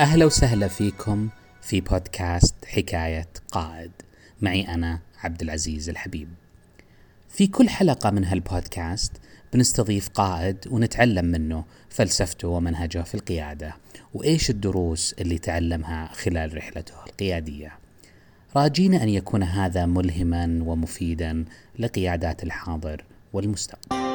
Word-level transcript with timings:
أهلا 0.00 0.24
وسهلا 0.24 0.68
فيكم 0.68 1.28
في 1.62 1.80
بودكاست 1.80 2.54
حكاية 2.64 3.28
قائد 3.52 3.90
معي 4.40 4.62
أنا 4.62 5.00
عبد 5.22 5.42
العزيز 5.42 5.88
الحبيب. 5.88 6.28
في 7.28 7.46
كل 7.46 7.68
حلقة 7.68 8.10
من 8.10 8.24
هالبودكاست 8.24 9.12
بنستضيف 9.52 10.08
قائد 10.08 10.56
ونتعلم 10.70 11.24
منه 11.24 11.64
فلسفته 11.90 12.48
ومنهجه 12.48 13.02
في 13.02 13.14
القيادة 13.14 13.76
وإيش 14.14 14.50
الدروس 14.50 15.12
اللي 15.12 15.38
تعلمها 15.38 16.10
خلال 16.12 16.56
رحلته 16.56 16.94
القيادية. 17.06 17.72
راجينا 18.56 19.02
أن 19.02 19.08
يكون 19.08 19.42
هذا 19.42 19.86
ملهما 19.86 20.60
ومفيدا 20.62 21.44
لقيادات 21.78 22.42
الحاضر 22.42 23.04
والمستقبل. 23.32 24.09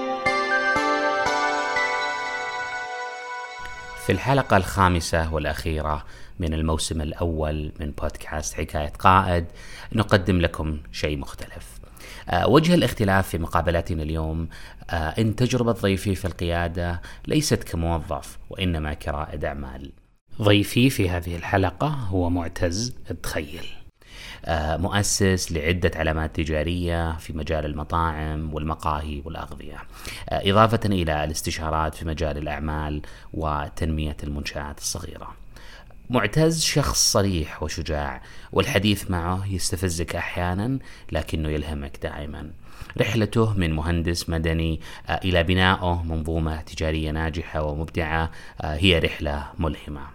في 4.06 4.12
الحلقة 4.12 4.58
الخامسة 4.58 5.34
والأخيرة 5.34 6.06
من 6.40 6.54
الموسم 6.54 7.02
الأول 7.02 7.72
من 7.80 7.92
بودكاست 7.92 8.54
حكاية 8.54 8.94
قائد 9.00 9.46
نقدم 9.94 10.42
لكم 10.42 10.80
شيء 10.92 11.18
مختلف. 11.18 11.80
أه 12.30 12.48
وجه 12.48 12.74
الاختلاف 12.74 13.28
في 13.28 13.38
مقابلتنا 13.38 14.04
اليوم 14.04 14.48
أه 14.90 14.94
إن 14.94 15.36
تجربة 15.36 15.72
ضيفي 15.72 16.16
في 16.16 16.26
القيادة 16.26 17.02
ليست 17.28 17.64
كموظف 17.64 18.38
وإنما 18.50 18.94
كرائد 18.94 19.46
أعمال. 19.46 19.92
ضيفي 20.42 20.90
في 20.90 21.10
هذه 21.10 21.36
الحلقة 21.36 21.88
هو 21.88 22.30
معتز 22.30 22.96
التخيل. 23.12 23.85
مؤسس 24.50 25.52
لعدة 25.52 25.92
علامات 25.96 26.36
تجارية 26.36 27.18
في 27.18 27.34
مجال 27.34 27.66
المطاعم 27.66 28.54
والمقاهي 28.54 29.22
والأغذية. 29.26 29.78
إضافة 30.30 30.80
إلى 30.86 31.24
الاستشارات 31.24 31.96
في 31.96 32.06
مجال 32.06 32.38
الأعمال 32.38 33.02
وتنمية 33.34 34.18
المنشآت 34.24 34.78
الصغيرة. 34.78 35.34
معتز 36.10 36.62
شخص 36.62 37.12
صريح 37.12 37.64
وشجاع 37.64 38.22
والحديث 38.52 39.12
معه 39.12 39.46
يستفزك 39.54 40.16
أحيانا 40.16 40.80
لكنه 41.12 41.50
يلهمك 41.50 41.98
دائما. 42.04 42.52
رحلته 42.98 43.54
من 43.54 43.74
مهندس 43.74 44.30
مدني 44.30 44.82
إلى 45.10 45.44
بنائه 45.44 46.04
منظومة 46.04 46.62
تجارية 46.62 47.12
ناجحة 47.12 47.64
ومبدعة 47.64 48.32
هي 48.62 49.00
رحلة 49.00 49.48
ملهمة. 49.60 50.15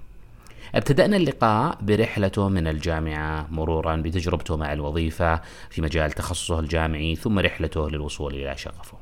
ابتدأنا 0.74 1.16
اللقاء 1.16 1.78
برحلته 1.82 2.48
من 2.48 2.66
الجامعة 2.66 3.46
مرورا 3.50 3.96
بتجربته 3.96 4.56
مع 4.56 4.72
الوظيفة 4.72 5.40
في 5.70 5.82
مجال 5.82 6.10
تخصصه 6.12 6.60
الجامعي 6.60 7.16
ثم 7.16 7.38
رحلته 7.38 7.90
للوصول 7.90 8.34
إلى 8.34 8.56
شغفه. 8.56 8.98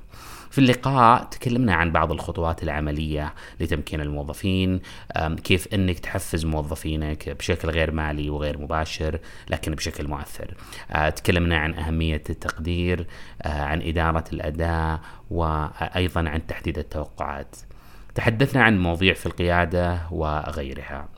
في 0.50 0.58
اللقاء 0.58 1.24
تكلمنا 1.24 1.74
عن 1.74 1.92
بعض 1.92 2.12
الخطوات 2.12 2.62
العملية 2.62 3.34
لتمكين 3.60 4.00
الموظفين 4.00 4.80
كيف 5.44 5.74
أنك 5.74 5.98
تحفز 5.98 6.44
موظفينك 6.44 7.28
بشكل 7.28 7.70
غير 7.70 7.90
مالي 7.90 8.30
وغير 8.30 8.58
مباشر 8.58 9.18
لكن 9.50 9.74
بشكل 9.74 10.08
مؤثر. 10.08 10.54
تكلمنا 11.16 11.58
عن 11.58 11.74
أهمية 11.74 12.22
التقدير 12.30 13.06
عن 13.44 13.82
إدارة 13.82 14.24
الأداء 14.32 15.00
وأيضا 15.30 16.28
عن 16.28 16.46
تحديد 16.46 16.78
التوقعات. 16.78 17.56
تحدثنا 18.14 18.62
عن 18.62 18.78
مواضيع 18.78 19.14
في 19.14 19.26
القيادة 19.26 20.00
وغيرها. 20.10 21.08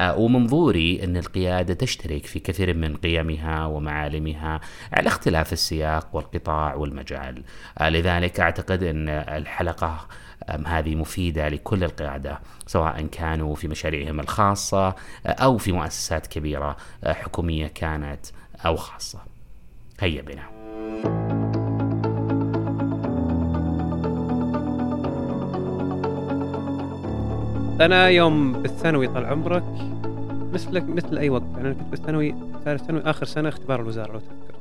ومنظوري 0.00 1.04
أن 1.04 1.16
القيادة 1.16 1.74
تشترك 1.74 2.26
في 2.26 2.38
كثير 2.38 2.74
من 2.74 2.96
قيمها 2.96 3.66
ومعالمها 3.66 4.60
على 4.92 5.08
اختلاف 5.08 5.52
السياق 5.52 6.16
والقطاع 6.16 6.74
والمجال. 6.74 7.42
لذلك 7.80 8.40
أعتقد 8.40 8.82
أن 8.82 9.08
الحلقة 9.08 10.08
هذه 10.66 10.94
مفيدة 10.94 11.48
لكل 11.48 11.84
القيادة 11.84 12.40
سواء 12.66 13.06
كانوا 13.06 13.54
في 13.54 13.68
مشاريعهم 13.68 14.20
الخاصة 14.20 14.94
أو 15.26 15.58
في 15.58 15.72
مؤسسات 15.72 16.26
كبيرة 16.26 16.76
حكومية 17.06 17.66
كانت 17.66 18.26
أو 18.66 18.76
خاصة. 18.76 19.18
هيا 20.00 20.22
بنا. 20.22 21.63
أنا 27.80 28.08
يوم 28.08 28.62
بالثانوي 28.62 29.08
طال 29.08 29.24
عمرك 29.24 29.64
مثلك 30.52 30.82
مثل 30.82 31.18
أي 31.18 31.30
وقت. 31.30 31.42
يعني 31.42 31.60
أنا 31.60 31.74
كنت 31.74 31.88
بالثانوي 31.88 32.34
ثالث 32.64 32.82
ثانوي 32.82 33.02
آخر 33.02 33.26
سنة 33.26 33.48
اختبار 33.48 33.80
الوزارة 33.80 34.12
لو 34.12 34.18
تذكر. 34.18 34.54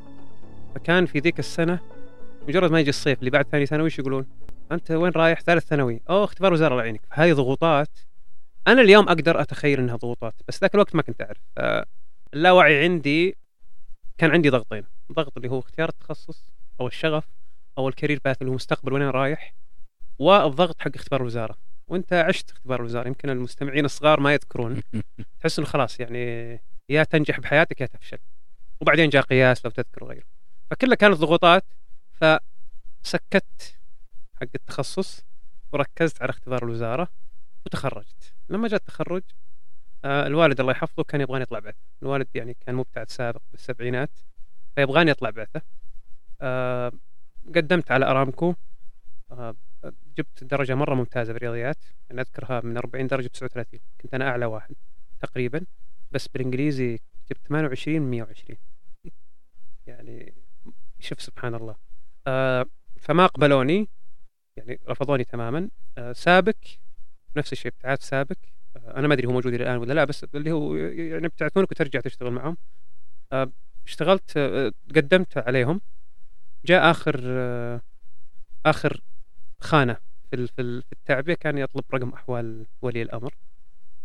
فكان 0.75 1.05
في 1.05 1.19
ذيك 1.19 1.39
السنة 1.39 1.79
مجرد 2.47 2.71
ما 2.71 2.79
يجي 2.79 2.89
الصيف 2.89 3.19
اللي 3.19 3.29
بعد 3.29 3.45
ثاني 3.45 3.65
ثانوي 3.65 3.85
إيش 3.85 3.99
يقولون؟ 3.99 4.25
أنت 4.71 4.91
وين 4.91 5.11
رايح؟ 5.11 5.41
ثالث 5.41 5.65
ثانوي، 5.65 6.01
أوه 6.09 6.23
اختبار 6.23 6.53
وزارة 6.53 6.71
الله 6.71 6.83
يعينك، 6.83 7.01
هذه 7.11 7.33
ضغوطات 7.33 7.89
أنا 8.67 8.81
اليوم 8.81 9.05
أقدر 9.09 9.41
أتخيل 9.41 9.79
إنها 9.79 9.95
ضغوطات 9.95 10.33
بس 10.47 10.61
ذاك 10.61 10.75
الوقت 10.75 10.95
ما 10.95 11.01
كنت 11.01 11.21
أعرف. 11.21 11.85
اللاوعي 12.33 12.83
عندي 12.83 13.37
كان 14.17 14.31
عندي 14.31 14.49
ضغطين، 14.49 14.83
ضغط 15.11 15.37
اللي 15.37 15.49
هو 15.49 15.59
اختيار 15.59 15.89
التخصص 15.89 16.53
أو 16.79 16.87
الشغف 16.87 17.23
أو 17.77 17.89
الكارير 17.89 18.19
باث 18.25 18.41
اللي 18.41 18.51
هو 18.51 18.55
مستقبل 18.55 18.93
وين 18.93 19.03
رايح 19.03 19.53
والضغط 20.19 20.81
حق 20.81 20.91
اختبار 20.95 21.21
الوزارة. 21.21 21.55
وانت 21.87 22.13
عشت 22.13 22.51
اختبار 22.51 22.79
الوزارة 22.79 23.07
يمكن 23.07 23.29
المستمعين 23.29 23.85
الصغار 23.85 24.19
ما 24.19 24.33
يذكرون. 24.33 24.81
تحس 25.39 25.59
إنه 25.59 25.67
خلاص 25.67 25.99
يعني 25.99 26.59
يا 26.89 27.03
تنجح 27.03 27.39
بحياتك 27.39 27.81
يا 27.81 27.85
تفشل. 27.85 28.17
وبعدين 28.81 29.09
جاء 29.09 29.21
قياس 29.21 29.65
لو 29.65 29.71
تذكر 29.71 30.05
غيره 30.05 30.25
فكلها 30.69 30.95
كانت 30.95 31.15
ضغوطات 31.15 31.63
فسكت 32.13 33.77
حق 34.35 34.47
التخصص 34.55 35.25
وركزت 35.73 36.21
على 36.21 36.29
اختبار 36.29 36.63
الوزارة 36.63 37.07
وتخرجت. 37.65 38.33
لما 38.49 38.67
جاء 38.67 38.79
التخرج 38.79 39.23
آه 40.05 40.27
الوالد 40.27 40.59
الله 40.59 40.71
يحفظه 40.71 41.03
كان 41.03 41.21
يبغاني 41.21 41.43
اطلع 41.43 41.59
بعثة. 41.59 41.77
الوالد 42.01 42.27
يعني 42.35 42.57
كان 42.65 42.75
مبتعث 42.75 43.11
سابق 43.11 43.41
بالسبعينات 43.51 44.09
فيبغاني 44.75 45.11
اطلع 45.11 45.29
بعثة. 45.29 45.61
آه 46.41 46.91
قدمت 47.55 47.91
على 47.91 48.05
أرامكو. 48.05 48.55
آه 49.31 49.55
جبت 50.17 50.43
درجة 50.43 50.75
مرة 50.75 50.95
ممتازة 50.95 51.33
بالرياضيات 51.33 51.77
أنا 52.11 52.21
أذكرها 52.21 52.61
من 52.61 52.77
40 52.77 53.07
درجة 53.07 53.27
39 53.27 53.79
كنت 54.01 54.13
أنا 54.13 54.29
أعلى 54.29 54.45
واحد 54.45 54.75
تقريبا 55.19 55.65
بس 56.11 56.27
بالإنجليزي 56.27 56.99
جبت 57.29 57.47
28 57.47 58.01
من 58.01 58.11
120 58.11 58.57
يعني 59.87 60.33
شوف 60.99 61.21
سبحان 61.21 61.55
الله. 61.55 61.75
آه 62.27 62.65
فما 62.99 63.25
قبلوني 63.25 63.89
يعني 64.57 64.79
رفضوني 64.89 65.23
تماما. 65.23 65.69
آه 65.97 66.13
سابك 66.13 66.79
نفس 67.37 67.53
الشيء 67.53 67.71
ابتعاث 67.71 68.01
سابك. 68.01 68.37
آه 68.75 68.97
أنا 68.97 69.07
ما 69.07 69.13
أدري 69.13 69.27
هو 69.27 69.31
موجود 69.31 69.53
الآن 69.53 69.77
ولا 69.77 69.93
لا 69.93 70.05
بس 70.05 70.23
اللي 70.35 70.51
هو 70.51 70.75
يعني 70.75 71.25
ابتعثونك 71.25 71.71
وترجع 71.71 71.99
تشتغل 71.99 72.31
معهم. 72.31 72.57
آه 73.33 73.51
اشتغلت 73.85 74.37
آه 74.37 74.73
قدمت 74.95 75.37
عليهم. 75.37 75.81
جاء 76.65 76.91
آخر 76.91 77.21
آه 77.25 77.81
آخر 78.65 79.01
خانة 79.63 79.97
في 80.31 80.47
في 80.47 80.83
التعبئه 80.93 81.33
كان 81.33 81.57
يطلب 81.57 81.83
رقم 81.93 82.09
أحوال 82.09 82.65
ولي 82.81 83.01
الأمر. 83.01 83.33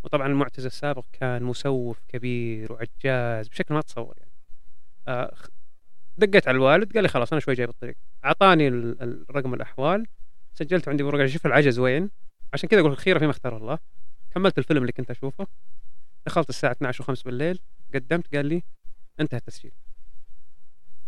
وطبعا 0.04 0.26
المعتز 0.26 0.66
السابق 0.66 1.04
كان 1.12 1.42
مسوف 1.42 2.00
كبير 2.08 2.72
وعجاز 2.72 3.48
بشكل 3.48 3.74
ما 3.74 3.80
تتصور 3.80 4.14
يعني. 4.18 4.32
آه 5.08 5.36
دقيت 6.16 6.48
على 6.48 6.54
الوالد 6.56 6.92
قال 6.92 7.02
لي 7.02 7.08
خلاص 7.08 7.32
أنا 7.32 7.40
شوي 7.40 7.54
جاي 7.54 7.66
بالطريق. 7.66 7.96
أعطاني 8.24 8.68
الرقم 8.68 9.54
الأحوال. 9.54 10.06
سجلت 10.54 10.88
عندي 10.88 11.02
ورقه 11.02 11.26
شوف 11.26 11.46
العجز 11.46 11.78
وين. 11.78 12.10
عشان 12.52 12.68
كذا 12.68 12.80
أقول 12.80 12.92
الخيره 12.92 13.18
فيما 13.18 13.30
اختار 13.30 13.56
الله. 13.56 13.78
كملت 14.30 14.58
الفيلم 14.58 14.80
اللي 14.82 14.92
كنت 14.92 15.10
أشوفه. 15.10 15.46
دخلت 16.26 16.48
الساعة 16.48 16.72
12 16.72 17.04
و5 17.04 17.24
بالليل. 17.24 17.60
قدمت 17.94 18.34
قال 18.34 18.46
لي 18.46 18.62
انتهى 19.20 19.38
التسجيل. 19.38 19.72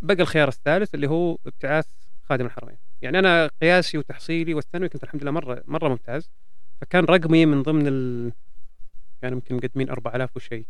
بقى 0.03 0.23
الخيار 0.23 0.49
الثالث 0.49 0.95
اللي 0.95 1.09
هو 1.09 1.39
ابتعاث 1.47 1.87
خادم 2.23 2.47
الحرمين. 2.47 2.77
يعني 3.03 3.19
أنا 3.19 3.51
قياسي 3.63 3.99
وتحصيلي 3.99 4.55
والثانوي 4.55 4.89
كنت 4.89 5.05
الحمد 5.05 5.23
لله 5.23 5.31
مره 5.31 5.63
مرة 5.67 5.89
ممتاز. 5.89 6.31
فكان 6.81 7.05
رقمي 7.05 7.47
من 7.47 7.63
ضمن 7.63 7.87
ال 7.87 8.33
كانوا 9.23 9.37
يمكن 9.39 9.57
مقدمين 9.57 9.91
4000 9.91 10.37
وشيء 10.37 10.67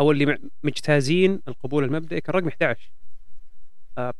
أو 0.00 0.10
اللي 0.12 0.38
مجتازين 0.62 1.42
القبول 1.48 1.84
المبدئي 1.84 2.20
كان 2.20 2.34
رقمي 2.34 2.50
11 2.50 2.90
آه 3.98 4.14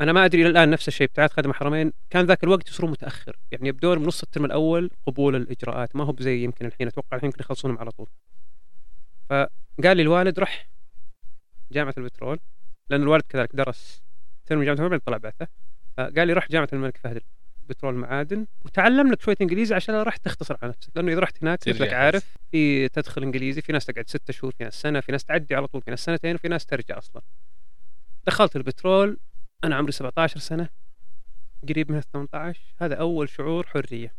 أنا 0.00 0.12
ما 0.12 0.24
أدري 0.24 0.42
إلى 0.42 0.50
الآن 0.50 0.70
نفس 0.70 0.88
الشيء. 0.88 1.06
بتاعت 1.06 1.32
خادم 1.32 1.50
الحرمين 1.50 1.92
كان 2.10 2.24
ذاك 2.26 2.44
الوقت 2.44 2.68
يصيرون 2.68 2.90
متأخر. 2.90 3.36
يعني 3.52 3.68
يبدون 3.68 3.98
من 3.98 4.06
نص 4.06 4.22
الترم 4.22 4.44
الأول 4.44 4.90
قبول 5.06 5.36
الإجراءات. 5.36 5.96
ما 5.96 6.04
هو 6.04 6.12
بزي 6.12 6.44
يمكن 6.44 6.66
الحين. 6.66 6.86
أتوقع 6.86 7.16
الحين 7.16 7.28
يمكن 7.28 7.40
يخلصونهم 7.40 7.78
على 7.78 7.90
طول. 7.90 8.06
فقال 9.30 9.96
لي 9.96 10.02
الوالد 10.02 10.40
رح 10.40 10.68
جامعة 11.72 11.94
البترول. 11.98 12.38
لأن 12.90 13.02
الوالد 13.02 13.24
كذلك 13.28 13.56
درس. 13.56 14.02
ترم 14.46 14.62
جامعة 14.62 14.72
البترول 14.72 15.00
طلع 15.00 15.16
بعثة. 15.16 15.48
قال 15.98 16.26
لي 16.26 16.32
روح 16.32 16.48
جامعة 16.48 16.68
الملك 16.72 16.96
فهد 16.96 17.22
بترول 17.68 17.94
معادن 17.94 18.46
وتعلم 18.64 19.12
لك 19.12 19.20
شوية 19.22 19.36
إنجليزي 19.40 19.74
عشان 19.74 19.94
راح 19.94 20.16
تختصر 20.16 20.56
على 20.62 20.68
نفسك. 20.78 20.90
لأنه 20.96 21.12
إذا 21.12 21.20
رحت 21.20 21.42
هناك 21.42 21.58
مثلك 21.68 21.92
عارف 21.92 22.36
في 22.50 22.88
تدخل 22.88 23.22
إنجليزي 23.22 23.60
في 23.62 23.72
ناس 23.72 23.86
تقعد 23.86 24.08
ستة 24.08 24.32
شهور 24.32 24.52
في 24.58 24.64
ناس 24.64 24.80
سنة 24.80 25.00
في 25.00 25.12
ناس 25.12 25.24
تعدي 25.24 25.54
على 25.54 25.66
طول 25.66 25.82
في 25.82 25.90
ناس 25.90 26.04
سنتين 26.04 26.34
وفي 26.34 26.48
ناس 26.48 26.66
ترجع 26.66 26.98
أصلا. 26.98 27.22
دخلت 28.26 28.56
البترول 28.56 29.18
أنا 29.64 29.76
عمري 29.76 29.92
17 29.92 30.38
سنة 30.40 30.68
قريب 31.68 31.92
من 31.92 32.00
18 32.00 32.60
هذا 32.80 32.94
أول 32.94 33.28
شعور 33.28 33.66
حرية. 33.66 34.14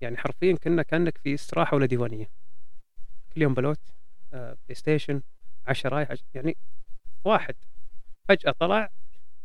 يعني 0.00 0.16
حرفيا 0.16 0.56
كنا 0.56 0.82
كأنك 0.82 1.18
في 1.18 1.34
استراحة 1.34 1.76
ولا 1.76 1.86
ديوانية. 1.86 2.30
كل 3.34 3.42
يوم 3.42 3.54
بلوت 3.54 3.80
آه 4.32 4.56
PlayStation 4.64 5.22
10 5.66 5.90
رايح 5.90 6.10
عش- 6.10 6.24
يعني 6.34 6.56
واحد. 7.24 7.54
فجأة 8.28 8.50
طلع 8.58 8.90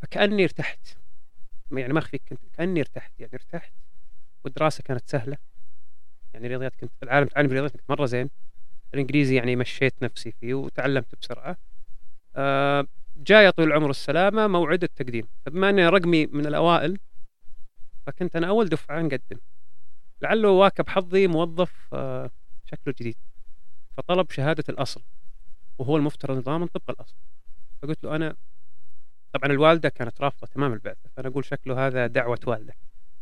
فكأني 0.02 0.44
ارتحت. 0.44 0.80
يعني 1.72 1.94
ما 1.94 2.00
أخفيك 2.00 2.22
كنت 2.30 2.40
كأني 2.54 2.80
ارتحت 2.80 3.20
يعني 3.20 3.34
ارتحت 3.34 3.74
والدراسه 4.44 4.84
كانت 4.84 5.10
سهلة. 5.10 5.38
يعني 6.34 6.48
رياضيات 6.48 6.76
كنت 6.76 6.92
العالم 7.04 7.28
تعلم 7.28 7.52
رياضيات 7.52 7.72
كنت 7.72 7.90
مرة 7.90 8.06
زين. 8.06 8.30
الإنجليزي 8.94 9.36
يعني 9.36 9.56
مشيت 9.56 10.04
نفسي 10.04 10.32
فيه 10.32 10.54
وتعلمت 10.54 11.16
بسرعة. 11.22 11.58
آه 12.36 12.88
جاء 13.18 13.44
يا 13.44 13.50
طويل 13.50 13.68
العمر 13.68 13.88
والسلامه 13.88 14.48
موعد 14.48 14.84
التقديم. 14.84 15.28
فبما 15.46 15.70
أني 15.70 15.90
رقمي 15.90 16.26
من 16.26 16.46
الأوائل 16.46 17.00
فكنت 18.06 18.36
أنا 18.36 18.48
أول 18.48 18.70
دفعة 18.70 19.02
نقدم. 19.02 19.38
لعله 20.22 20.50
واكب 20.50 20.90
حظي 20.90 21.28
موظف 21.28 21.94
آه 21.94 22.32
شكله 22.66 22.94
جديد. 23.00 23.16
فطلب 23.98 24.32
شهادة 24.32 24.64
الأصل 24.70 25.02
وهو 25.78 25.98
المفترض 25.98 26.38
نظاما 26.38 26.66
طبق 26.66 26.90
الأصل. 26.90 27.16
فقلت 27.82 28.04
له 28.04 28.16
أنا 28.16 28.36
طبعا 29.38 29.52
الوالدة 29.52 29.90
كانت 29.90 30.22
رافضة 30.22 30.48
تماما 30.48 30.74
البعثة 30.74 31.10
فأنا 31.18 31.28
أقول 31.28 31.46
شكله 31.46 31.88
هذا 31.88 32.08
دعوة 32.08 32.40
والدة. 32.48 32.74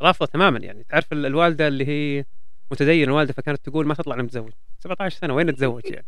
رافضة 0.01 0.25
تماما 0.25 0.59
يعني. 0.59 0.83
تعرف 0.89 1.13
ال- 1.13 1.25
الوالدة 1.25 1.67
اللي 1.67 1.87
هي 1.87 2.25
متدينة 2.71 3.03
الوالده 3.03 3.33
فكانت 3.33 3.65
تقول 3.69 3.87
ما 3.87 3.93
تطلع 3.93 4.15
أنا 4.15 4.23
متزوج 4.23 4.51
17 4.79 5.17
سنة 5.19 5.33
وين 5.33 5.49
اتزوج 5.49 5.81
يعني؟ 5.85 6.05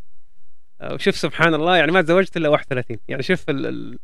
آه، 0.81 0.93
وشوف 0.93 1.15
سبحان 1.15 1.53
الله 1.53 1.77
يعني 1.77 1.91
ما 1.91 2.01
تزوجت 2.01 2.37
إلا 2.37 2.49
31 2.49 2.97
يعني 3.07 3.23
شوف 3.23 3.49
ال... 3.49 3.65
ال... 3.65 3.99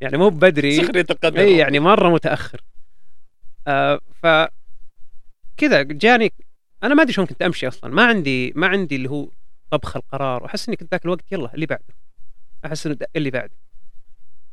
يعني 0.00 0.16
مو 0.18 0.28
بدري 0.30 0.76
سخرية 0.84 1.06
القدر. 1.10 1.40
إي 1.40 1.56
يعني 1.58 1.80
مرة 1.80 2.08
متأخر. 2.08 2.60
آه 3.66 4.00
ف 4.22 4.26
كذا 5.56 5.82
جاني. 5.82 6.32
أنا 6.82 6.94
ما 6.94 7.02
أدري 7.02 7.12
شلون 7.12 7.26
كنت 7.26 7.42
أمشي 7.42 7.68
أصلا. 7.68 7.90
ما 7.94 8.04
عندي 8.06 8.52
ما 8.56 8.66
عندي 8.66 8.96
اللي 8.96 9.10
هو 9.10 9.28
طبخ 9.70 9.96
القرار. 9.96 10.42
واحس 10.42 10.68
إني 10.68 10.76
كنت 10.76 10.90
ذاك 10.92 11.04
الوقت 11.04 11.32
يلا 11.32 11.54
اللي 11.54 11.66
بعده. 11.66 11.94
أحس 12.64 12.86
انه 12.86 12.96
اللي 13.16 13.30
بعده. 13.30 13.52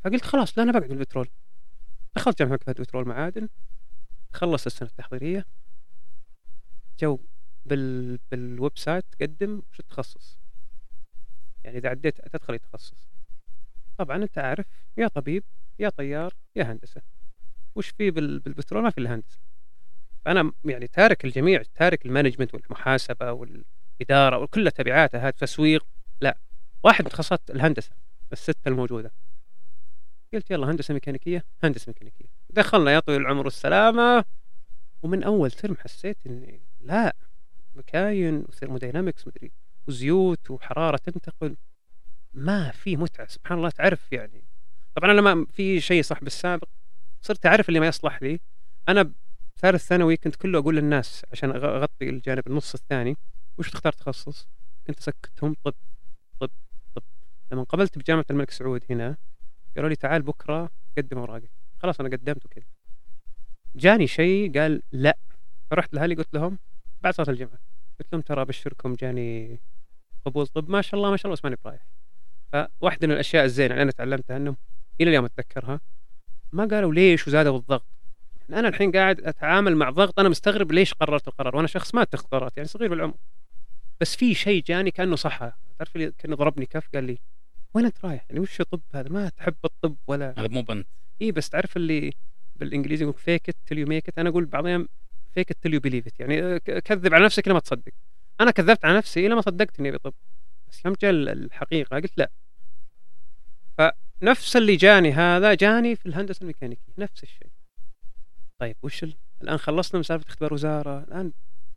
فقلت 0.03 0.25
خلاص 0.25 0.57
لا 0.57 0.63
أنا 0.63 0.71
بقعد 0.71 0.89
بالبترول 0.89 1.29
دخلت 2.15 2.39
جامعة 2.39 2.57
فهد 2.65 2.81
بترول 2.81 3.07
معادن 3.07 3.49
خلص 4.33 4.65
السنة 4.65 4.89
التحضيرية. 4.89 5.45
جو 6.99 7.19
بال 7.65 8.19
بال 8.31 8.77
website 8.77 9.05
تقدم 9.11 9.61
وش 9.71 9.79
التخصص؟ 9.79 10.39
يعني 11.63 11.77
إذا 11.77 11.89
عديت 11.89 12.21
تدخل 12.27 12.53
أي 12.53 12.59
تخصص. 12.59 13.09
طبعا 13.97 14.17
أنت 14.23 14.37
عارف 14.37 14.65
يا 14.97 15.07
طبيب 15.07 15.43
يا 15.79 15.89
طيار 15.89 16.33
يا 16.55 16.63
هندسة. 16.63 17.01
وش 17.75 17.89
في 17.89 18.11
بال- 18.11 18.39
بالبترول؟ 18.39 18.83
ما 18.83 18.89
في 18.89 18.97
إلا 18.97 19.15
هندسة. 19.15 19.39
فأنا 20.25 20.51
يعني 20.65 20.87
تارك 20.87 21.25
الجميع 21.25 21.63
تارك 21.75 22.05
المانجمنت 22.05 22.53
والمحاسبة 22.53 23.31
والإدارة 23.31 24.37
وكل 24.37 24.71
تبعاتها 24.71 25.29
تسويق 25.31 25.85
لا. 26.21 26.37
واحد 26.83 27.03
من 27.05 27.09
تخصصات 27.11 27.49
الهندسة 27.49 27.91
السته 28.31 28.69
الموجودة. 28.69 29.11
قلت 30.37 30.51
يلا 30.51 30.71
هندسة 30.71 30.93
ميكانيكية 30.93 31.45
هندسة 31.63 31.89
ميكانيكية. 31.89 32.25
دخلنا 32.49 32.91
يا 32.91 32.99
طويل 32.99 33.21
العمر 33.21 33.45
والسلامه 33.45 34.25
ومن 35.03 35.23
أول 35.23 35.51
ترم 35.51 35.75
حسيت 35.75 36.17
إني 36.27 36.61
لا 36.81 37.15
مكاين 37.75 38.45
وثيرموداينامكس 38.49 39.27
مدري. 39.27 39.51
وزيوت 39.87 40.51
وحرارة 40.51 40.97
تنتقل. 40.97 41.55
ما 42.33 42.71
في 42.71 42.97
متعة 42.97 43.27
سبحان 43.27 43.57
الله 43.57 43.69
تعرف 43.69 44.11
يعني. 44.11 44.43
طبعا 44.95 45.11
أنا 45.11 45.21
ما 45.21 45.45
في 45.53 45.81
شيء 45.81 46.01
صح 46.03 46.23
بالسابق. 46.23 46.67
صرت 47.21 47.45
أعرف 47.45 47.69
اللي 47.69 47.79
ما 47.79 47.87
يصلح 47.87 48.23
لي. 48.23 48.39
أنا 48.89 49.11
ثالث 49.59 49.87
ثانوي 49.87 50.17
كنت 50.17 50.35
كله 50.35 50.59
أقول 50.59 50.75
للناس 50.75 51.25
عشان 51.31 51.51
أغطي 51.51 52.09
الجانب 52.09 52.47
النص 52.47 52.73
الثاني. 52.73 53.17
وش 53.57 53.69
تختار 53.69 53.93
تخصص؟ 53.93 54.47
كنت 54.87 54.99
أسكتهم 54.99 55.55
طب 55.63 55.73
طب 56.39 56.49
طب. 56.95 57.03
لما 57.51 57.63
قبلت 57.63 57.97
بجامعة 57.97 58.25
الملك 58.29 58.51
سعود 58.51 58.83
هنا 58.89 59.17
قالوا 59.77 59.89
لي 59.89 59.95
تعال 59.95 60.21
بكرة 60.21 60.69
قدم 60.97 61.17
أوراقك. 61.17 61.49
خلاص 61.79 61.99
أنا 61.99 62.09
قدمت 62.09 62.45
وكذا 62.45 62.65
جاني 63.75 64.07
شيء 64.07 64.59
قال 64.59 64.81
لا. 64.91 65.17
فرحت 65.71 65.93
لأهلي 65.93 66.15
قلت 66.15 66.33
لهم 66.33 66.57
بعد 67.01 67.13
صلاة 67.13 67.29
الجمعة. 67.29 67.59
قلت 67.99 68.13
لهم 68.13 68.21
ترى 68.21 68.41
أبشركم 68.41 68.93
جاني 68.93 69.59
قبول. 70.25 70.47
طب 70.47 70.69
ما 70.69 70.81
شاء 70.81 70.97
الله 70.97 71.11
ما 71.11 71.17
شاء 71.17 71.25
الله 71.25 71.33
بس 71.33 71.43
ماني 71.43 71.57
برايح. 71.65 71.85
فواحدة 72.51 73.07
من 73.07 73.13
الأشياء 73.13 73.45
الزينة 73.45 73.71
اللي 73.73 73.83
أنا 73.83 73.91
تعلمتها 73.91 74.37
انهم 74.37 74.57
إلى 75.01 75.09
اليوم 75.09 75.25
أتذكرها 75.25 75.79
ما 76.51 76.65
قالوا 76.65 76.93
ليش 76.93 77.27
وزادوا 77.27 77.57
الضغط؟ 77.57 77.85
يعني 78.49 78.59
أنا 78.59 78.67
الحين 78.67 78.91
قاعد 78.91 79.21
أتعامل 79.21 79.75
مع 79.75 79.89
ضغط 79.89 80.19
أنا 80.19 80.29
مستغرب 80.29 80.71
ليش 80.71 80.93
قررت 80.93 81.27
القرار 81.27 81.55
وأنا 81.55 81.67
شخص 81.67 81.95
ما 81.95 82.01
أتخذ 82.01 82.27
قرارات 82.27 82.57
يعني 82.57 82.69
صغير 82.69 82.89
بالعمر. 82.89 83.13
بس 84.01 84.15
في 84.15 84.33
شيء 84.33 84.63
جاني 84.63 84.91
كأنه 84.91 85.15
صح 85.15 85.37
تعرف 85.77 85.95
اللي 85.95 86.11
كأنه 86.17 86.35
ضربني 86.35 86.65
كف 86.65 86.89
قال 86.93 87.03
لي 87.03 87.17
وين 87.77 87.85
أنت 87.85 88.05
رايح؟ 88.05 88.25
يعني 88.29 88.39
وش 88.39 88.61
طب 88.61 88.81
هذا؟ 88.93 89.09
ما 89.09 89.29
تحب 89.29 89.55
الطب 89.65 89.95
ولا 90.07 90.33
هذا 90.37 90.47
مو 90.47 90.61
بنت. 90.61 90.87
اي 91.21 91.31
بس 91.31 91.49
تعرف 91.49 91.77
اللي 91.77 92.13
بالإنجليزي 92.55 93.03
يقول 93.03 93.13
fake 93.17 93.49
it 93.49 93.55
till 93.65 93.77
you 93.77 93.87
make 93.87 94.07
it 94.09 94.19
أنا 94.19 94.29
أقول 94.29 94.45
بعض 94.45 94.63
الأيام 94.63 94.87
fake 95.33 95.51
it 95.51 95.57
till 95.61 95.73
you 95.73 95.79
believe 95.79 96.07
it 96.07 96.19
يعني 96.19 96.59
ك- 96.59 96.79
كذب 96.79 97.13
على 97.13 97.25
نفسك 97.25 97.47
لما 97.47 97.59
تصدق. 97.59 97.91
أنا 98.41 98.51
كذبت 98.51 98.85
على 98.85 98.97
نفسي 98.97 99.27
لما 99.27 99.41
صدقت 99.41 99.79
اني 99.79 99.91
بطب. 99.91 100.13
بس 100.71 100.85
يوم 100.85 100.95
جاء 101.01 101.11
ال- 101.11 101.29
الحقيقة. 101.29 101.95
قلت 101.99 102.11
لا. 102.17 102.31
فنفس 103.77 104.55
اللي 104.55 104.75
جاني 104.75 105.11
هذا 105.11 105.53
جاني 105.53 105.95
في 105.95 106.05
الهندسة 106.05 106.41
الميكانيكية. 106.41 106.93
نفس 106.97 107.23
الشيء. 107.23 107.47
طيب 108.59 108.75
وش 108.83 109.03
ال... 109.03 109.13
الآن 109.41 109.57
خلصنا 109.57 109.97
من 109.97 110.03
سالفه 110.03 110.27
اختبار 110.27 110.53
وزارة. 110.53 111.03
الآن 111.03 111.31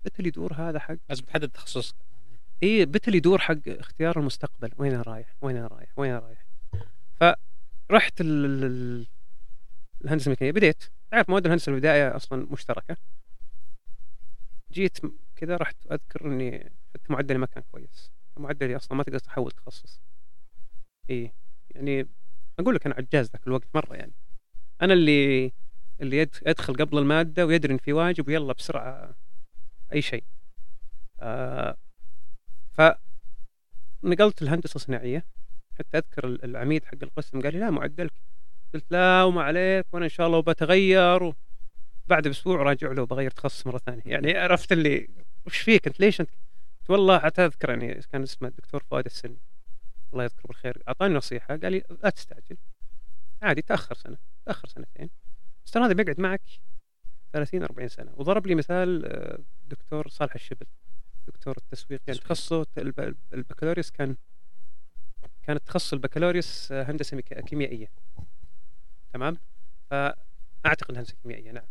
بتل 0.05 0.27
يدور 0.27 0.53
هذا 0.55 0.79
حق؟ 0.79 0.97
لازم 1.09 1.25
تحدد 1.25 1.49
تخصصك. 1.49 1.95
اي 2.63 2.87
بتل 2.87 3.15
يدور 3.15 3.39
حق 3.39 3.57
اختيار 3.69 4.19
المستقبل. 4.21 4.71
وين 4.79 4.93
أنا 4.93 5.03
رايح؟ 5.03 5.35
وين 5.43 5.57
أنا 5.57 5.67
رايح؟ 5.67 5.99
وين 5.99 6.11
أنا 6.11 6.19
رايح؟ 6.19 6.47
فرحت 7.89 8.21
ال... 8.21 8.45
ال- 8.45 8.65
ال- 8.65 9.07
الهندسة 10.05 10.27
الميكانيكية. 10.27 10.59
بديت. 10.61 10.85
تعرف 11.11 11.31
مواد 11.31 11.47
الهندسة 11.47 11.73
البدايه 11.73 12.17
أصلا 12.17 12.47
مشتركة. 12.51 12.97
جيت 14.73 14.99
كذا 15.37 15.57
رحت 15.57 15.77
أذكر 15.93 16.27
إني 16.27 16.73
حتى 16.95 17.13
معدلي 17.13 17.39
ما 17.39 17.47
كان 17.47 17.63
كويس 17.73 18.11
معدلي 18.37 18.77
أصلا 18.77 18.99
ما 18.99 19.03
تقدر 19.03 19.19
تحول 19.19 19.51
تخصص. 19.51 20.01
اي 21.11 21.33
يعني 21.71 22.09
أقول 22.59 22.75
لك 22.75 22.87
أنا 22.87 22.95
عجاز 22.95 23.31
ذاك 23.31 23.47
الوقت 23.47 23.69
مرة 23.75 23.95
يعني. 23.97 24.13
أنا 24.83 24.93
اللي 24.93 25.53
اللي 26.01 26.17
يد- 26.19 26.43
يدخل 26.47 26.75
قبل 26.75 26.99
المادة 26.99 27.47
ويدري 27.47 27.73
إن 27.73 27.79
في 27.79 27.93
واجب 27.93 28.29
ويلا 28.29 28.53
بسرعة 28.53 29.15
أي 29.93 30.03
شيء. 30.03 30.25
آه 31.21 31.77
فنقلت 34.03 34.43
الهندسه 34.43 34.75
الصناعية. 34.77 35.25
حتى 35.79 35.99
أذكر 35.99 36.27
ال- 36.27 36.45
العميد 36.45 36.85
حق 36.85 36.99
القسم 37.03 37.43
قال 37.43 37.53
لي 37.53 37.59
لا 37.61 37.71
معدلك. 37.71 38.13
قلت 38.75 38.85
لا 38.91 39.23
وما 39.23 39.43
عليك 39.43 39.87
وأنا 39.93 40.05
إن 40.05 40.11
شاء 40.11 40.27
الله 40.27 40.41
بتغير. 40.41 41.23
و... 41.23 41.35
بعد 42.09 42.29
بأسبوع 42.29 42.63
راجع 42.63 42.93
له 42.93 43.07
بغير 43.07 43.31
تخصص 43.31 43.67
مرة 43.67 43.79
ثانية. 43.79 44.03
يعني 44.07 44.39
عرفت 44.39 44.73
اللي 44.73 45.09
وش 45.47 45.59
فيك 45.59 45.87
أنت؟ 45.87 46.01
ليش 46.01 46.21
أنت 46.21 46.31
والله 46.89 47.19
حتى 47.19 47.45
أذكر 47.45 47.71
يعني 47.71 48.01
كان 48.13 48.23
اسمه 48.23 48.49
الدكتور 48.49 48.83
فؤاد 48.91 49.05
السني. 49.05 49.39
الله 50.13 50.25
يذكره 50.25 50.47
بالخير. 50.47 50.83
أعطاني 50.89 51.15
نصيحة 51.15 51.57
قال 51.57 51.73
لي 51.73 51.83
لا 52.03 52.11
تستعجل. 52.11 52.57
عادي 53.43 53.63
تأخر 53.63 53.95
سنة 53.95 54.17
تأخر 54.47 54.69
سنتين. 54.69 55.11
بس 55.67 55.77
هذا 55.77 55.93
بيقعد 55.93 56.21
معك 56.21 56.43
30 57.33 57.63
40 57.63 57.89
سنة. 57.89 58.13
وضرب 58.17 58.47
لي 58.47 58.55
مثال 58.55 59.05
آه، 59.07 59.39
دكتور 59.69 60.09
صالح 60.09 60.35
الشبل. 60.35 60.67
دكتور 61.27 61.57
التسويق. 61.57 62.01
يعني 62.07 62.19
تخصصه 62.21 62.67
الب- 62.79 63.17
البكالوريوس 63.33 63.91
كان 63.91 64.17
كانت 65.43 65.67
تخصص 65.67 65.93
البكالوريوس 65.93 66.73
آه، 66.73 66.83
هندسة 66.83 67.17
ميكا- 67.17 67.41
كيميائية. 67.41 67.89
تمام؟ 69.13 69.37
فأعتقد 69.91 70.97
هندسة 70.97 71.15
كيميائية 71.23 71.51
نعم. 71.53 71.65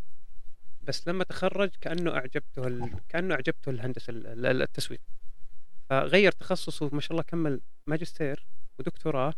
بس 0.83 1.07
لما 1.07 1.23
تخرج 1.23 1.69
كأنه 1.81 2.15
أعجبته 2.15 2.67
ال... 2.67 2.99
كأنه 3.09 3.33
أعجبته 3.35 3.69
الهندسة 3.69 4.11
ال- 4.11 4.45
ال- 4.45 4.61
التسويق. 4.61 5.01
فغير 5.89 6.31
تخصصه 6.31 6.89
ما 6.93 7.01
شاء 7.01 7.11
الله 7.11 7.23
كمل 7.23 7.61
ماجستير 7.87 8.45
ودكتوراه 8.79 9.33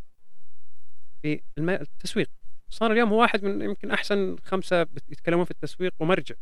في 1.22 1.42
الم... 1.58 1.70
التسويق. 1.70 2.30
صار 2.70 2.92
اليوم 2.92 3.10
هو 3.10 3.22
واحد 3.22 3.44
من 3.44 3.62
يمكن 3.62 3.92
أحسن 3.92 4.36
خمسة 4.44 4.82
يتكلمون 5.10 5.46
في 5.46 5.52
التسويق 5.52 5.94
ومرجع. 6.00 6.36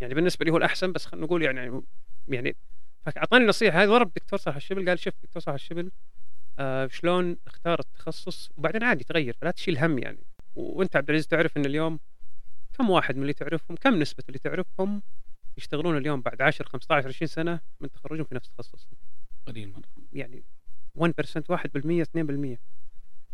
يعني 0.00 0.14
بالنسبة 0.14 0.44
لي 0.44 0.50
هو 0.50 0.56
الأحسن 0.56 0.92
بس 0.92 1.06
خلينا 1.06 1.26
نقول 1.26 1.42
يعني 1.42 1.82
يعني 2.28 2.56
فأعطاني 3.06 3.44
نصيحة. 3.44 3.82
هذه 3.82 3.88
ضرب 3.88 4.12
دكتور 4.16 4.38
صالح 4.38 4.56
الشبل. 4.56 4.88
قال 4.88 4.98
شوف 4.98 5.14
دكتور 5.22 5.42
صالح 5.42 5.54
الشبل 5.54 5.90
آه 6.58 6.86
شلون 6.86 7.36
اختار 7.46 7.80
التخصص؟ 7.80 8.50
وبعدين 8.56 8.82
عادي 8.84 9.04
تغير 9.04 9.36
فلا 9.40 9.50
تشيل 9.50 9.78
هم 9.78 9.98
يعني. 9.98 10.24
وأنت 10.54 10.96
عبد 10.96 11.10
العزيز 11.10 11.26
تعرف 11.26 11.56
إن 11.56 11.66
اليوم 11.66 11.98
كم 12.78 12.90
واحد 12.90 13.16
من 13.16 13.22
اللي 13.22 13.32
تعرفهم 13.32 13.76
كم 13.76 13.98
نسبة 13.98 14.24
اللي 14.28 14.38
تعرفهم 14.38 15.02
يشتغلون 15.58 15.96
اليوم 15.96 16.20
بعد 16.20 16.42
10 16.42 16.66
15 16.68 17.08
20 17.08 17.28
سنة 17.28 17.60
من 17.80 17.90
تخرجهم 17.90 18.24
في 18.24 18.34
نفس 18.34 18.48
تخصصهم؟ 18.48 18.96
قليل 19.46 19.72
مرة. 19.72 19.82
يعني 20.12 20.44
1% 20.94 21.10
1% 21.48 22.04
2% 22.04 22.58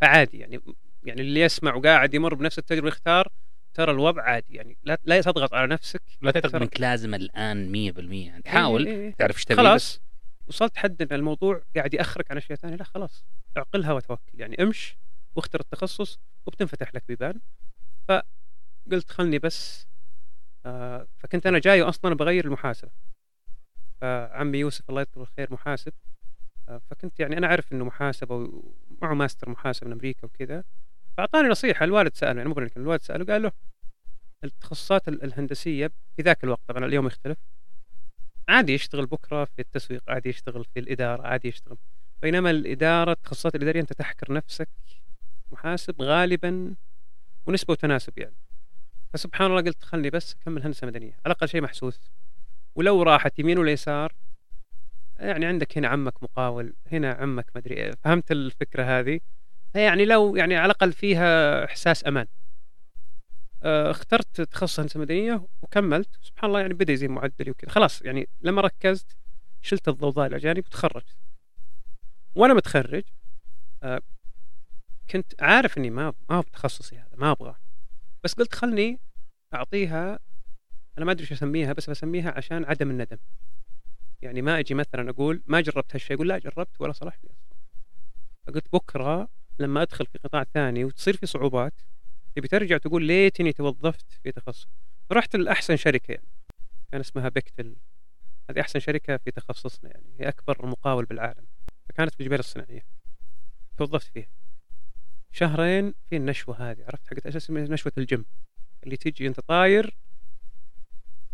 فعادي 0.00 0.38
يعني 0.38 0.61
يعني 1.04 1.21
اللي 1.21 1.40
يسمع 1.40 1.75
وقاعد 1.75 2.14
يمر 2.14 2.35
بنفس 2.35 2.59
التجربة 2.59 2.88
يختار 2.88 3.28
ترى 3.75 3.93
الوضع 3.93 4.23
عادي 4.23 4.54
يعني 4.54 4.76
لا 4.83 4.99
لا 5.04 5.21
تضغط 5.21 5.54
على 5.54 5.66
نفسك 5.66 6.02
لا 6.23 6.31
تعتقد 6.31 6.54
إنك 6.54 6.81
لازم 6.81 7.14
الآن 7.14 7.73
100% 7.73 7.75
يعني 7.76 8.37
إيه 8.37 8.40
تحاول 8.40 8.87
إيه 8.87 8.97
إيه. 8.97 9.14
تعرف 9.14 9.37
إيش 9.37 9.45
تبي 9.45 9.57
خلاص. 9.57 9.97
بس. 9.97 10.00
وصلت 10.47 10.76
حد 10.76 11.02
إن 11.02 11.09
الموضوع 11.12 11.62
قاعد 11.76 11.95
يأخرك 11.95 12.31
عن 12.31 12.37
أشياء 12.37 12.59
ثانية 12.59 12.76
لا 12.76 12.85
خلاص 12.85 13.25
اعقلها 13.57 13.93
وتوكل. 13.93 14.40
يعني 14.40 14.62
امش 14.62 14.97
واختر 15.37 15.61
التخصص 15.61 16.19
وبتنفتح 16.47 16.95
لك 16.95 17.04
بيبان. 17.09 17.40
فقلت 18.09 19.11
خلني 19.11 19.38
بس 19.38 19.87
آه 20.66 21.07
فكنت 21.19 21.47
أنا 21.47 21.59
جاي 21.59 21.83
أصلا 21.83 22.14
بغير 22.14 22.45
المحاسبة. 22.45 22.90
فعمي 24.00 24.59
يوسف 24.59 24.90
الله 24.90 25.00
يذكره 25.00 25.21
بالخير 25.21 25.52
محاسب. 25.52 25.93
آه 26.69 26.81
فكنت 26.90 27.21
يعني 27.21 27.38
أنا 27.38 27.47
أعرف 27.47 27.73
إنه 27.73 27.85
محاسبة 27.85 28.35
ومعه 28.35 29.14
ماستر 29.14 29.50
محاسبه 29.50 29.87
من 29.87 29.93
أمريكا 29.93 30.26
وكذا. 30.26 30.64
فأعطاني 31.16 31.49
نصيحة 31.49 31.85
الوالد 31.85 32.14
سأله 32.16 32.37
يعني 32.38 32.49
مو 32.49 32.61
لك 32.61 32.76
الوالد 32.76 33.02
سأله 33.02 33.25
قال 33.25 33.42
له 33.42 33.52
التخصصات 34.44 35.09
ال- 35.09 35.25
الهندسية 35.25 35.87
في 36.16 36.23
ذاك 36.23 36.44
الوقت 36.44 36.61
طبعا 36.68 36.85
اليوم 36.85 37.06
يختلف. 37.06 37.38
عادي 38.49 38.75
يشتغل 38.75 39.06
بكرة 39.06 39.44
في 39.44 39.59
التسويق 39.59 40.02
عادي 40.09 40.28
يشتغل 40.28 40.64
في 40.64 40.80
الإدارة 40.80 41.23
عادي 41.26 41.49
يشتغل. 41.49 41.76
بينما 42.23 42.50
الإدارة 42.50 43.12
التخصصات 43.12 43.54
الإدارية 43.54 43.80
أنت 43.80 43.92
تحكر 43.92 44.33
نفسك 44.33 44.68
محاسب 45.52 46.02
غالبا 46.02 46.75
ونسبة 47.47 47.73
وتناسب 47.73 48.18
يعني. 48.18 48.35
فسبحان 49.12 49.50
الله 49.50 49.61
قلت 49.62 49.85
خلني 49.85 50.11
بس 50.11 50.35
أكمل 50.35 50.62
هندسة 50.62 50.87
مدنية 50.87 51.12
على 51.12 51.21
الأقل 51.26 51.49
شيء 51.49 51.61
محسوس. 51.61 52.00
ولو 52.75 53.02
راحت 53.02 53.38
يمين 53.38 53.59
ولا 53.59 53.71
يسار 53.73 54.12
يعني 55.18 55.47
عندك 55.47 55.78
هنا 55.78 55.88
عمك 55.88 56.23
مقاول 56.23 56.75
هنا 56.92 57.12
عمك 57.12 57.47
مدري 57.56 57.75
إيه. 57.75 57.92
فهمت 58.04 58.33
الفكرة 58.33 58.83
هذه؟ 58.83 59.21
يعني 59.75 60.04
لو 60.04 60.37
يعني 60.37 60.57
على 60.57 60.66
الأقل 60.66 60.93
فيها 60.93 61.64
إحساس 61.64 62.07
أمان. 62.07 62.26
آه، 63.62 63.90
اخترت 63.90 64.40
تخصص 64.40 64.81
هندسة 64.81 65.00
مدنية 65.00 65.47
وكملت. 65.62 66.09
سبحان 66.23 66.50
الله 66.50 66.61
يعني 66.61 66.75
بدأ 66.75 66.93
يزيد 66.93 67.11
معدلي 67.11 67.50
وكذا. 67.50 67.71
خلاص 67.71 68.02
يعني 68.02 68.28
لما 68.40 68.61
ركزت 68.61 69.16
شلت 69.62 69.88
الضوضاء 69.88 70.26
الاجانب 70.26 70.66
وتخرجت. 70.66 71.16
وأنا 72.35 72.54
متخرج 72.54 73.02
آه، 73.83 74.00
كنت 75.11 75.43
عارف 75.43 75.78
إني 75.78 75.90
ما 75.90 76.12
ما 76.31 76.37
هو 76.37 76.40
بتخصصي 76.43 76.99
هذا 76.99 77.16
ما 77.16 77.31
أبغى 77.31 77.54
بس 78.25 78.35
قلت 78.35 78.54
خلني 78.54 79.00
أعطيها 79.54 80.19
أنا 80.99 81.04
ما 81.04 81.12
أدري 81.12 81.26
شو 81.26 81.35
أسميها 81.35 81.73
بس 81.73 81.90
بسميها 81.90 82.31
عشان 82.37 82.64
عدم 82.64 82.90
الندم. 82.90 83.19
يعني 84.23 84.43
ما 84.43 84.59
أجي 84.59 84.75
مثلا 84.75 85.11
أقول 85.11 85.43
ما 85.47 85.61
جربت 85.61 85.95
هالشيء 85.95 86.16
أقول 86.16 86.28
لا 86.28 86.38
جربت 86.38 86.81
ولا 86.81 86.93
صلح 86.93 87.19
لي 87.25 87.31
أصلا. 87.31 88.62
بكرة 88.73 89.28
لما 89.58 89.82
أدخل 89.82 90.06
في 90.06 90.18
قطاع 90.18 90.44
ثاني 90.44 90.84
وتصير 90.84 91.16
في 91.16 91.26
صعوبات 91.26 91.73
تبي 92.34 92.49
ترجع 92.49 92.78
تقول 92.78 93.04
ليتني 93.04 93.52
توظفت 93.52 94.12
في 94.23 94.32
تخصص. 94.32 94.68
رحت 95.12 95.37
لأحسن 95.37 95.76
شركة 95.76 96.12
يعني 96.12 96.28
كان 96.92 97.00
اسمها 97.00 97.28
بيكتل 97.28 97.76
هذه 98.50 98.61
أحسن 98.61 98.80
شركة 98.80 99.16
في 99.16 99.30
تخصصنا 99.30 99.90
يعني 99.90 100.14
هي 100.18 100.28
أكبر 100.28 100.66
مقاول 100.66 101.04
بالعالم. 101.04 101.46
فكانت 101.88 102.14
في 102.14 102.20
الجبال 102.20 102.38
الصناعية. 102.38 102.87
توظفت 103.76 104.06
فيها. 104.06 104.28
شهرين 105.32 105.94
في 106.11 106.16
النشوة 106.16 106.70
هذه 106.70 106.84
عرفت 106.84 107.06
حقت 107.06 107.26
أساس 107.26 107.50
نشوة 107.50 107.92
الجيم. 107.99 108.25
اللي 108.84 108.96
تيجي 108.96 109.26
انت 109.26 109.40
طاير 109.40 109.96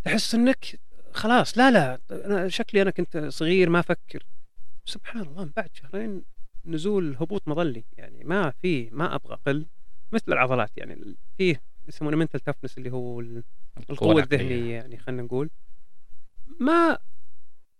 تحس 0.04 0.34
إنك 0.34 0.80
خلاص 1.12 1.58
لا 1.58 1.70
لا 1.70 2.00
أنا 2.10 2.48
شكلي 2.48 2.82
أنا 2.82 2.90
كنت 2.90 3.16
صغير 3.16 3.70
ما 3.70 3.80
أفكر. 3.80 4.26
سبحان 4.84 5.22
الله 5.22 5.44
من 5.44 5.52
بعد 5.56 5.70
شهرين 5.72 6.22
نزول 6.66 7.16
هبوط 7.20 7.48
مظلي. 7.48 7.84
يعني 7.96 8.24
ما 8.24 8.50
في 8.50 8.88
ما 8.92 9.14
أبغى 9.14 9.32
أقل 9.34 9.66
مثل 10.12 10.24
العضلات. 10.32 10.70
يعني 10.76 11.16
فيه 11.38 11.62
يسمونه 11.88 12.16
منتل 12.16 12.40
تفنس 12.40 12.78
اللي 12.78 12.90
هو 12.92 13.20
ال- 13.20 13.42
القوة. 13.90 14.22
الذهنية 14.22 14.74
يعني 14.74 14.98
خلينا 14.98 15.22
نقول. 15.22 15.50
ما 16.60 16.98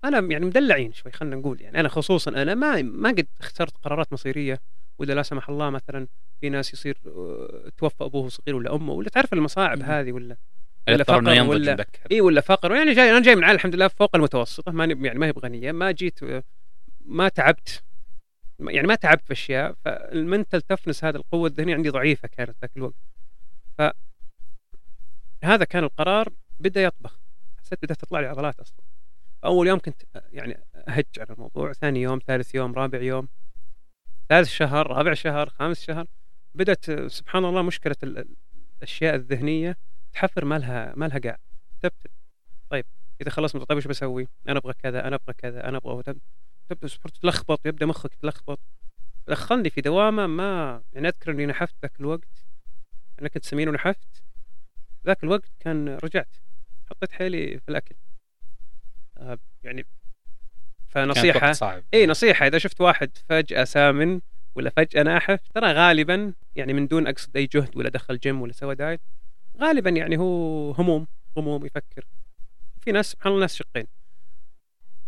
أنا 0.04 0.18
يعني 0.32 0.46
مدلعين 0.46 0.92
شوي 0.92 1.12
خلينا 1.12 1.37
نقول. 1.37 1.60
يعني 1.60 1.80
أنا 1.80 1.88
خصوصا 1.88 2.30
أنا 2.30 2.54
ما 2.54 2.82
ما 2.82 3.08
قد 3.08 3.26
اخترت 3.40 3.76
قرارات 3.76 4.12
مصيرية 4.12 4.60
ولا 4.99 5.12
لا 5.12 5.22
سمح 5.22 5.49
الله 5.49 5.70
مثلا 5.70 6.06
في 6.40 6.49
ناس 6.49 6.72
يصير 6.72 6.99
آه، 7.06 7.72
توفى 7.78 8.04
أبوه 8.04 8.28
صغير 8.28 8.56
ولا 8.56 8.75
أمه 8.75 8.92
ولا 8.92 9.08
تعرف 9.08 9.32
المصاعب. 9.32 9.82
هذه 9.82 10.12
ولا 10.12 10.37
ولا 10.88 11.04
فقر 11.04 11.22
ولا- 11.49 11.87
اي 12.12 12.20
ولا 12.20 12.40
فقر 12.40 12.75
يعني 12.75 12.92
جاي 12.92 13.10
أنا 13.10 13.20
جاي 13.22 13.37
من 13.37 13.44
عائله 13.44 13.56
الحمد 13.56 13.75
لله 13.75 13.88
فوق 13.88 14.16
المتوسطة 14.16 14.72
ما 14.72 14.84
يعني 14.84 15.18
ما 15.18 15.26
هي 15.26 15.32
بغنية 15.32 15.72
ما 15.72 15.90
جيت 15.90 16.22
آه، 16.22 16.42
ما 17.04 17.28
تعبت. 17.28 17.82
يعني 18.69 18.87
ما 18.87 18.95
تعبت 18.95 19.26
في 19.26 19.33
أشياء 19.33 19.75
فالمنتل 19.85 20.62
تفنس 20.62 21.05
هذا 21.05 21.17
القوة 21.17 21.49
الذهنية 21.49 21.75
عندي 21.75 21.88
ضعيفة 21.88 22.29
كانت 22.29 22.57
ذاك 22.61 22.71
الوقت. 22.76 22.95
ف 23.79 23.83
هذا 25.45 25.64
كان 25.64 25.85
القرار 25.85 26.33
بدأ 26.61 26.83
يطبخ. 26.83 27.21
حسيت 27.59 27.83
بدأت 27.83 28.00
تطلع 28.00 28.21
لي 28.21 28.26
عضلات 28.26 28.61
أصلا. 28.61 28.81
أول 29.45 29.67
يوم 29.67 29.79
كنت 29.79 30.02
يعني 30.33 30.64
أهج 30.88 31.05
على 31.19 31.31
الموضوع 31.31 31.73
ثاني 31.73 32.02
يوم 32.02 32.19
ثالث 32.26 32.55
يوم 32.55 32.75
رابع 32.75 33.02
يوم 33.02 33.29
ثالث 34.29 34.49
شهر 34.49 34.87
رابع 34.87 35.14
شهر 35.14 35.49
خامس 35.49 35.83
شهر 35.83 36.07
بدأت 36.55 36.90
سبحان 36.90 37.45
الله 37.45 37.62
مشكلة 37.62 37.97
ال- 38.02 38.19
ال- 38.19 38.37
الأشياء 38.79 39.14
الذهنية 39.14 39.76
تحفر 40.12 40.45
ما 40.45 40.59
لها 40.59 40.93
ما 40.97 41.07
لها 41.09 41.19
قاع 41.19 41.38
طيب 42.71 42.85
إذا 43.21 43.31
خلصت 43.31 43.57
طيب 43.57 43.79
إيش 43.79 43.87
بسوي؟ 43.87 44.29
أنا 44.49 44.59
أبغى 44.59 44.73
كذا 44.73 45.09
أنا 45.09 45.17
أبغى 45.17 45.35
كذا 45.35 45.69
أنا 45.69 45.76
أبغى 45.76 46.14
تبدأ 46.70 46.88
تلخبط 47.22 47.66
يبدأ 47.66 47.86
مخك 47.86 48.12
يتلخبط. 48.14 48.60
دخلني 49.28 49.70
في 49.70 49.80
دوامة 49.80 50.26
ما 50.26 50.82
يعني 50.92 51.08
أذكر 51.08 51.30
إني 51.30 51.46
نحفت 51.46 51.74
ذاك 51.82 52.00
الوقت. 52.00 52.46
أنا 53.20 53.28
كنت 53.28 53.44
سمين 53.44 53.68
ونحفت. 53.68 54.22
ذاك 55.06 55.24
الوقت 55.24 55.50
كان 55.60 55.88
رجعت. 55.88 56.36
حطيت 56.90 57.12
حيلي 57.12 57.60
في 57.60 57.68
الأكل. 57.68 57.94
آه 59.18 59.38
يعني 59.62 59.86
فنصيحه 60.88 61.52
صعب. 61.52 61.82
إي 61.94 62.06
نصيحة 62.06 62.46
إذا 62.46 62.58
شفت 62.58 62.80
واحد 62.80 63.10
فجأة 63.28 63.64
سامن 63.64 64.20
ولا 64.54 64.70
فجأة 64.76 65.02
ناحف 65.02 65.40
ترى 65.54 65.72
غالبا 65.72 66.34
يعني 66.56 66.72
من 66.72 66.86
دون 66.86 67.06
أقصد 67.06 67.36
أي 67.36 67.46
جهد 67.46 67.76
ولا 67.76 67.88
دخل 67.88 68.18
جيم 68.18 68.42
ولا 68.42 68.52
سوى 68.52 68.74
دايت 68.74 69.00
غالبا 69.60 69.90
يعني 69.90 70.18
هو 70.18 70.70
هموم 70.70 71.06
هموم 71.36 71.66
يفكر. 71.66 72.06
في 72.80 72.92
ناس 72.92 73.10
سبحان 73.10 73.32
الله 73.32 73.40
ناس 73.40 73.56
شقين. 73.56 73.86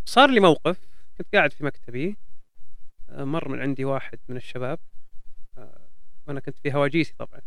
صار 0.04 0.30
لي 0.30 0.40
موقف 0.40 0.91
كنت 1.18 1.34
قاعد 1.34 1.52
في 1.52 1.64
مكتبي 1.64 2.16
آه، 3.10 3.24
مر 3.24 3.48
من 3.48 3.60
عندي 3.60 3.84
واحد 3.84 4.18
من 4.28 4.36
الشباب 4.36 4.78
آه، 5.58 5.88
وأنا 6.26 6.40
كنت 6.40 6.58
في 6.58 6.72
هواجيسي 6.74 7.14
طبعا 7.18 7.40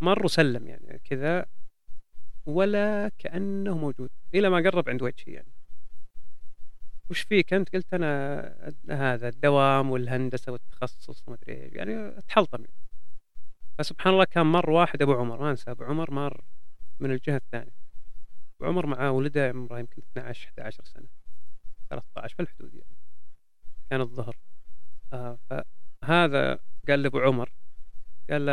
مر 0.00 0.24
وسلم 0.24 0.66
يعني 0.66 0.98
كذا 1.04 1.46
ولا 2.46 3.10
كأنه 3.18 3.78
موجود 3.78 4.10
إلى 4.34 4.50
ما 4.50 4.56
قرب 4.56 4.88
عند 4.88 5.02
وجهي 5.02 5.32
يعني 5.34 5.52
وش 7.10 7.20
فيك 7.20 7.54
أنت 7.54 7.72
قلت 7.72 7.94
أنا 7.94 8.72
هذا 8.90 9.28
الدوام 9.28 9.90
والهندسة 9.90 10.52
والتخصص 10.52 11.22
وما 11.26 11.36
أدري. 11.42 11.54
يعني 11.54 12.18
أتحلطم 12.18 12.60
يعني. 12.60 12.76
فسبحان 13.78 14.12
الله 14.12 14.24
كان 14.24 14.46
مر 14.46 14.70
واحد 14.70 15.02
أبو 15.02 15.12
عمر 15.12 15.40
ما 15.40 15.50
أنسى 15.50 15.70
أبو 15.70 15.84
عمر 15.84 16.10
مر 16.10 16.44
من 17.00 17.10
الجهة 17.10 17.36
الثانية 17.36 17.72
أبو 18.60 18.68
عمر 18.68 18.86
مع 18.86 19.08
ولده 19.08 19.48
عمره 19.48 19.78
يمكن 19.78 20.02
12 20.12 20.48
11 20.48 20.84
سنة 20.84 21.08
13 22.00 22.34
في 22.34 22.42
الحدود 22.42 22.74
يعني. 22.74 22.96
كان 23.90 24.00
الظهر. 24.00 24.36
آه 25.12 25.38
فهذا 25.50 26.58
قال 26.88 27.02
لأبو 27.02 27.20
عمر 27.20 27.52
قال 28.30 28.46
له 28.46 28.52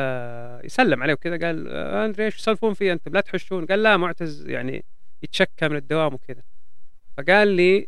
يسلم 0.66 1.04
عليه 1.04 1.14
وكذا 1.14 1.48
قال 1.48 1.68
آه 1.68 2.14
إيش 2.20 2.38
تسولفون 2.38 2.74
فيه 2.74 2.94
أنتم 2.94 3.14
لا 3.14 3.22
تحشون. 3.22 3.66
قال 3.66 3.84
لا 3.84 3.98
معتز 3.98 4.48
يعني 4.48 4.86
يتشكى 5.24 5.68
من 5.68 5.76
الدوام 5.76 6.14
وكذا. 6.14 6.44
فقال 7.18 7.48
لي 7.48 7.88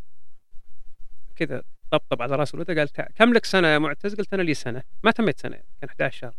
كذا 1.36 1.62
طبطب 1.90 2.22
على 2.22 2.36
رأس 2.36 2.54
ولده 2.54 2.74
قال 2.74 2.88
كم 3.14 3.32
لك 3.32 3.44
سنة 3.44 3.68
يا 3.68 3.78
معتز؟ 3.78 4.14
قلت 4.14 4.34
أنا 4.34 4.42
لي 4.42 4.54
سنة. 4.54 4.82
ما 5.02 5.10
تميت 5.10 5.40
سنة 5.40 5.56
يعني 5.56 5.68
كان 5.80 5.88
11 5.90 6.18
شهر 6.18 6.34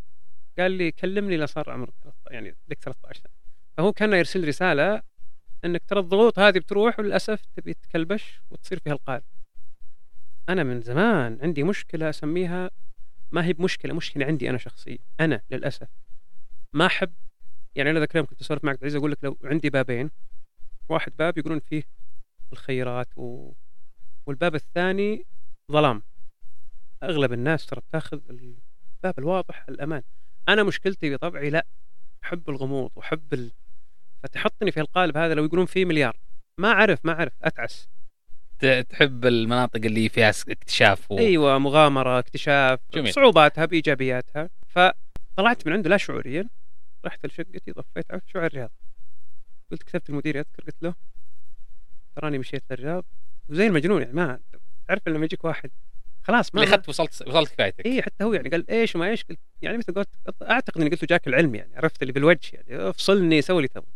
قال 0.58 0.72
لي 0.72 0.92
كلمني 0.92 1.36
لا 1.36 1.46
صار 1.46 1.70
عمرك 1.70 1.94
13 2.02 2.32
يعني 2.34 2.56
لك 2.68 2.78
13 2.78 3.20
سنة. 3.20 3.32
فهو 3.76 3.92
كان 3.92 4.12
يرسل 4.12 4.48
رسالة 4.48 5.02
إنك 5.64 5.82
ترى 5.84 6.00
الضغوط 6.00 6.38
هذه 6.38 6.58
بتروح 6.58 6.98
وللأسف 6.98 7.42
تبي 7.56 7.74
تكلبش 7.74 8.42
وتصير 8.50 8.78
فيها 8.78 8.92
القالب 8.92 9.22
أنا 10.48 10.62
من 10.62 10.80
زمان 10.80 11.38
عندي 11.42 11.62
مشكلة 11.62 12.10
أسميها 12.10 12.70
ما 13.32 13.44
هي 13.44 13.52
بمشكلة 13.52 13.94
مشكلة 13.94 14.26
عندي 14.26 14.50
أنا 14.50 14.58
شخصيا 14.58 14.98
أنا 15.20 15.42
للأسف 15.50 15.88
ما 16.72 16.86
أحب 16.86 17.12
يعني 17.74 17.90
أنا 17.90 17.98
ذاك 17.98 18.10
اليوم 18.10 18.26
كنت 18.26 18.40
أسولف 18.40 18.64
معك 18.64 18.78
عزيز 18.82 18.96
أقول 18.96 19.12
لك 19.12 19.18
لو 19.22 19.38
عندي 19.44 19.70
بابين 19.70 20.10
واحد 20.88 21.12
باب 21.16 21.38
يقولون 21.38 21.60
فيه 21.60 21.82
الخيرات 22.52 23.08
و... 23.16 23.52
والباب 24.26 24.54
الثاني 24.54 25.26
ظلام. 25.72 26.02
أغلب 27.02 27.32
الناس 27.32 27.66
ترى 27.66 27.80
بتاخذ 27.88 28.20
الباب 28.30 29.18
الواضح 29.18 29.64
الأمان. 29.68 30.02
أنا 30.48 30.62
مشكلتي 30.62 31.14
بطبعي 31.14 31.50
لا 31.50 31.66
أحب 32.24 32.50
الغموض 32.50 32.90
وأحب 32.96 33.34
ال... 33.34 33.50
فتحطني 34.24 34.72
في 34.72 34.80
القالب 34.80 35.16
هذا 35.16 35.34
لو 35.34 35.44
يقولون 35.44 35.66
فيه 35.66 35.84
مليار. 35.84 36.16
ما 36.58 36.68
أعرف 36.68 36.98
ما 37.04 37.12
أعرف. 37.12 37.32
أتعس. 37.42 37.88
تحب 38.88 39.26
المناطق 39.26 39.80
اللي 39.84 40.08
فيها 40.08 40.32
اكتشاف 40.48 41.10
و... 41.10 41.18
أيوه 41.18 41.58
مغامرة 41.58 42.18
اكتشاف 42.18 42.80
جميل. 42.94 43.12
صعوباتها 43.12 43.64
بإيجابياتها. 43.64 44.50
فطلعت 44.66 45.66
من 45.66 45.72
عنده 45.72 45.90
لا 45.90 45.96
شعوريا. 45.96 46.48
رحت 47.04 47.26
لشقتي 47.26 47.72
طفيت 47.72 48.10
عرفت 48.10 48.28
شو 48.28 48.38
الرياض. 48.38 48.70
قلت 49.70 49.82
كتبت 49.82 50.10
المدير 50.10 50.36
يذكر 50.36 50.64
قلت 50.66 50.82
له 50.82 50.94
تراني 52.16 52.38
مشيت 52.38 52.62
للرياض. 52.70 53.04
وزي 53.48 53.66
المجنون 53.66 54.02
يعني 54.02 54.14
ما 54.14 54.40
تعرف 54.88 55.08
لما 55.08 55.24
يجيك 55.24 55.44
واحد 55.44 55.70
خلاص 56.22 56.54
ما 56.54 56.62
اللي 56.62 56.74
اخذت 56.74 56.88
وصلت 56.88 57.22
وصلت 57.28 57.52
كفايتك. 57.52 57.86
اي 57.86 58.02
حتى 58.02 58.24
هو 58.24 58.34
يعني 58.34 58.48
قال 58.48 58.70
إيش 58.70 58.94
وما 58.94 59.08
إيش 59.08 59.24
قلت 59.24 59.38
يعني 59.62 59.78
مثل 59.78 59.94
قلت 59.94 60.08
أعتقد 60.42 60.80
إني 60.80 60.90
قلت 60.90 61.02
له 61.02 61.06
جاك 61.06 61.28
العلم 61.28 61.54
يعني 61.54 61.76
عرفت 61.76 62.02
اللي 62.02 62.12
بالوجه 62.12 62.50
يعني. 62.52 62.88
أفصلني 62.88 63.42
سوي 63.42 63.56
اللي 63.56 63.68
تبغى. 63.68 63.93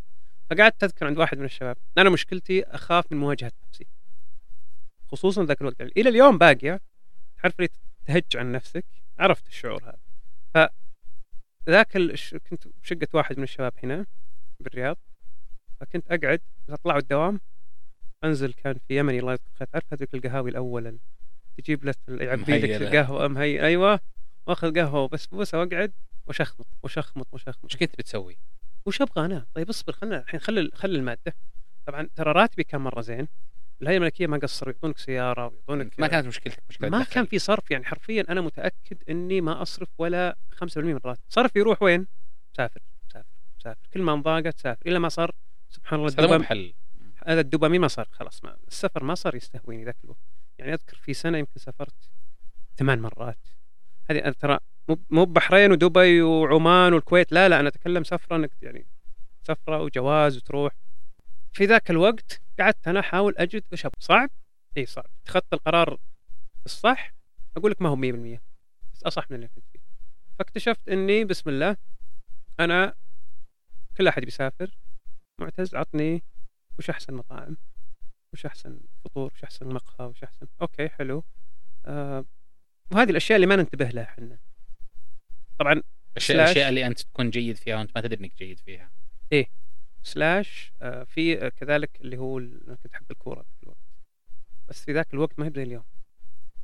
فقعدت 0.50 0.84
أذكر 0.84 1.06
عند 1.06 1.18
واحد 1.18 1.38
من 1.38 1.44
الشباب 1.44 1.76
أنا 1.98 2.10
مشكلتي 2.10 2.62
أخاف 2.64 3.12
من 3.12 3.18
مواجهة 3.18 3.52
نفسي 3.68 3.86
خصوصا 5.06 5.44
ذاك 5.44 5.60
الوقت 5.60 5.80
يعني 5.80 5.92
إلى 5.96 6.08
اليوم 6.08 6.38
باقية 6.38 6.80
تعرف 7.42 7.54
اللي 7.58 7.68
تهج 8.06 8.24
عن 8.36 8.52
نفسك 8.52 8.84
عرفت 9.18 9.46
الشعور 9.48 9.82
هذا 9.84 9.98
ف 10.54 10.72
ذاك 11.70 11.96
الش... 11.96 12.34
كنت 12.34 12.68
بشقة 12.82 13.08
واحد 13.14 13.36
من 13.36 13.42
الشباب 13.42 13.72
هنا 13.82 14.06
بالرياض 14.60 14.96
فكنت 15.80 16.06
أقعد 16.12 16.40
أطلع 16.68 16.96
الدوام 16.96 17.40
أنزل 18.24 18.52
كان 18.52 18.78
في 18.88 18.98
يمني 18.98 19.18
الله 19.18 19.32
يذكر 19.32 19.50
خير 19.58 19.68
تعرف 19.68 19.84
هذيك 19.92 20.14
القهاوي 20.14 20.50
الأول 20.50 20.86
ال- 20.86 20.98
تجيب 21.58 21.84
لك 21.84 21.96
يعبي 22.08 22.58
لك. 22.58 22.82
القهوة 22.82 23.28
مهي 23.28 23.62
أيوه 23.66 24.00
وأخذ 24.46 24.74
قهوة 24.80 25.00
وبسبوسة 25.02 25.58
وأقعد 25.58 25.92
وشخمط 26.26 26.66
وشخمط 26.82 27.26
وشخمط 27.32 27.64
وش 27.64 27.76
كنت 27.76 27.96
بتسوي؟ 27.98 28.38
وش 28.86 29.02
أبغى 29.02 29.24
أنا؟ 29.24 29.46
طيب 29.54 29.68
اصبر 29.68 29.92
خلنا 29.92 30.18
الحين 30.18 30.40
خلي 30.40 30.70
خلي 30.74 30.98
المادة. 30.98 31.34
طبعا 31.86 32.08
ترى 32.16 32.32
راتبي 32.32 32.64
كان 32.64 32.80
مرة 32.80 33.00
زين. 33.00 33.28
الهيئة 33.82 33.96
الملكية 33.96 34.26
ما 34.26 34.38
قصروا 34.38 34.72
يعطونك 34.72 34.98
سيارة 34.98 35.46
ويعطونك 35.46 36.00
ما 36.00 36.06
كانت 36.06 36.26
مشكلتك 36.26 36.62
مشكله 36.68 36.88
ما 36.88 37.00
دخل. 37.00 37.12
كان 37.12 37.24
في 37.24 37.38
صرف 37.38 37.70
يعني 37.70 37.84
حرفيا 37.84 38.24
أنا 38.28 38.40
متأكد 38.40 39.02
إني 39.10 39.40
ما 39.40 39.62
أصرف 39.62 39.88
ولا 39.98 40.36
5% 40.64 40.76
من 40.76 41.00
راتب 41.04 41.22
صرف 41.28 41.56
يروح 41.56 41.82
وين؟ 41.82 42.06
سافر 42.56 42.80
سافر 43.12 43.28
سافر. 43.58 43.88
كل 43.94 44.02
ما 44.02 44.12
انضاقت 44.12 44.58
سافر. 44.58 44.82
إلا 44.86 44.98
ما 44.98 45.08
صار 45.08 45.34
سبحان 45.70 45.98
الله 45.98 46.06
بس 46.06 46.12
هذا 46.12 46.22
مو 46.22 46.26
الدوبام 46.26 46.42
بحل. 46.42 46.74
هذا 47.26 47.40
الدوبامين 47.40 47.80
ما 47.80 47.88
صار 47.88 48.08
خلاص 48.10 48.44
ما 48.44 48.56
السفر 48.68 49.04
ما 49.04 49.14
صار 49.14 49.34
يستهويني 49.34 49.84
ذاك 49.84 49.96
الوقت. 50.04 50.20
يعني 50.58 50.74
أذكر 50.74 50.96
في 50.96 51.14
سنة 51.14 51.38
يمكن 51.38 51.60
سافرت 51.60 52.10
ثمان 52.76 52.98
مرات. 53.00 53.38
هذه 54.10 54.30
ترى 54.30 54.58
مو 55.10 55.24
بحرين 55.24 55.72
ودبي 55.72 56.22
وعمان 56.22 56.92
والكويت. 56.92 57.32
لا 57.32 57.48
لا 57.48 57.60
أنا 57.60 57.68
أتكلم 57.68 58.04
سفرة 58.04 58.36
إنك 58.36 58.50
يعني 58.62 58.86
سفرة 59.42 59.82
وجواز 59.82 60.36
وتروح. 60.36 60.72
في 61.52 61.64
ذاك 61.64 61.90
الوقت 61.90 62.42
قعدت 62.60 62.88
أنا 62.88 63.00
أحاول 63.00 63.34
أجد 63.36 63.64
وش. 63.72 63.86
صعب؟ 63.98 64.30
إي 64.76 64.86
صعب. 64.86 65.06
اتخذت 65.22 65.52
القرار 65.52 65.98
الصح. 66.66 67.14
أقول 67.56 67.70
لك 67.70 67.82
ما 67.82 67.88
هو 67.88 67.96
100% 67.96 68.40
بس 68.94 69.02
أصح 69.02 69.30
من 69.30 69.36
اللي 69.36 69.48
كنت 69.48 69.64
فيه. 69.72 69.78
فاكتشفت 70.38 70.88
إني 70.88 71.24
بسم 71.24 71.50
الله 71.50 71.76
أنا 72.60 72.94
كل 73.96 74.08
أحد 74.08 74.24
بيسافر 74.24 74.78
معتز 75.40 75.74
عطني 75.74 76.22
وش 76.78 76.90
أحسن 76.90 77.14
مطاعم؟ 77.14 77.56
وش 78.32 78.46
أحسن 78.46 78.80
فطور؟ 79.04 79.32
وش 79.34 79.44
أحسن 79.44 79.68
مقهى؟ 79.68 80.06
وش 80.06 80.24
أحسن؟ 80.24 80.46
okay 80.62 80.88
حلو. 80.88 81.24
آه 81.86 82.24
وهذه 82.90 83.10
الأشياء 83.10 83.36
اللي 83.36 83.46
ما 83.46 83.56
ننتبه 83.56 83.88
لها 83.88 84.04
إحنا. 84.04 84.38
طبعا 85.58 85.82
الاشياء 86.30 86.68
اللي 86.68 86.86
أنت 86.86 87.00
تكون 87.00 87.30
جيد 87.30 87.56
فيها 87.56 87.76
وأنت 87.76 87.90
ما 87.94 88.00
تدري 88.00 88.20
إنك 88.20 88.38
جيد 88.38 88.60
فيها. 88.60 88.90
slash 90.02 90.72
آه 90.82 91.04
في 91.04 91.46
آه 91.46 91.48
كذلك 91.48 92.00
اللي 92.00 92.18
هو 92.18 92.40
كنت 92.82 92.94
أحب 92.94 93.10
الكورة 93.10 93.38
ذاك 93.40 93.62
الوقت. 93.62 93.78
بس 94.68 94.84
في 94.84 94.92
ذاك 94.92 95.14
الوقت 95.14 95.38
ما 95.38 95.46
هي 95.46 95.52
زي 95.56 95.62
اليوم. 95.62 95.84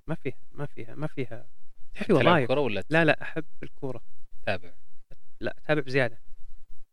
ما 0.07 0.15
فيها 0.15 0.37
ما 0.53 0.67
فيها 0.67 0.95
ما 0.95 1.07
فيها 1.07 1.47
في 1.95 2.05
تلعب 2.05 2.21
وظائف 2.21 2.49
كرة 2.49 2.61
ولا 2.61 2.85
لا 2.91 3.05
لا 3.05 3.23
أحب 3.23 3.45
الكورة. 3.63 4.03
تتابع؟ 4.43 4.73
لا 5.41 5.57
أتابع 5.59 5.81
بزيادة. 5.81 6.21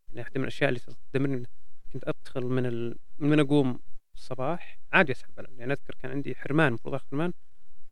يعني 0.10 0.20
واحدة 0.20 0.34
من 0.36 0.44
الأشياء 0.44 0.70
اللي 0.70 0.82
تدمرني 1.14 1.48
كنت 1.94 2.08
أدخل 2.08 2.42
من 2.42 2.66
ال... 2.66 2.98
من 3.20 3.40
أقوم 3.40 3.80
الصباح. 4.16 4.80
عادي 4.94 5.12
أسحب 5.12 5.48
يعني 5.58 5.74
أذكر 5.74 5.96
كان 5.96 6.12
عندي 6.12 6.36
حرمان 6.36 6.68
المفروض 6.68 6.96
آخذ 6.96 7.08
حرمان. 7.12 7.34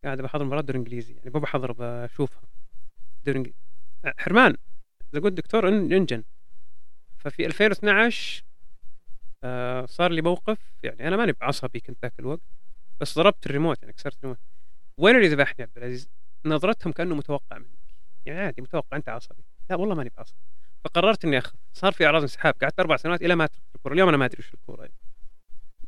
قاعد 0.03 0.21
بحضر 0.21 0.45
مباراة 0.45 0.61
دوري 0.61 0.79
إنجليزي 0.79 1.13
يعني 1.13 1.29
مو 1.29 1.39
بحضر 1.39 1.75
بشوفها. 1.79 2.41
دوري 3.25 3.37
إنجليزي. 3.37 3.59
حرمان 4.17 4.55
إذا 5.13 5.21
قلت 5.21 5.33
دكتور 5.33 5.67
إنجن. 5.67 6.23
ففي 7.17 7.45
2012 7.45 8.43
آه 9.43 9.85
صار 9.85 10.11
لي 10.11 10.21
موقف 10.21 10.57
يعني 10.83 11.07
أنا 11.07 11.17
ماني 11.17 11.31
بعصبي 11.31 11.79
كنت 11.79 11.97
ذاك 12.01 12.13
الوقت 12.19 12.41
بس 12.99 13.15
ضربت 13.15 13.45
الريموت 13.45 13.81
يعني 13.81 13.93
كسرت 13.93 14.17
الريموت. 14.17 14.39
وين 14.97 15.15
اللي 15.15 15.27
ذبحني 15.27 15.63
عبد 15.63 15.77
العزيز؟ 15.77 16.09
نظرتهم 16.45 16.93
كأنه 16.93 17.15
متوقع 17.15 17.57
منك. 17.57 17.79
يعني 18.25 18.39
عادي 18.39 18.61
متوقع 18.61 18.97
أنت 18.97 19.09
عصبي. 19.09 19.43
لا 19.69 19.75
والله 19.75 19.95
ماني 19.95 20.11
بعصبي. 20.17 20.37
فقررت 20.83 21.25
إني 21.25 21.37
اخذ 21.37 21.53
صار 21.73 21.91
في 21.91 22.05
أعراض 22.05 22.21
انسحاب 22.21 22.53
قعدت 22.61 22.79
أربع 22.79 22.97
سنوات 22.97 23.21
إلى 23.21 23.35
ما 23.35 23.47
تركت 23.47 23.75
الكورة. 23.75 23.93
اليوم 23.93 24.09
أنا 24.09 24.17
ما 24.17 24.25
أدري 24.25 24.37
وش 24.39 24.53
الكورة. 24.53 24.81
يعني. 24.81 24.93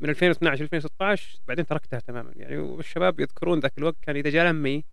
من 0.02 0.10
2012 0.10 0.64
2016 0.64 1.40
بعدين 1.48 1.66
تركتها 1.66 2.00
تماما. 2.00 2.32
يعني 2.36 2.58
والشباب 2.58 3.20
يذكرون 3.20 3.60
ذاك 3.60 3.78
الوقت 3.78 3.98
كان 4.02 4.16
إذا 4.16 4.30
جاء 4.30 4.46
لمي 4.46 4.84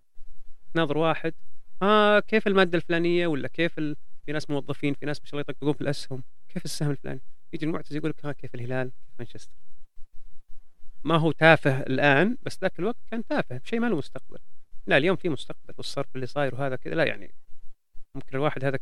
ناظر 0.74 0.98
واحد 0.98 1.34
آه 1.82 2.20
كيف 2.20 2.46
المادة 2.46 2.78
الفلانية؟ 2.78 3.26
ولا 3.26 3.48
كيف 3.48 3.78
ال... 3.78 3.96
في 4.26 4.32
ناس 4.32 4.50
موظفين 4.50 4.94
في 4.94 5.06
ناس 5.06 5.20
ما 5.20 5.26
شاء 5.26 5.32
الله 5.32 5.40
يطقطقون 5.40 5.72
في 5.72 5.80
الأسهم. 5.80 6.22
كيف 6.48 6.64
السهم 6.64 6.90
الفلاني؟ 6.90 7.20
يجي 7.52 7.66
المعتز 7.66 7.96
يقول 7.96 8.10
لك 8.10 8.26
ها 8.26 8.32
كيف 8.32 8.54
الهلال؟ 8.54 8.90
كيف 8.90 9.18
مانشستر؟ 9.18 9.52
ما 11.04 11.16
هو 11.16 11.32
تافه 11.32 11.80
الآن 11.80 12.36
بس 12.42 12.58
ذاك 12.62 12.78
الوقت 12.78 12.96
كان 13.10 13.24
تافه 13.24 13.60
شيء 13.64 13.80
ما 13.80 13.86
له 13.86 13.96
مستقبل. 13.96 14.38
لا 14.86 14.96
اليوم 14.96 15.16
في 15.16 15.28
مستقبل 15.28 15.74
والصرف 15.76 16.06
اللي 16.14 16.26
صاير 16.26 16.54
وهذا 16.54 16.76
كذا 16.76 16.94
لا 16.94 17.04
يعني 17.04 17.34
ممكن 18.14 18.36
الواحد 18.36 18.64
هذا 18.64 18.78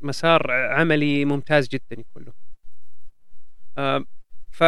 مسار 0.00 0.50
عملي 0.50 1.24
ممتاز 1.24 1.68
جدا 1.68 2.00
يكون 2.00 2.24
له. 2.24 2.32
آم، 3.78 4.06
ف 4.50 4.64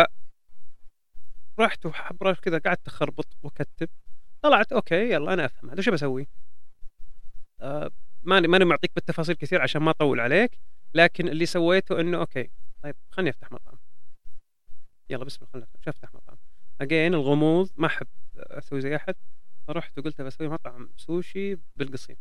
رحت 1.61 1.87
وحبرة 1.87 2.33
كذا 2.33 2.59
قعدت 2.59 2.87
أخربط 2.87 3.37
وأكتب. 3.43 3.89
طلعت 4.43 4.73
أوكي 4.73 5.13
يلا 5.13 5.33
أنا 5.33 5.45
أفهم. 5.45 5.71
هذا 5.71 5.81
شو 5.81 5.93
بسوي؟ 5.93 6.29
آه 7.61 7.91
ماني 8.23 8.49
ماني 8.49 8.65
معطيك 8.65 8.91
بالتفاصيل 8.95 9.35
كثير 9.35 9.63
عشان 9.63 9.83
ما 9.83 9.91
أطول 9.91 10.21
عليك 10.21 10.59
لكن 10.95 11.29
اللي 11.29 11.47
سويته 11.47 12.01
إنه 12.01 12.19
okay. 12.19 12.51
طيب 12.83 12.95
خليني 13.11 13.31
أفتح 13.31 13.53
مطعم. 13.53 13.79
يلا 15.11 15.25
بسم 15.25 15.47
الله 15.55 15.67
شو 15.85 15.91
أفتح 15.91 16.15
مطعم؟ 16.15 16.37
أجين 16.81 17.15
الغموض. 17.15 17.71
ما 17.77 17.87
أحب 17.87 18.07
أسوي 18.37 18.81
زي 18.81 18.97
أحد. 18.97 19.15
فرحت 19.69 19.99
وقلت 19.99 20.21
بسوي 20.23 20.49
مطعم 20.49 20.91
سوشي 20.97 21.59
بالقصيم. 21.77 22.17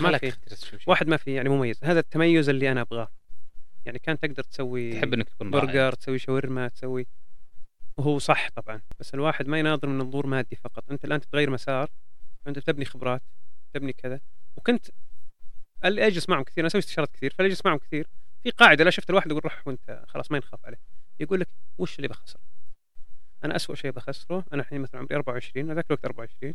ما 0.00 0.18
في. 0.18 0.32
واحد 0.86 1.08
ما 1.08 1.16
في 1.16 1.34
يعني 1.34 1.48
مميز. 1.48 1.84
هذا 1.84 2.00
التميز 2.00 2.48
اللي 2.48 2.72
أنا 2.72 2.80
أبغاه. 2.80 3.08
يعني 3.86 3.98
كان 3.98 4.18
تقدر 4.18 4.42
تسوي 4.42 4.92
تحب 4.92 5.14
إنك 5.14 5.28
تكون. 5.28 5.50
برجر 5.50 5.92
تسوي 5.92 6.18
شاورما 6.18 6.68
تسوي 6.68 7.06
وهو 7.96 8.18
صح 8.18 8.48
طبعا 8.48 8.82
بس 9.00 9.14
الواحد 9.14 9.46
ما 9.48 9.58
يناظر 9.58 9.88
من 9.88 9.98
منظور 9.98 10.26
مادي 10.26 10.56
فقط. 10.56 10.90
أنت 10.90 11.04
الآن 11.04 11.20
تتغير 11.20 11.50
مسار 11.50 11.90
أنت 12.46 12.58
بتبني 12.58 12.84
خبرات 12.84 13.22
تبني 13.74 13.92
كذا 13.92 14.20
وكنت 14.56 14.86
اللي 15.84 16.06
أجلس 16.06 16.28
معهم 16.28 16.42
كثير. 16.42 16.62
أنا 16.62 16.66
أسوي 16.66 16.78
استشارات 16.78 17.10
كثير 17.10 17.34
فأجلس 17.38 17.66
معهم 17.66 17.78
كثير. 17.78 18.08
في 18.42 18.50
قاعدة 18.50 18.84
لا 18.84 18.90
شفت 18.90 19.10
الواحد 19.10 19.30
يقول 19.30 19.44
روح 19.44 19.68
وأنت 19.68 20.04
خلاص 20.08 20.30
ما 20.30 20.36
ينخاف 20.36 20.66
عليه. 20.66 20.78
يقول 21.20 21.40
لك 21.40 21.48
وش 21.78 21.96
اللي 21.96 22.08
بخسره 22.08 22.40
أنا 23.44 23.56
أسوأ 23.56 23.74
شيء 23.74 23.90
بخسره 23.90 24.44
أنا 24.52 24.62
الحين 24.62 24.80
مثلا 24.80 25.00
عمري 25.00 25.16
24 25.16 25.66
أنا 25.66 25.74
ذاك 25.74 25.86
الوقت 25.86 26.04
24 26.04 26.54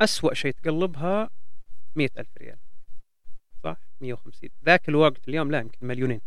أسوأ 0.00 0.34
شيء 0.34 0.52
تقلبها 0.52 1.30
100000 1.96 2.26
ريال. 2.38 2.58
صح؟ 3.64 3.76
150 4.00 4.50
ذاك 4.66 4.88
الوقت 4.88 5.28
اليوم 5.28 5.50
لا 5.50 5.58
يمكن 5.58 5.86
مليونين. 5.86 6.20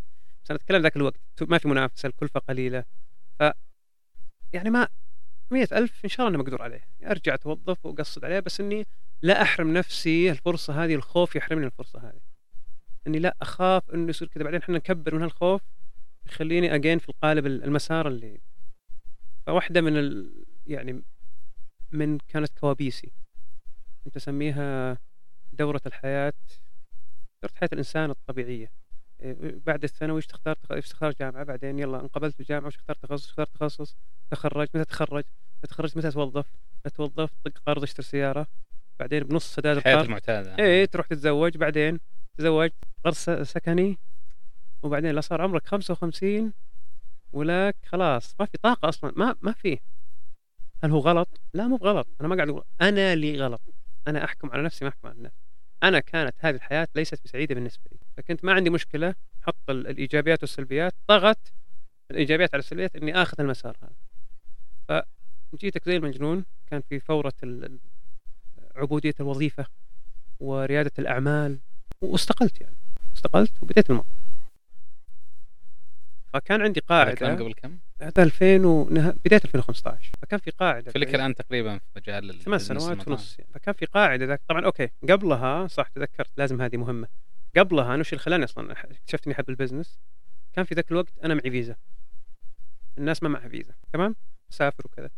بس 0.44 0.52
أنا 0.52 0.60
أتكلم 0.60 0.82
ذاك 0.82 0.96
الوقت. 0.96 1.20
ما 1.42 1.58
في 1.58 1.68
منافسة 1.68 2.08
الكلفة 2.08 2.40
قليلة. 2.40 2.84
يعني 4.54 4.70
ما 4.70 4.88
مئة 5.52 5.78
ألف 5.78 6.06
إن 6.06 6.10
شاء 6.10 6.28
الله 6.28 6.36
أنا 6.36 6.44
مقدور 6.44 6.62
عليه. 6.62 6.88
أرجع 7.04 7.34
أتوظف 7.34 7.86
وأقصد 7.86 8.26
عليه 8.26 8.40
بس 8.40 8.60
إني 8.60 8.88
لا 9.22 9.42
أحرم 9.42 9.74
نفسي 9.74 10.32
الفرصة 10.32 10.84
هذه 10.84 10.96
الخوف 10.96 11.36
يحرمني 11.36 11.66
الفرصة 11.66 12.00
هذه. 12.00 12.22
إني 13.08 13.20
لا 13.20 13.36
أخاف 13.42 13.92
إنه 13.92 14.10
يصير 14.10 14.28
كذا. 14.28 14.44
بعدين 14.44 14.62
إحنا 14.62 14.76
نكبر 14.78 15.16
من 15.16 15.22
هالخوف 15.22 15.62
يخليني 16.26 16.76
أجين 16.76 17.00
في 17.00 17.10
القالب 17.10 17.46
المسار 17.46 18.08
اللي 18.08 18.42
فواحدة 19.48 19.82
من 19.82 19.98
ال... 19.98 20.34
يعني 20.68 21.04
من 21.92 22.18
كانت 22.18 22.60
كوابيسي. 22.60 23.12
كنت 24.04 24.16
أسميها 24.16 24.98
دورة 25.54 25.82
الحياة 25.86 26.34
دورة 27.44 27.54
حياة 27.56 27.70
الإنسان 27.74 28.10
الطبيعية. 28.10 28.79
بعد 29.66 29.84
الثانوي 29.84 30.18
إيش 30.18 30.28
تختار 30.28 30.56
تختار 30.56 31.12
جامعة؟ 31.20 31.44
بعدين 31.44 31.80
يلا 31.80 32.02
انقبلت 32.02 32.34
في 32.34 32.40
الجامعة 32.40 32.68
وش 32.68 32.76
اختار 32.76 32.96
تخصص؟ 32.96 33.30
اختار 33.30 33.46
تخصص 33.46 33.96
تخرج. 34.32 34.68
متى 34.74 34.86
تخرج؟ 34.86 35.24
تخرجت 35.70 35.98
متى 35.98 36.12
توظف؟ 36.12 36.46
توظف؟ 36.96 37.30
طق 37.46 37.52
قرض 37.66 37.84
اشتري 37.84 38.06
سيارة. 38.06 38.48
بعدين 39.00 39.24
بنص 39.24 39.56
سداد 39.56 39.78
الحياة 39.78 39.94
القرض. 39.94 40.06
المعتادة. 40.06 40.58
إيه 40.60 40.86
تروح 40.86 41.08
تتزوج. 41.08 41.58
بعدين 41.58 42.00
تزوج 42.38 42.70
قرض 43.06 43.14
سكني. 43.44 43.98
وبعدين 44.84 45.12
لا 45.12 45.22
صار 45.22 45.42
عمرك 45.42 45.68
55 45.68 46.54
ولك 47.34 47.76
خلاص 47.86 48.36
ما 48.40 48.46
في 48.46 48.58
طاقة 48.58 48.90
أصلا. 48.90 49.14
ما 49.16 49.36
ما 49.42 49.52
في. 49.52 49.80
هل 50.84 50.92
هو 50.92 51.00
غلط؟ 51.00 51.42
لا 51.54 51.68
مو 51.68 51.78
بغلط. 51.78 52.08
أنا 52.22 52.28
ما 52.28 52.36
قاعد 52.36 52.50
أقول 52.50 52.64
أنا 52.82 53.14
اللي 53.14 53.42
غلط. 53.42 53.62
أنا 54.08 54.24
أحكم 54.24 54.52
على 54.52 54.64
نفسي 54.64 54.86
ما 54.86 54.90
أحكم 54.90 55.08
على 55.08 55.18
الناس. 55.18 55.32
أنا 55.84 56.00
كانت 56.00 56.36
هذه 56.40 56.56
الحياة 56.56 56.88
ليست 56.96 57.24
بسعيدة 57.26 57.56
بالنسبة 57.56 57.84
لي. 57.92 57.99
فكنت 58.20 58.46
ما 58.46 58.54
عندي 58.54 58.70
مشكلة 58.70 59.16
حط 59.42 59.70
ال- 59.70 59.88
الإيجابيات 59.88 60.42
والسلبيات 60.44 60.94
طغت 61.08 61.54
الإيجابيات 62.12 62.54
على 62.54 62.60
السلبيات 62.60 62.96
إني 62.96 63.22
آخذ 63.22 63.42
المسار 63.42 63.78
هذا 63.84 65.06
فجيتك 65.54 65.86
زي 65.86 65.98
المجنون 65.98 66.46
كان 66.70 66.82
في 66.90 67.00
فورة 67.00 67.34
عبودية 68.76 69.14
الوظيفة 69.20 69.66
وريادة 70.40 70.92
الأعمال 71.00 71.58
واستقلت 72.02 72.62
يعني 72.62 72.76
استقلت 73.16 73.52
وبديت 73.62 73.90
المطعم 73.90 74.14
فكان 76.34 76.62
عندي 76.62 76.80
قاعدة 76.80 77.34
قبل 77.36 77.54
كم؟ 77.54 77.78
هذا 78.02 78.24
2000 78.24 78.66
ونها... 78.66 79.14
بداية 79.26 79.42
2015 79.46 80.12
فكان 80.22 80.40
في 80.40 80.52
قاعدة 80.52 80.92
فلك 80.92 81.16
الان 81.16 81.36
تقريبا 81.36 81.78
في 81.78 81.84
مجال 81.96 82.30
ال- 82.30 82.40
ثمان 82.42 82.60
سنوات. 82.60 83.08
ونص 83.08 83.40
يعني. 83.40 83.52
فكان 83.54 83.74
في 83.74 83.86
قاعدة 83.86 84.26
ذاك 84.26 84.42
طبعا 84.48 84.66
أوكي 84.66 84.90
قبلها 85.10 85.68
صح 85.68 85.88
تذكرت 85.88 86.30
لازم 86.38 86.62
هذه 86.62 86.78
مهمة 86.78 87.08
قبلها 87.58 87.94
أنا 87.94 88.00
وش 88.00 88.14
اللي 88.14 88.24
خلاني 88.24 88.44
أصلا 88.44 88.72
اكتشفت 88.72 89.26
إني 89.28 89.36
أحب 89.36 89.50
ال 89.50 89.55
business 89.55 90.00
كان 90.54 90.66
في 90.66 90.76
ذاك 90.76 90.92
الوقت 90.92 91.18
أنا 91.24 91.34
معي 91.34 91.52
فيزا. 91.52 91.76
الناس 92.98 93.24
ما 93.24 93.30
معها 93.30 93.48
فيزا 93.48 93.74
تمام؟ 93.94 94.16
أسافر 94.52 94.86
وكذا. 94.86 95.10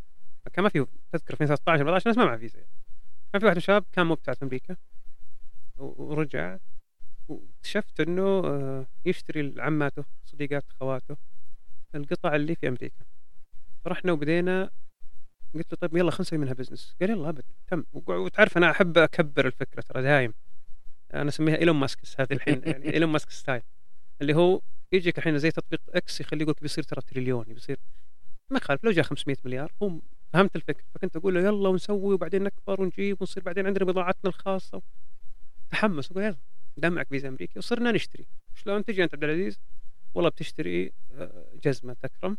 فكان 0.46 0.64
ما 0.64 0.70
في 0.70 0.86
تذكر 1.12 1.36
في 1.36 1.48
13 1.48 1.82
14 1.82 2.10
ناس 2.10 2.18
ما 2.18 2.26
معها 2.26 2.38
فيزا 2.38 2.60
يعني. 2.60 2.72
كان 3.34 3.40
في 3.40 3.46
واحد 3.46 3.56
من 3.56 3.58
الشباب 3.58 3.86
كان 3.92 4.06
مبتعث 4.06 4.38
في 4.38 4.44
أمريكا 4.46 4.76
ورجع 5.78 6.58
واكتشفت 7.28 8.00
إنه 8.00 8.42
آه، 8.46 8.86
يشتري 9.06 9.42
لعماته 9.42 10.06
صديقات 10.26 10.66
أخواته 10.72 11.18
القطع 11.96 12.36
اللي 12.36 12.56
في 12.56 12.68
أمريكا. 12.68 13.06
فرحنا 13.86 14.12
وبدينا 14.12 14.70
قلت 15.56 15.72
له 15.72 15.78
طيب 15.82 15.98
يلا 15.98 16.12
خلينا 16.12 16.22
نسوي 16.22 16.40
منها 16.40 16.54
business 16.54 16.96
قال 17.02 17.10
يلا 17.10 17.30
ابد 17.30 17.44
تم. 17.68 17.84
وتعرف 17.94 18.58
أنا 18.58 18.72
أحب 18.72 18.98
أكبر 18.98 19.48
الفكرة 19.48 19.82
ترى 19.82 20.02
دايم. 20.02 20.34
أنا 21.14 21.30
أسميها 21.30 21.58
إيلون 21.58 21.76
ماسك 21.76 22.00
هذه 22.20 22.34
الحين 22.34 22.62
يعني 22.66 22.94
إيلون 22.94 23.10
ماسك 23.10 23.30
style. 23.30 23.62
اللي 24.22 24.36
هو 24.36 24.62
يجيك 24.92 25.18
الحين 25.18 25.38
زي 25.38 25.52
تطبيق 25.52 25.82
X 25.90 26.22
يخليه 26.22 26.42
يقول 26.42 26.56
بيصير 26.62 26.84
ترى 26.84 27.02
تريليون 27.02 27.44
بيصير 27.44 27.78
ما 28.50 28.58
يخالف 28.58 28.84
لو 28.84 28.92
جاء 28.92 29.06
500 29.06 29.38
مليار 29.46 29.72
هو 29.84 30.00
فهمت 30.34 30.56
الفكرة. 30.56 30.84
فكنت 30.96 31.16
أقول 31.16 31.34
له 31.34 31.40
يلا 31.40 31.70
ونسوي 31.70 32.14
وبعدين 32.14 32.44
نكبر 32.44 32.82
ونجيب 32.82 33.22
ونصير 33.22 33.44
بعدين 33.44 33.68
عندنا 33.68 33.86
بضاعتنا 33.86 34.30
الخاصة. 34.30 34.82
تحمس 35.70 36.12
وقال 36.12 36.24
يلا 36.24 36.38
دام 36.78 36.90
معك 36.90 37.08
فيزا 37.08 37.28
أمريكي 37.28 37.60
وصرنا 37.60 37.92
نشتري. 37.92 38.26
شلون 38.56 38.86
تجي 38.86 39.04
أنت 39.04 39.14
عبد 39.14 39.24
العزيز؟ 39.24 39.60
والله 40.14 40.30
بتشتري 40.30 40.92
آه، 41.12 41.46
جزمة 41.64 41.94
تكرم. 41.94 42.38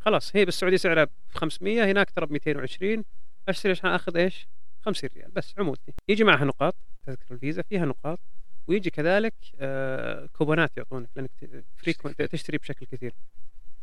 خلاص 0.00 0.36
هي 0.36 0.44
بالسعودية 0.44 0.76
سعرها 0.76 1.04
ب 1.04 1.10
500 1.34 1.84
هناك 1.84 2.10
ترى 2.10 2.26
ب 2.26 2.32
220 2.32 3.04
أشتري 3.48 3.72
عشان 3.72 3.90
أخذ 3.90 4.16
إيش؟ 4.16 4.48
50 4.86 5.10
ريال 5.16 5.30
بس 5.30 5.54
عمولتي 5.58 5.92
يجي 6.08 6.24
معها 6.24 6.44
نقاط 6.44 6.74
تذكر 7.06 7.34
الفيزا 7.34 7.62
فيها 7.62 7.84
نقاط. 7.84 8.20
ويجي 8.68 8.90
كذلك 8.90 9.34
آه، 9.58 10.26
كوبونات 10.26 10.76
يعطونك 10.76 11.08
لأنك 11.16 11.64
frequent 11.76 12.22
تشتري 12.22 12.58
بشكل 12.58 12.86
كثير. 12.86 13.14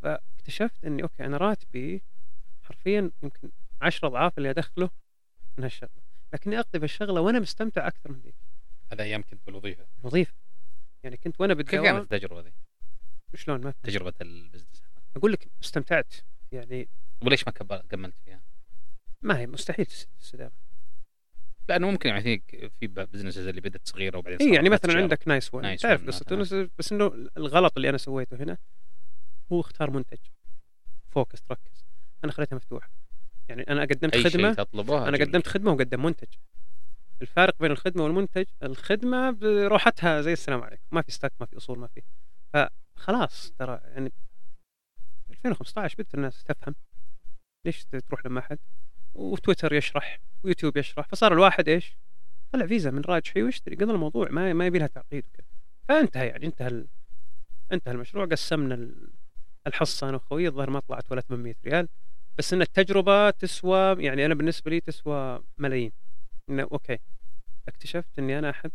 فاكتشفت 0.01 0.85
إني 0.85 1.03
okay 1.03 1.25
أنا 1.25 1.37
راتبي 1.37 2.01
حرفيا 2.63 3.11
يمكن 3.23 3.51
10 3.81 4.07
أضعاف 4.07 4.37
اللي 4.37 4.49
أدخله 4.49 4.89
من 5.57 5.63
هالشغلة. 5.63 6.03
لكني 6.33 6.59
أقضي 6.59 6.79
في 6.79 6.85
الشغله 6.85 7.21
وأنا 7.21 7.39
مستمتع 7.39 7.87
أكثر 7.87 8.11
من 8.11 8.19
ذيك. 8.19 8.35
هذا 8.91 9.03
أيام 9.03 9.21
كنت 9.23 9.45
بالوظيفة. 9.45 9.85
وظيفة. 10.03 10.33
يعني 11.03 11.17
كنت 11.17 11.41
وأنا 11.41 11.53
كيف 11.53 11.65
بالدوام. 11.71 11.97
كانت 11.97 12.13
التجربة 12.13 12.41
ذي؟ 12.41 12.53
شلون؟ 13.35 13.61
ما. 13.61 13.73
تجربة 13.83 14.13
البزنس. 14.21 14.83
أقول 15.15 15.31
لك 15.31 15.47
استمتعت. 15.63 16.13
يعني 16.51 16.87
وليش 17.21 17.47
ما 17.47 17.51
كملت 17.89 18.15
فيها؟ 18.25 18.41
ما 19.21 19.39
هي 19.39 19.47
مستحيل 19.47 19.85
تس- 19.85 20.07
تستدام 20.19 20.51
لأنه 21.69 21.91
ممكن 21.91 22.09
يعني 22.09 22.21
في 22.21 22.69
في 22.79 22.87
businesses 22.87 23.47
اللي 23.47 23.61
بدأت 23.61 23.87
صغيرة 23.87 24.17
وبعدين 24.17 24.47
اي 24.49 24.55
يعني 24.55 24.69
مثلا. 24.69 24.97
عندك 25.01 25.27
Nice 25.27 25.53
One 25.53 25.63
Nice 25.63 25.81
تعرف 25.81 26.07
قصته 26.07 26.35
مثلاً. 26.35 26.69
بس- 26.79 26.91
إنه 26.91 27.29
الغلط 27.37 27.73
اللي 27.77 27.89
أنا 27.89 27.97
سويته 27.97 28.37
هنا 28.43 28.57
هو 29.51 29.59
اختار 29.59 29.91
منتج. 29.91 30.17
focus 31.09 31.41
تركز 31.41 31.85
أنا 32.23 32.31
خليتها 32.31 32.55
مفتوحة. 32.55 32.89
يعني 33.49 33.61
أنا 33.61 33.81
قدمت 33.81 34.13
أي 34.15 34.23
خدمة 34.23 34.53
شيء 34.53 34.53
تطلبه 34.63 35.07
أنا 35.07 35.17
قدمت. 35.17 35.47
خدمة 35.47 35.71
وقدم 35.71 36.03
منتج. 36.05 36.27
الفارق 37.21 37.55
بين 37.59 37.71
الخدمة 37.71 38.03
والمنتج 38.03 38.45
الخدمة 38.63 39.31
بروحتها 39.31 40.21
زي 40.21 40.33
السلام 40.33 40.61
عليكم. 40.61 40.83
ما 40.91 41.01
في 41.01 41.11
stock 41.11 41.33
ما 41.39 41.45
في 41.45 41.57
أصول 41.57 41.79
ما 41.79 41.87
في. 41.87 42.01
فخلاص 42.53 43.51
ترى 43.59 43.81
يعني 43.83 44.11
2015 45.29 45.95
بدت 45.99 46.15
الناس 46.15 46.43
تفهم. 46.43 46.75
ليش 47.65 47.85
تروح 47.85 48.25
لما 48.25 48.39
أحد؟ 48.39 48.59
وتويتر 49.13 49.73
يشرح 49.73 50.19
ويوتيوب 50.43 50.77
يشرح 50.77 51.07
فصار 51.07 51.33
الواحد 51.33 51.69
إيش؟ 51.69 51.97
طلع 52.51 52.65
فيزا 52.67 52.91
من 52.91 53.01
راجحي 53.01 53.43
ويشتري. 53.43 53.75
قضى 53.75 53.91
الموضوع 53.91 54.29
ما 54.29 54.53
ما 54.53 54.65
يبي 54.65 54.79
لها 54.79 54.87
تعقيد 54.87 55.25
وكذا. 55.33 55.45
فانتهى 55.89 56.27
يعني 56.27 56.45
انتهى 56.45 56.67
ال... 56.67 56.87
انتهى 57.71 57.91
المشروع. 57.91 58.25
قسمنا 58.25 58.75
ال- 58.75 59.09
الحصه 59.67 60.09
أنا 60.09 60.17
واخوي 60.17 60.47
الظاهر 60.47 60.69
ما 60.69 60.79
طلعت 60.79 61.11
ولا 61.11 61.21
800 61.21 61.55
ريال. 61.65 61.87
بس 62.37 62.53
إن 62.53 62.61
التجربة 62.61 63.29
تسوى 63.29 64.03
يعني 64.03 64.25
أنا 64.25 64.33
بالنسبة 64.33 64.71
لي 64.71 64.79
تسوى 64.79 65.43
ملايين. 65.57 65.91
انه 66.49 66.63
okay 66.63 66.97
اكتشفت 67.67 68.19
إني 68.19 68.39
أنا 68.39 68.49
أحب 68.49 68.71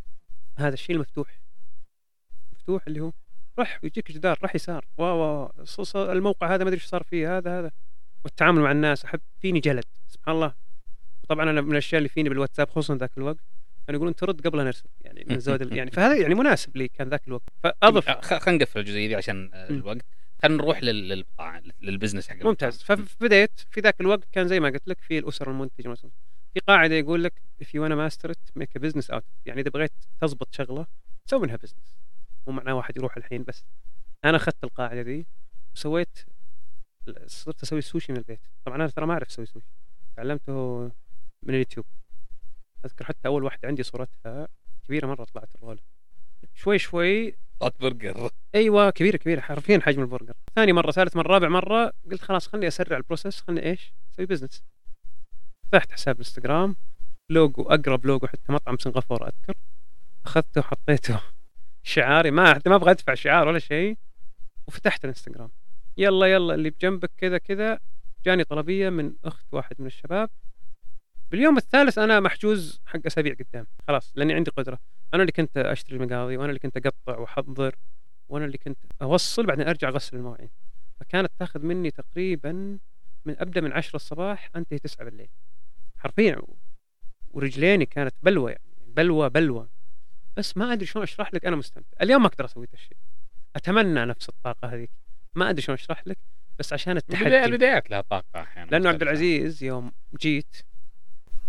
هذا 0.59 0.74
الشيء 0.74 0.96
المفتوح. 0.96 1.40
مفتوح 2.53 2.87
اللي 2.87 3.01
هو 3.01 3.12
رح 3.59 3.81
ويجيك 3.83 4.12
جدار 4.12 4.38
رح 4.42 4.55
يسار. 4.55 4.85
وا 4.98 5.11
وا 5.11 5.64
ص- 5.64 5.81
ص- 5.81 5.96
الموقع 5.96 6.46
هذا 6.55 6.64
ما 6.64 6.68
أدري 6.70 6.74
إيش 6.81 6.87
صار 6.87 7.03
فيه 7.03 7.38
هذا 7.38 7.59
هذا. 7.61 7.70
والتعامل 8.25 8.63
مع 8.63 8.71
الناس 8.73 9.05
أحب 9.05 9.21
فيني 9.41 9.61
جلد 9.61 9.85
سبحان 10.09 10.35
الله. 10.35 10.55
وطبعا 11.25 11.51
أنا 11.51 11.61
من 11.61 11.73
الأشياء 11.73 11.99
اللي 11.99 12.09
فيني 12.09 12.29
بالواتساب 12.29 12.71
خصوصا 12.71 12.95
ذاك 12.97 13.11
الوقت 13.19 13.45
كانوا 13.87 13.99
يقولون 13.99 14.15
ترد 14.15 14.47
قبل 14.47 14.59
لا 14.59 14.65
نرسل 14.65 14.89
يعني 15.01 15.25
من 15.31 15.39
زود 15.41 15.73
يعني 15.73 15.91
فهذا 15.91 16.17
يعني 16.17 16.35
مناسب 16.35 16.77
لي 16.77 16.89
كان 16.89 17.09
ذاك 17.09 17.29
الوقت. 17.29 17.49
فأضف. 17.63 18.11
خ- 18.11 18.35
خلينا 18.39 18.65
نقفل 18.65 18.81
الجزئية 18.81 19.09
دي 19.09 19.15
عشان 19.17 19.51
آه،. 19.55 19.69
الوقت. 19.71 20.05
خلينا 20.43 20.57
نروح 20.63 20.83
لل 21.83 21.92
business 21.92 22.29
حق 22.29 22.37
ممتاز. 22.45 22.83
فبديت 22.83 23.61
في 23.71 23.81
ذاك 23.81 24.01
الوقت 24.01 24.25
كان 24.33 24.49
زي 24.49 24.61
ما 24.61 24.69
قلت 24.69 24.89
لك 24.89 25.01
في 25.01 25.19
الأسر 25.19 25.51
المنتجة 25.51 25.89
مثلا. 25.89 26.11
في 26.55 26.61
قاعدة 26.61 26.95
يقول 26.95 27.25
لك 27.25 27.33
if 27.63 27.67
you 27.67 27.81
wanna 27.81 27.95
master 28.11 28.31
it 28.31 28.61
make 28.63 28.81
a 28.81 28.85
business 28.89 29.15
out 29.17 29.23
يعني 29.47 29.61
إذا 29.61 29.71
بغيت 29.71 29.93
تضبط 30.21 30.55
شغلة 30.55 30.87
سوي 31.27 31.41
منها 31.41 31.57
business 31.57 31.97
مو 32.47 32.53
معناه 32.53 32.75
واحد 32.75 32.97
يروح 32.97 33.17
الحين 33.17 33.43
بس. 33.43 33.65
أنا 34.25 34.37
أخذت 34.37 34.65
القاعدة 34.65 35.03
دي 35.03 35.27
وسويت 35.75 36.19
صرت 37.27 37.62
أسوي 37.62 37.81
سوشي 37.81 38.12
من 38.12 38.18
البيت. 38.18 38.40
طبعا 38.64 38.77
أنا 38.77 38.87
ترى 38.87 39.07
ما 39.07 39.12
أعرف 39.12 39.29
أسوي 39.29 39.47
سوشي 39.47 39.66
تعلمته 40.16 40.83
من 41.42 41.55
اليوتيوب. 41.55 41.87
أذكر 42.85 43.05
حتى 43.05 43.29
أول 43.29 43.44
واحدة 43.44 43.68
عندي 43.68 43.83
صورتها 43.83 44.49
كبيرة 44.85 45.07
مرة 45.07 45.25
طلعت 45.25 45.55
ال 45.55 45.60
roll 45.60 45.81
شوي 46.55 46.79
شوي 46.79 47.35
طلعت 47.61 47.81
برجر. 47.81 48.31
أيوه 48.55 48.90
كبيرة 48.90 49.16
كبيرة. 49.16 49.40
حرفيا 49.40 49.81
حجم 49.81 50.03
البرجر. 50.03 50.35
ثاني 50.55 50.73
مرة 50.73 50.90
ثالث 50.90 51.16
مرة 51.16 51.29
رابع 51.29 51.49
مرة 51.49 51.92
قلت 52.11 52.23
خلاص 52.23 52.49
خلني 52.49 52.68
أسرع 52.68 52.97
ال 52.97 53.02
process 53.02 53.41
خلني 53.40 53.62
إيش؟ 53.62 53.92
أسوي 54.14 54.27
business 54.27 54.64
فتحت 55.73 55.92
حساب 55.92 56.16
إنستغرام 56.18 56.77
لوجو 57.31 57.62
أقرب 57.62 58.07
لوجو 58.07 58.27
حتى 58.27 58.53
مطعم 58.53 58.79
سنغافورة 58.79 59.27
أذكر. 59.27 59.55
أخذته 60.27 60.61
وحطيته. 60.61 61.21
شعاري 61.83 62.31
ما 62.31 62.61
ما 62.66 62.75
أبغى 62.75 62.90
أدفع 62.90 63.14
شعار 63.14 63.49
ولا 63.49 63.59
شيء. 63.59 63.97
وفتحت 64.66 65.05
الإنستغرام. 65.05 65.51
يلا 65.99 66.27
يلا 66.27 66.55
اللي 66.55 66.71
بجنبك 66.71 67.11
كذا 67.17 67.39
كذا. 67.39 67.79
جاني 68.25 68.45
طلبية 68.45 68.91
من 68.91 69.13
أخت 69.25 69.47
واحد 69.53 69.77
من 69.79 69.87
الشباب. 69.87 70.31
باليوم 71.31 71.57
الثالث 71.57 71.99
أنا 71.99 72.21
محجوز 72.21 72.81
حق 72.87 73.01
أسابيع 73.07 73.35
قدام. 73.35 73.67
خلاص 73.89 74.13
لأني 74.15 74.35
عندي 74.35 74.51
قدرة. 74.51 74.79
أنا 75.15 75.23
اللي 75.23 75.33
كنت 75.33 75.57
أشتري 75.57 75.97
المقاضي 75.97 76.37
وأنا 76.37 76.49
اللي 76.49 76.59
كنت 76.59 76.77
أقطع 76.77 77.19
وأحضر 77.19 77.77
وأنا 78.29 78.45
اللي 78.45 78.59
كنت 78.59 78.79
أوصل 79.03 79.47
بعدين 79.47 79.69
أرجع 79.69 79.89
أغسل 79.89 80.17
المواعين. 80.17 80.51
فكانت 81.01 81.33
تاخذ 81.39 81.63
مني 81.63 81.91
تقريبا 81.91 82.79
من 83.25 83.37
أبدأ 83.39 83.61
من 83.61 83.73
10 83.73 83.97
الصباح 83.97 84.51
أنتهي 84.57 84.79
9 84.79 85.05
بالليل. 85.05 85.29
حرفيا 85.99 86.43
ورجليني 87.31 87.87
كانت 87.87 88.15
بلوى 88.23 88.51
يعني 88.51 88.63
بلوى 88.87 89.31
بلوى 89.31 89.69
بس 90.37 90.57
ما 90.57 90.73
أدري 90.73 90.87
شلون 90.87 91.03
أشرح 91.03 91.35
لك 91.35 91.47
أنا 91.47 91.57
مستمتع. 91.57 91.97
اليوم 92.03 92.23
ما 92.23 92.29
أقدر 92.29 92.45
أسوي 92.45 92.67
ذا 92.67 92.75
الشيء. 92.75 92.97
أتمنى 93.57 94.05
نفس 94.05 94.29
الطاقة 94.29 94.69
هذيك. 94.69 94.91
ما 95.35 95.51
أدري 95.51 95.62
شلون 95.62 95.79
أشرح 95.79 96.07
لك 96.07 96.19
بس 96.59 96.73
عشان 96.73 96.97
التحدي. 96.97 97.45
البدايات 97.45 97.91
لها 97.91 98.01
طاقة 98.01 98.43
أحيانا 98.43 98.71
لأنه 98.71 98.88
عبد. 98.88 99.03
العزيز 99.03 99.64
يوم 99.64 99.93
جيت 100.21 100.57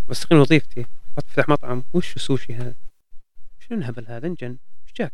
بستقيل 0.10 0.39
وظيفتي 0.39 0.86
افتح 1.18 1.50
مطعم 1.50 1.84
وش 1.94 2.15
السوشي 2.15 2.54
هذا؟ 2.54 2.76
شنو 3.60 3.78
الهبل 3.78 4.06
هذا؟ 4.08 4.28
انجن 4.28 4.58
إيش 4.88 4.94
جاك؟ 4.96 5.13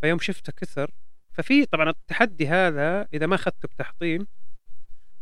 فيوم 0.00 0.18
شفته 0.18 0.52
كثر. 0.52 0.90
ففي 1.32 1.66
طبعا 1.66 1.90
التحدي 1.90 2.48
هذا 2.48 3.08
إذا 3.14 3.26
ما 3.26 3.34
أخذته 3.34 3.68
بتحطيم 3.68 4.26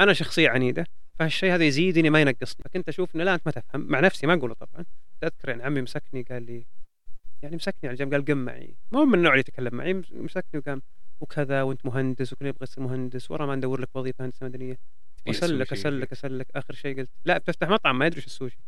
أنا 0.00 0.12
شخصية 0.12 0.48
عنيدة 0.48 0.86
فهالشيء 1.18 1.54
هذا 1.54 1.64
يزيدني 1.64 2.10
ما 2.10 2.20
ينقصني. 2.20 2.64
فكنت 2.64 2.88
أشوف 2.88 3.14
إنه 3.14 3.24
لا 3.24 3.34
أنت 3.34 3.42
ما 3.46 3.52
تفهم. 3.52 3.86
مع 3.88 4.00
نفسي 4.00 4.26
ما 4.26 4.34
أقوله 4.34 4.54
طبعا. 4.54 4.84
تذكر 5.20 5.48
يعني 5.48 5.62
عمي 5.62 5.82
مسكني 5.82 6.22
قال 6.22 6.42
لي 6.42 6.66
يعني 7.42 7.56
مسكني 7.56 7.88
على 7.88 7.96
جنب 7.96 8.12
قال 8.12 8.24
قم 8.24 8.38
معي. 8.38 8.74
ما 8.92 8.98
هو 8.98 9.04
من 9.04 9.14
النوع 9.14 9.32
اللي 9.32 9.40
يتكلم 9.40 9.74
معي 9.74 9.94
مسكني 10.12 10.60
وقام 10.60 10.82
وكذا 11.20 11.62
وأنت 11.62 11.86
مهندس 11.86 12.32
وكل 12.32 12.46
يبغى 12.46 12.62
يصير 12.62 12.84
مهندس 12.84 13.30
ورا 13.30 13.46
ما 13.46 13.54
ندور 13.56 13.80
لك 13.80 13.96
وظيفة 13.96 14.24
هندسة 14.24 14.46
مدنية. 14.46 14.78
السوشي. 15.28 15.62
أسلك 15.72 16.12
أسلك. 16.12 16.48
آخر 16.56 16.74
شيء 16.74 16.98
قلت 17.00 17.10
لا 17.24 17.38
بتفتح 17.38 17.68
مطعم 17.68 17.98
ما 17.98 18.06
يدري 18.06 18.16
إيش 18.18 18.26
السوشي. 18.26 18.58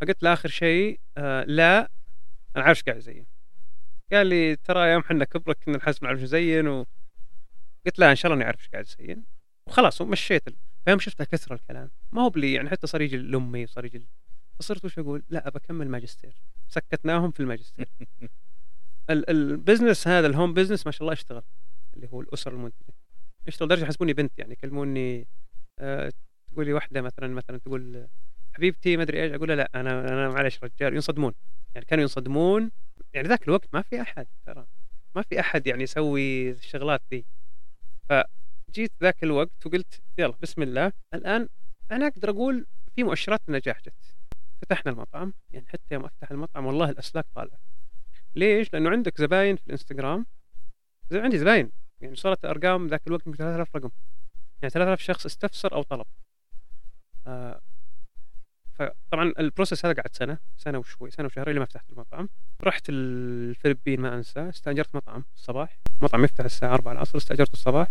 فقلت 0.00 0.22
له 0.22 0.32
آخر 0.32 0.48
شيء 0.48 1.00
آه 1.16 1.44
لا 1.44 1.90
أنا 2.56 2.64
عارف 2.64 2.78
إيش 2.78 2.82
قاعد 2.84 2.96
ازين 2.96 3.26
قال 4.12 4.26
لي 4.26 4.56
ترى 4.56 4.90
يوم 4.92 5.02
حنا 5.02 5.24
كبرك 5.24 5.58
كنا 5.64 5.76
نحس 5.76 6.02
ما 6.02 6.08
نعرف 6.08 6.22
نزين 6.22 6.68
و... 6.68 6.86
قلت 7.86 7.98
لا 7.98 8.10
إن 8.10 8.16
شاء 8.16 8.32
الله 8.32 8.36
إني 8.36 8.44
أعرف 8.44 8.60
إيش 8.60 8.68
قاعد 8.68 8.84
ازين 8.84 9.24
وخلاص 9.66 10.00
ومشيت. 10.00 10.42
فيوم 10.84 10.98
شفتها 10.98 11.24
كثر 11.24 11.54
الكلام. 11.54 11.90
ما 12.12 12.22
هو 12.22 12.30
بلي 12.30 12.52
يعني 12.52 12.70
حتى 12.70 12.86
صار 12.86 13.00
يجي 13.02 13.16
لامي 13.16 13.64
وصار 13.64 13.84
يجي 13.84 14.06
فصرت 14.58 14.84
وش 14.84 14.98
أقول؟ 14.98 15.22
لا 15.28 15.50
بكمل 15.50 15.88
ماجستير. 15.88 16.34
سكتناهم 16.68 17.30
في 17.30 17.40
الماجستير. 17.40 17.86
ال- 19.10 19.30
ال 19.30 19.39
business 19.39 20.08
هذا 20.08 20.26
ال 20.26 20.32
home 20.32 20.54
business 20.54 20.86
ما 20.86 20.92
شاء 20.92 21.02
الله 21.02 21.12
يشتغل. 21.12 21.42
اللي 21.94 22.08
هو 22.12 22.20
الأسر 22.20 22.52
المنتجه 22.52 22.94
يشتغل 23.46 23.66
لدرجه 23.66 23.82
يحسبوني 23.82 24.12
بنت 24.12 24.38
يعني 24.38 24.52
يكلموني 24.52 25.26
آه 25.78 26.12
لي 26.56 26.72
واحدة 26.72 27.02
مثلا 27.02 27.28
مثلا 27.28 27.58
تقول 27.58 28.08
حبيبتي 28.52 28.96
ما 28.96 29.02
أدري 29.02 29.22
إيش. 29.22 29.32
أقول 29.32 29.48
لا 29.48 29.70
أنا 29.74 30.08
أنا 30.08 30.28
معلش 30.28 30.64
رجال 30.64 30.94
ينصدمون. 30.94 31.34
يعني 31.74 31.86
كانوا 31.86 32.02
ينصدمون. 32.02 32.70
يعني 33.14 33.28
ذاك 33.28 33.48
الوقت 33.48 33.68
ما 33.74 33.82
في 33.82 34.00
أحد 34.00 34.26
ترى. 34.46 34.66
ما 35.16 35.22
في 35.22 35.40
أحد 35.40 35.66
يعني 35.66 35.82
يسوي 35.82 36.50
الشغلات 36.50 37.02
ذي 37.10 37.24
فجيت 38.08 38.92
ذاك 39.02 39.24
الوقت 39.24 39.66
وقلت 39.66 40.02
يلا 40.18 40.34
بسم 40.42 40.62
الله. 40.62 40.92
الآن 41.14 41.48
أنا 41.90 42.06
أقدر 42.06 42.30
أقول 42.30 42.66
في 42.96 43.02
مؤشرات 43.02 43.40
النجاح 43.48 43.80
جت. 43.80 44.16
فتحنا 44.62 44.92
المطعم. 44.92 45.32
يعني 45.50 45.66
حتى 45.66 45.94
يوم 45.94 46.04
أفتح 46.04 46.30
المطعم 46.30 46.66
والله 46.66 46.90
الأسلاك 46.90 47.26
طالعة. 47.34 47.58
ليش؟ 48.34 48.72
لأنه 48.72 48.90
عندك 48.90 49.20
زباين 49.20 49.56
في 49.56 49.66
الإنستغرام. 49.66 50.26
عندي 51.12 51.38
زباين. 51.38 51.70
يعني 52.02 52.16
صارت 52.16 52.44
الارقام 52.44 52.86
ذاك 52.86 53.02
الوقت 53.06 53.26
يمكن 53.26 53.38
3000 53.38 53.76
رقم. 53.76 53.90
يعني 54.62 54.70
3000 54.70 55.00
شخص 55.00 55.26
استفسر 55.26 55.74
أو 55.74 55.82
طلب. 55.82 56.06
آه 57.26 57.60
فطبعا 58.74 59.32
ال 59.38 59.44
process 59.44 59.86
هذا 59.86 59.94
قعد 59.94 60.16
سنة 60.16 60.38
سنة 60.56 60.78
وشوي 60.78 61.10
سنة 61.10 61.26
وشهرين 61.26 61.56
لما 61.56 61.64
فتحت 61.64 61.90
المطعم. 61.90 62.28
رحت 62.64 62.86
الفلبين 62.88 64.00
ما 64.00 64.14
انسى 64.14 64.48
استأجرت 64.48 64.94
مطعم 64.94 65.24
الصباح. 65.36 65.78
مطعم 66.02 66.24
يفتح 66.24 66.44
الساعة 66.44 66.74
4 66.74 66.92
العصر 66.92 67.18
استأجرته 67.18 67.52
الصباح. 67.52 67.88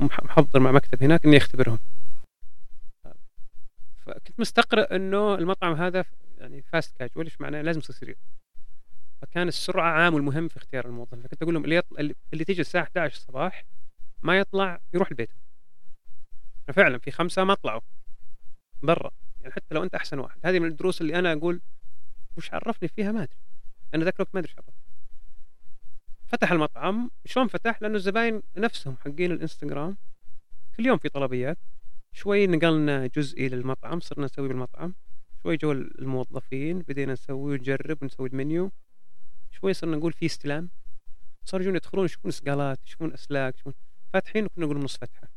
محضر 0.00 0.60
مع 0.60 0.70
مكتب 0.70 1.02
هناك 1.02 1.24
إني 1.24 1.36
أختبرهم. 1.36 1.78
فكنت 4.06 4.40
مستقرئ 4.40 4.96
إنه 4.96 5.34
المطعم 5.34 5.72
هذا 5.72 6.04
يعني 6.38 6.62
fast 6.62 6.96
casual 6.96 7.26
إيش 7.26 7.40
معناه؟ 7.40 7.62
لازم 7.62 7.78
يصير 7.80 7.96
سريع. 7.96 8.14
فكان 9.30 9.48
السرعة 9.48 9.90
عامل 9.90 10.22
مهم 10.22 10.48
في 10.48 10.56
اختيار 10.56 10.86
الموظف. 10.86 11.14
فكنت 11.14 11.42
أقول 11.42 11.54
لهم 11.54 11.64
اللي 11.64 11.76
يطلع 11.76 12.00
اللي- 12.32 12.44
تيجي 12.44 12.60
الساعة 12.60 12.82
11 12.82 13.14
الصباح 13.14 13.64
ما 14.22 14.38
يطلع 14.38 14.80
يروح 14.94 15.08
البيت. 15.10 15.30
فعلا 16.72 16.98
في 16.98 17.10
خمسة 17.10 17.44
ما 17.44 17.54
طلعوا. 17.54 17.80
برا. 18.82 19.10
يعني 19.40 19.54
حتى 19.54 19.74
لو 19.74 19.82
أنت 19.82 19.94
أحسن 19.94 20.18
واحد. 20.18 20.38
هذه 20.44 20.58
من 20.58 20.68
الدروس 20.68 21.00
اللي 21.00 21.18
أنا 21.18 21.32
أقول 21.32 21.60
وش 22.36 22.54
عرفني 22.54 22.88
فيها 22.88 23.12
ما 23.12 23.22
أدري. 23.22 23.36
أنا 23.94 24.04
ذاك 24.04 24.16
الوقت 24.16 24.34
ما 24.34 24.40
أدري 24.40 24.52
عرفني. 24.56 24.74
فتح 26.26 26.52
المطعم. 26.52 27.10
شلون 27.24 27.48
فتح؟ 27.48 27.82
لأنه 27.82 27.94
الزباين 27.96 28.42
نفسهم 28.56 28.96
حقين 28.96 29.32
الإنستغرام. 29.32 29.96
كل 30.76 30.86
يوم 30.86 30.98
في 30.98 31.08
طلبيات. 31.08 31.58
شوي 32.12 32.46
نقلنا 32.46 33.06
جزئي 33.06 33.48
للمطعم. 33.48 34.00
صرنا 34.00 34.24
نسوي 34.24 34.48
بالمطعم. 34.48 34.94
شوي 35.42 35.56
جو 35.56 35.72
الموظفين. 35.72 36.78
بدينا 36.78 37.12
نسوي 37.12 37.52
ونجرب 37.52 38.02
ونسوي 38.02 38.28
المنيو. 38.28 38.72
شوي 39.60 39.74
صرنا 39.74 39.96
نقول 39.96 40.12
في 40.12 40.26
استلام. 40.26 40.70
صاروا 41.44 41.62
يجون 41.64 41.76
يدخلون 41.76 42.04
يشوفون 42.04 42.28
إسقالات 42.28 42.80
يشوفون 42.86 43.12
أسلاك 43.12 43.54
يشوفون 43.54 43.74
فاتحين 44.12 44.44
وكنا 44.44 44.64
نقول 44.66 44.78
نص 44.78 44.96
فتحة. 44.96 45.28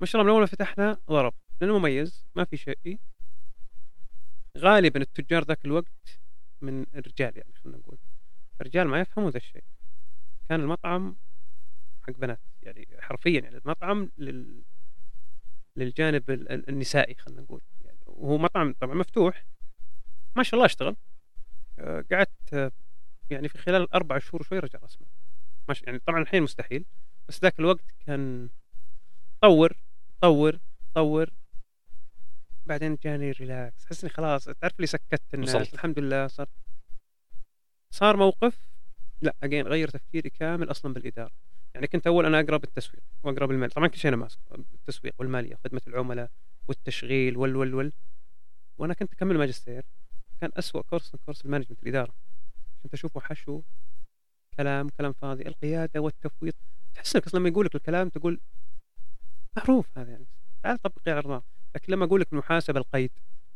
ما 0.00 0.06
شاء 0.06 0.20
الله 0.20 0.32
من 0.32 0.36
أول 0.36 0.40
ما 0.40 0.46
فتحنا 0.46 0.98
ضرب. 1.10 1.34
لأنه 1.60 1.78
مميز 1.78 2.26
ما 2.34 2.44
في 2.44 2.56
شيء. 2.56 2.98
غالبا 4.58 5.00
التجار 5.00 5.44
ذاك 5.44 5.64
الوقت 5.64 6.20
من 6.60 6.86
الرجال 6.94 7.36
يعني 7.36 7.52
خلينا 7.52 7.78
نقول. 7.78 7.98
الرجال 8.60 8.88
ما 8.88 9.00
يفهمون 9.00 9.30
ذا 9.30 9.36
الشيء. 9.36 9.64
كان 10.48 10.60
المطعم 10.60 11.16
حق 12.02 12.12
بنات 12.12 12.40
يعني 12.62 12.88
حرفيا 13.00 13.40
يعني 13.40 13.56
المطعم 13.56 14.10
لل 14.18 14.62
للجانب 15.76 16.30
ال- 16.30 16.52
ال- 16.52 16.68
النسائي 16.68 17.14
خلينا 17.14 17.40
نقول. 17.40 17.60
يعني 17.84 17.98
وهو 18.06 18.38
مطعم 18.38 18.74
طبعا 18.80 18.94
مفتوح. 18.94 19.46
ما 20.36 20.42
شاء 20.42 20.54
الله 20.54 20.66
اشتغل. 20.66 20.96
آه، 21.78 22.04
قعدت 22.12 22.72
يعني 23.30 23.48
في 23.48 23.58
خلال 23.58 23.94
أربع 23.94 24.18
شهور 24.18 24.42
شوي 24.42 24.58
رجع 24.58 24.78
راس 24.78 25.00
مال 25.00 25.08
مش 25.68 25.82
يعني 25.82 25.98
طبعا 25.98 26.22
الحين 26.22 26.42
مستحيل 26.42 26.84
بس 27.28 27.42
ذاك 27.42 27.60
الوقت 27.60 27.84
كان 28.06 28.48
طور 29.40 29.76
طور 30.20 30.58
طور. 30.94 31.30
بعدين 32.66 32.98
جاني 33.02 33.30
relax 33.30 33.84
أحس 33.84 34.04
إني 34.04 34.12
خلاص 34.12 34.44
تعرف 34.44 34.76
اللي 34.76 34.86
سكتت 34.86 35.34
الناس. 35.34 35.54
وصلت. 35.54 35.74
الحمد 35.74 35.98
لله 35.98 36.26
صار 36.26 36.48
صار 37.90 38.16
موقف. 38.16 38.58
لا 39.22 39.34
again 39.42 39.66
غير 39.66 39.88
تفكيري 39.88 40.30
كامل 40.30 40.70
أصلا 40.70 40.94
بالإدارة. 40.94 41.32
يعني 41.74 41.86
كنت 41.86 42.06
أول 42.06 42.26
أنا 42.26 42.40
أقرأ 42.40 42.56
بالتسويق 42.56 43.02
وأقرأ 43.22 43.46
بالمال. 43.46 43.70
طبعا 43.70 43.88
كل 43.88 43.98
شيء 43.98 44.08
أنا 44.08 44.16
ماسك 44.16 44.38
التسويق 44.74 45.14
والمالية 45.18 45.58
خدمة 45.64 45.82
العملاء 45.86 46.30
والتشغيل 46.68 47.36
وال 47.36 47.56
وال 47.56 47.74
وال. 47.74 47.92
وأنا 48.78 48.94
كنت 48.94 49.12
أكمل 49.12 49.38
ماجستير 49.38 49.84
كان 50.40 50.50
أسوأ 50.54 50.82
كورس 50.82 51.16
كورس 51.16 51.44
ال 51.44 51.47
management 51.47 51.82
الإدارة. 51.82 52.14
كنت 52.86 52.94
اشوفه 52.94 53.20
حشو 53.20 53.62
كلام 54.56 54.88
كلام 54.88 55.12
فاضي 55.12 55.48
القيادة 55.48 56.00
والتفويض. 56.00 56.52
تحس 56.94 57.16
إنك 57.16 57.34
لما 57.34 57.48
يقول 57.48 57.66
لك 57.66 57.74
الكلام 57.74 58.08
تقول 58.08 58.40
معروف 59.56 59.98
هذا 59.98 60.10
يعني. 60.10 60.26
تعال 60.62 60.78
طبقي 60.82 61.10
على 61.12 61.20
الأرض 61.20 61.42
لكن 61.74 61.92
لما 61.92 62.04
أقول 62.04 62.20
لك 62.20 62.32
المحاسبة 62.32 62.80
القيد 62.80 63.10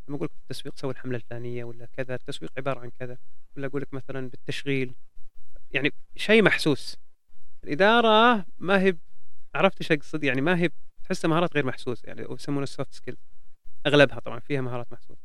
لما 0.08 0.16
أقول 0.16 0.26
لك 0.26 0.36
التسويق 0.42 0.76
سوي 0.76 0.90
الحملة 0.90 1.16
الفلانية 1.16 1.64
ولا 1.64 1.86
كذا 1.86 2.14
التسويق 2.14 2.52
عبارة 2.56 2.80
عن 2.80 2.90
كذا 2.98 3.18
ولا 3.56 3.66
أقول 3.66 3.82
لك 3.82 3.94
مثلا 3.94 4.28
بالتشغيل. 4.28 4.94
يعني 5.70 5.92
شيء 6.16 6.42
محسوس. 6.42 6.96
الإدارة 7.64 8.46
ما 8.58 8.80
هي 8.80 8.96
عرفت 9.54 9.80
إيش 9.80 9.92
أقصد؟ 9.92 10.24
يعني 10.24 10.40
ما 10.40 10.58
هي 10.58 10.70
تحسها 11.04 11.28
مهارات 11.28 11.54
غير 11.54 11.66
محسوسه 11.66 12.06
يعني 12.06 12.26
يسمونها 12.30 12.62
ال 12.62 12.69
soft 12.69 12.94
skill 12.94 13.16
أغلبها 13.86 14.18
طبعا 14.18 14.40
فيها 14.40 14.60
مهارات 14.60 14.92
محسوسة. 14.92 15.22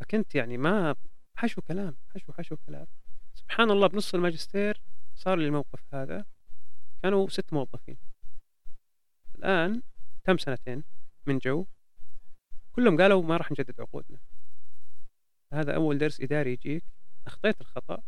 فكنت 0.00 0.34
يعني 0.34 0.56
ما 0.56 0.94
حشو 1.36 1.62
كلام 1.62 1.96
حشو 2.14 2.32
حشو 2.32 2.56
كلام. 2.56 2.86
سبحان 3.34 3.70
الله 3.70 3.86
بنص 3.86 4.14
الماجستير 4.14 4.80
صار 5.14 5.38
لي 5.38 5.46
الموقف 5.46 5.94
هذا. 5.94 6.24
كانوا 7.02 7.28
ست 7.28 7.52
موظفين. 7.52 7.96
الآن 9.34 9.82
تم 10.24 10.38
سنتين 10.38 10.84
من 11.26 11.38
جو؟ 11.38 11.66
كلهم 12.72 13.00
قالوا 13.00 13.22
ما 13.22 13.36
راح 13.36 13.52
نجدد 13.52 13.80
عقودنا. 13.80 14.18
هذا 15.52 15.74
أول 15.74 15.98
درس 15.98 16.20
إداري 16.20 16.52
يجيك. 16.52 16.84
أخطيت 17.26 17.60
الخطأ 17.60 18.02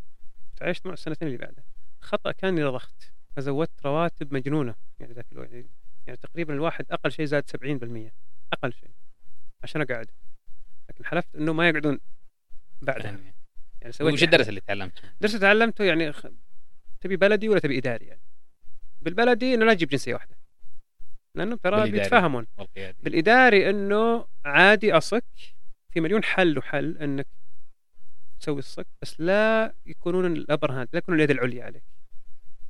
تعيشت 0.57 0.87
معه 0.87 0.93
السنتين 0.93 1.29
اللي 1.29 1.39
بعدها 1.39 1.65
خطا 2.01 2.33
كان 2.33 2.53
إني 2.53 2.65
رضخت. 2.65 3.13
فزودت 3.37 3.87
رواتب 3.87 4.35
مجنونة. 4.35 4.75
يعني 5.01 5.13
ذاك 5.13 5.33
الوقت 5.33 5.51
يعني, 5.51 5.71
يعني 6.07 6.17
تقريبا 6.17 6.55
الواحد 6.55 6.93
أقل 6.93 7.13
شيء 7.13 7.25
زاد 7.25 7.51
70% 7.51 8.13
أقل 8.53 8.73
شيء. 8.73 8.91
عشان 9.63 9.81
اقعدهم 9.81 10.17
لكن 10.89 11.05
حلفت 11.05 11.37
إنه 11.37 11.53
ما 11.53 11.69
يقعدون 11.69 12.01
بعدها. 12.83 13.34
يعني 13.85 13.93
سويت 13.93 14.15
وش 14.15 14.23
الدرس 14.23 14.49
اللي 14.49 14.61
تعلمته؟ 14.61 15.03
درس 15.21 15.33
تعلمته 15.33 15.85
يعني 15.85 16.13
خ... 16.13 16.27
تبي 17.01 17.17
بلدي 17.17 17.49
ولا 17.49 17.61
تبي 17.61 17.79
إداري 17.79 18.07
يعني؟ 18.07 18.21
بالبلدي 19.03 19.55
إنه 19.55 19.65
لا 19.65 19.75
تجيب 19.75 19.89
جنسية 19.89 20.15
واحدة. 20.15 20.37
لأنه 21.35 21.57
ترى. 21.57 21.91
بيتفاهمون. 21.91 22.47
والقيادي. 22.59 22.97
بالإداري 23.03 23.71
إنه 23.71 24.27
عادي 24.45 24.93
أصك 24.93 25.25
في 25.91 26.01
مليون 26.01 26.25
حل 26.25 26.59
وحل 26.59 26.99
إنك 26.99 27.27
تسوي 28.41 28.59
الصك 28.59 28.87
بس 29.03 29.21
لا 29.21 29.75
يكونون 29.87 30.27
ال 30.27 30.34
upper 30.34 30.73
hand 30.73 30.89
لا 30.93 30.99
يكونون 30.99 31.21
اليد 31.21 31.31
العليا 31.31 31.65
عليك. 31.65 31.83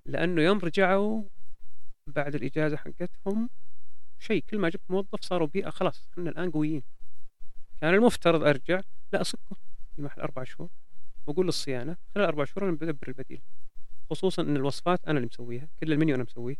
لأنه 0.07 0.43
يوم 0.43 0.59
رجعوا 0.59 1.23
بعد 2.07 2.35
الإجازة 2.35 2.77
حقتهم 2.77 3.51
شيء 4.19 4.45
كل 4.51 4.59
ما 4.59 4.69
جبت 4.69 4.91
موظف 4.91 5.21
صاروا 5.21 5.47
بيئة 5.47 5.71
خلاص 5.71 6.09
إحنا 6.13 6.31
الآن 6.31 6.51
قويين. 6.51 6.83
كان 7.81 7.95
المفترض 7.95 8.43
أرجع 8.43 8.81
لا 9.13 9.21
أصكه. 9.21 9.57
في 9.97 10.03
محل 10.03 10.21
أربع 10.21 10.45
شهور. 10.45 10.69
وأقول 11.27 11.47
للصيانة 11.47 11.97
خلال 12.15 12.27
أربع 12.27 12.45
شهور 12.45 12.69
أنا 12.69 12.77
بدبر 12.77 13.09
البديل 13.09 13.41
خصوصا 14.11 14.43
إن 14.43 14.57
الوصفات 14.57 15.01
أنا 15.07 15.19
اللي 15.19 15.29
مسويها 15.33 15.69
كل 15.81 15.93
المنيو 15.93 16.15
أنا 16.15 16.25
مسويه 16.25 16.57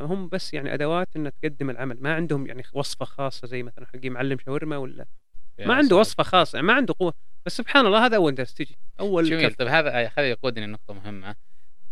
هم 0.00 0.28
بس 0.28 0.54
يعني 0.54 0.74
أدوات 0.74 1.16
ان 1.16 1.32
تقدم 1.42 1.70
العمل 1.70 1.96
ما 2.00 2.14
عندهم 2.14 2.46
يعني 2.46 2.62
وصفة 2.72 3.04
خاصة 3.04 3.46
زي 3.46 3.62
مثلا 3.62 3.86
حقي 3.86 4.10
معلم 4.10 4.38
شاورما 4.38 4.76
ولا 4.76 5.06
ما 5.58 5.74
عنده 5.74 5.96
وصفة 5.96 6.22
خاصة 6.22 6.56
يعني 6.56 6.66
ما 6.66 6.72
عنده 6.72 6.94
قوة 6.98 7.14
بس 7.46 7.56
سبحان 7.56 7.86
الله 7.86 8.06
هذا 8.06 8.16
أول 8.16 8.34
درس 8.34 8.54
تجي 8.54 8.78
أول 9.00 9.24
جميل. 9.24 9.54
طيب 9.54 9.68
هذا 9.68 9.90
هذا 9.90 10.30
يقودني 10.30 10.66
لنقطة 10.66 10.94
مهمة 10.94 11.34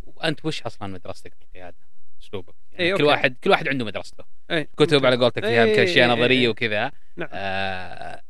وأنت 0.03 0.45
وش 0.45 0.63
أصلا 0.63 0.89
مدرستك 0.89 1.35
في 1.35 1.43
القيادة؟ 1.43 1.77
أسلوبك 2.23 2.55
يعني 2.73 2.85
إيه، 2.85 2.95
كل 2.95 3.03
okay. 3.03 3.13
واحد 3.13 3.37
كل 3.45 3.51
واحد 3.51 3.69
عنده 3.69 3.85
مدرسته 3.85 4.25
إيه 4.51 4.69
كتب 4.77 5.07
على 5.07 5.17
قولتك 5.17 5.45
فيها 5.45 5.65
إيه، 5.65 5.71
يمكن 5.71 5.83
أشياء 5.83 6.09
إيه، 6.09 6.17
نظرية 6.17 6.39
إيه. 6.39 6.49
وكذا 6.49 6.93
نعم. 7.17 7.29
آه 7.33 8.23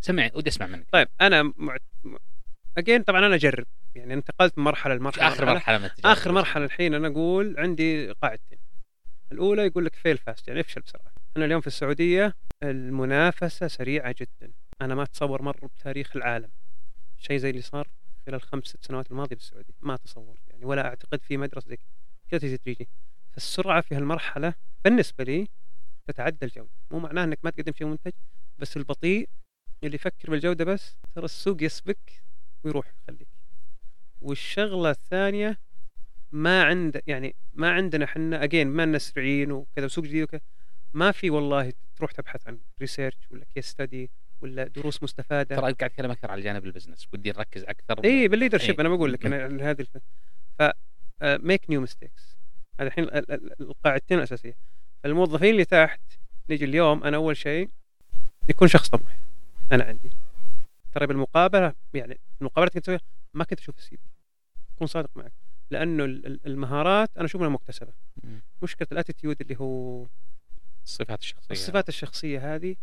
سمع 0.00 0.30
ودي 0.34 0.50
أسمع 0.50 0.66
منك 0.66 0.86
طيب 0.92 1.08
أنا 1.20 1.52
مع... 1.56 1.76
again 2.78 3.02
طبعا 3.02 3.26
أنا 3.26 3.34
أجرب. 3.34 3.66
يعني 3.94 4.14
انتقلت 4.14 4.58
من 4.58 4.64
مرحلة 4.64 4.94
لمرحلة. 4.94 5.28
آخر 5.28 5.46
مرحلة 5.46 5.78
من 5.78 5.84
التجارب 5.84 6.16
آخر 6.16 6.32
مرحلة 6.32 6.64
الحين 6.64 6.94
أنا 6.94 7.08
أقول 7.08 7.54
عندي 7.58 8.12
قاعدتين. 8.12 8.58
الأولى 9.32 9.66
يقول 9.66 9.84
لك 9.84 9.94
fail 9.94 10.18
fast 10.18 10.48
يعني 10.48 10.60
افشل 10.60 10.80
بسرعة. 10.80 11.12
أنا 11.36 11.44
اليوم 11.44 11.60
في 11.60 11.66
السعودية 11.66 12.34
المنافسة 12.62 13.68
سريعة 13.68 14.14
جدا. 14.20 14.52
أنا 14.80 14.94
ما 14.94 15.02
أتصور 15.02 15.42
مر 15.42 15.66
بتاريخ 15.66 16.16
العالم. 16.16 16.50
شيء 17.18 17.36
زي 17.36 17.50
اللي 17.50 17.62
صار 17.62 17.88
خلال 18.26 18.42
خمس 18.42 18.64
ست 18.64 18.84
سنوات 18.84 19.10
الماضية 19.10 19.36
بالسعوديه 19.36 19.74
ما 19.82 19.94
اتصور 19.94 20.38
يعني 20.50 20.64
ولا 20.64 20.86
أعتقد 20.86 21.22
في 21.22 21.36
مدرسة 21.36 21.68
زي 21.68 21.78
كذا. 22.30 22.40
تجي 22.40 22.56
تجي 22.56 22.88
فالسرعة 23.32 23.80
في 23.80 23.94
هالمرحلة 23.94 24.54
بالنسبة 24.84 25.24
لي 25.24 25.48
تتعدى 26.08 26.46
الجودة. 26.46 26.70
مو 26.90 26.98
معناه 26.98 27.24
إنك 27.24 27.38
ما 27.42 27.50
تقدم 27.50 27.72
شيء 27.72 27.86
منتج 27.86 28.12
بس 28.58 28.76
البطيء 28.76 29.28
اللي 29.84 29.94
يفكر 29.94 30.30
بالجودة 30.30 30.64
بس 30.64 30.96
ترى 31.14 31.24
السوق 31.24 31.62
يسبق 31.62 31.96
ويروح 32.64 32.92
يخليك. 33.02 33.28
والشغلة 34.20 34.90
الثانية 34.90 35.58
ما 36.32 36.64
عند 36.64 37.02
يعني 37.06 37.34
ما 37.54 37.70
عندنا 37.70 38.04
إحنا 38.04 38.44
اجين 38.44 38.66
ما 38.68 38.86
لنا 38.86 38.98
سريعين 38.98 39.52
وكذا 39.52 39.84
وسوق 39.84 40.04
جديد 40.04 40.22
وكذا. 40.22 40.40
ما 40.92 41.12
في 41.12 41.30
والله 41.30 41.72
تروح 41.96 42.12
تبحث 42.12 42.48
عن 42.48 42.58
research 42.80 43.18
ولا 43.30 43.44
case 43.54 43.66
study 43.66 44.10
ولا 44.40 44.64
دروس 44.64 45.02
مستفادة. 45.02 45.56
ترى 45.56 45.60
قاعد 45.60 45.82
أتكلم 45.82 46.10
أكثر 46.10 46.30
على 46.30 46.38
الجانب 46.38 46.64
ال 46.64 46.69
business 46.69 47.08
ودي 47.12 47.30
نركز 47.30 47.64
أكثر. 47.64 48.04
إي 48.04 48.28
بال 48.28 48.36
leadership. 48.36 48.80
أنا 48.80 48.88
بقول 48.88 49.12
لك 49.12 49.26
أنا 49.26 49.70
هذه 49.70 49.80
الف... 49.80 49.96
ف 50.58 50.62
make 51.22 51.70
new 51.70 51.80
mistakes 51.80 52.38
هذا 52.80 52.88
الحين 52.88 53.04
ال- 53.04 53.30
ال- 53.30 53.60
القاعدتين 53.60 54.18
الأساسية. 54.18 54.56
الموظفين 55.04 55.50
اللي 55.50 55.64
تحت 55.64 56.00
نيجي 56.50 56.64
اليوم 56.64 57.04
أنا 57.04 57.16
أول 57.16 57.36
شيء 57.36 57.68
يكون 58.48 58.68
شخص 58.68 58.88
طموح. 58.88 59.18
أنا 59.72 59.84
عندي. 59.84 60.10
ترى 60.94 61.06
بالمقابلة 61.06 61.72
يعني 61.94 62.20
المقابلات 62.40 62.70
اللي 62.72 62.80
كنت 62.80 62.84
اسويها 62.88 63.00
ما 63.34 63.44
كنت 63.44 63.58
أشوف 63.60 63.78
ال 63.78 63.96
CV. 63.96 64.02
اكون 64.76 64.86
صادق 64.86 65.10
معك. 65.16 65.32
لأنه 65.70 66.04
ال- 66.04 66.26
ال- 66.26 66.46
المهارات 66.46 67.10
أنا 67.16 67.24
أشوف 67.24 67.40
انها 67.40 67.50
مكتسبه. 67.50 67.92
مشكلة 68.62 68.88
ال 68.92 68.97
attitude 68.97 69.40
اللي 69.40 69.56
هو 69.60 70.06
الصفات 70.84 71.20
الشخصية. 71.20 71.50
الصفات 71.50 71.88
الشخصية 71.88 72.54
هذه 72.54 72.76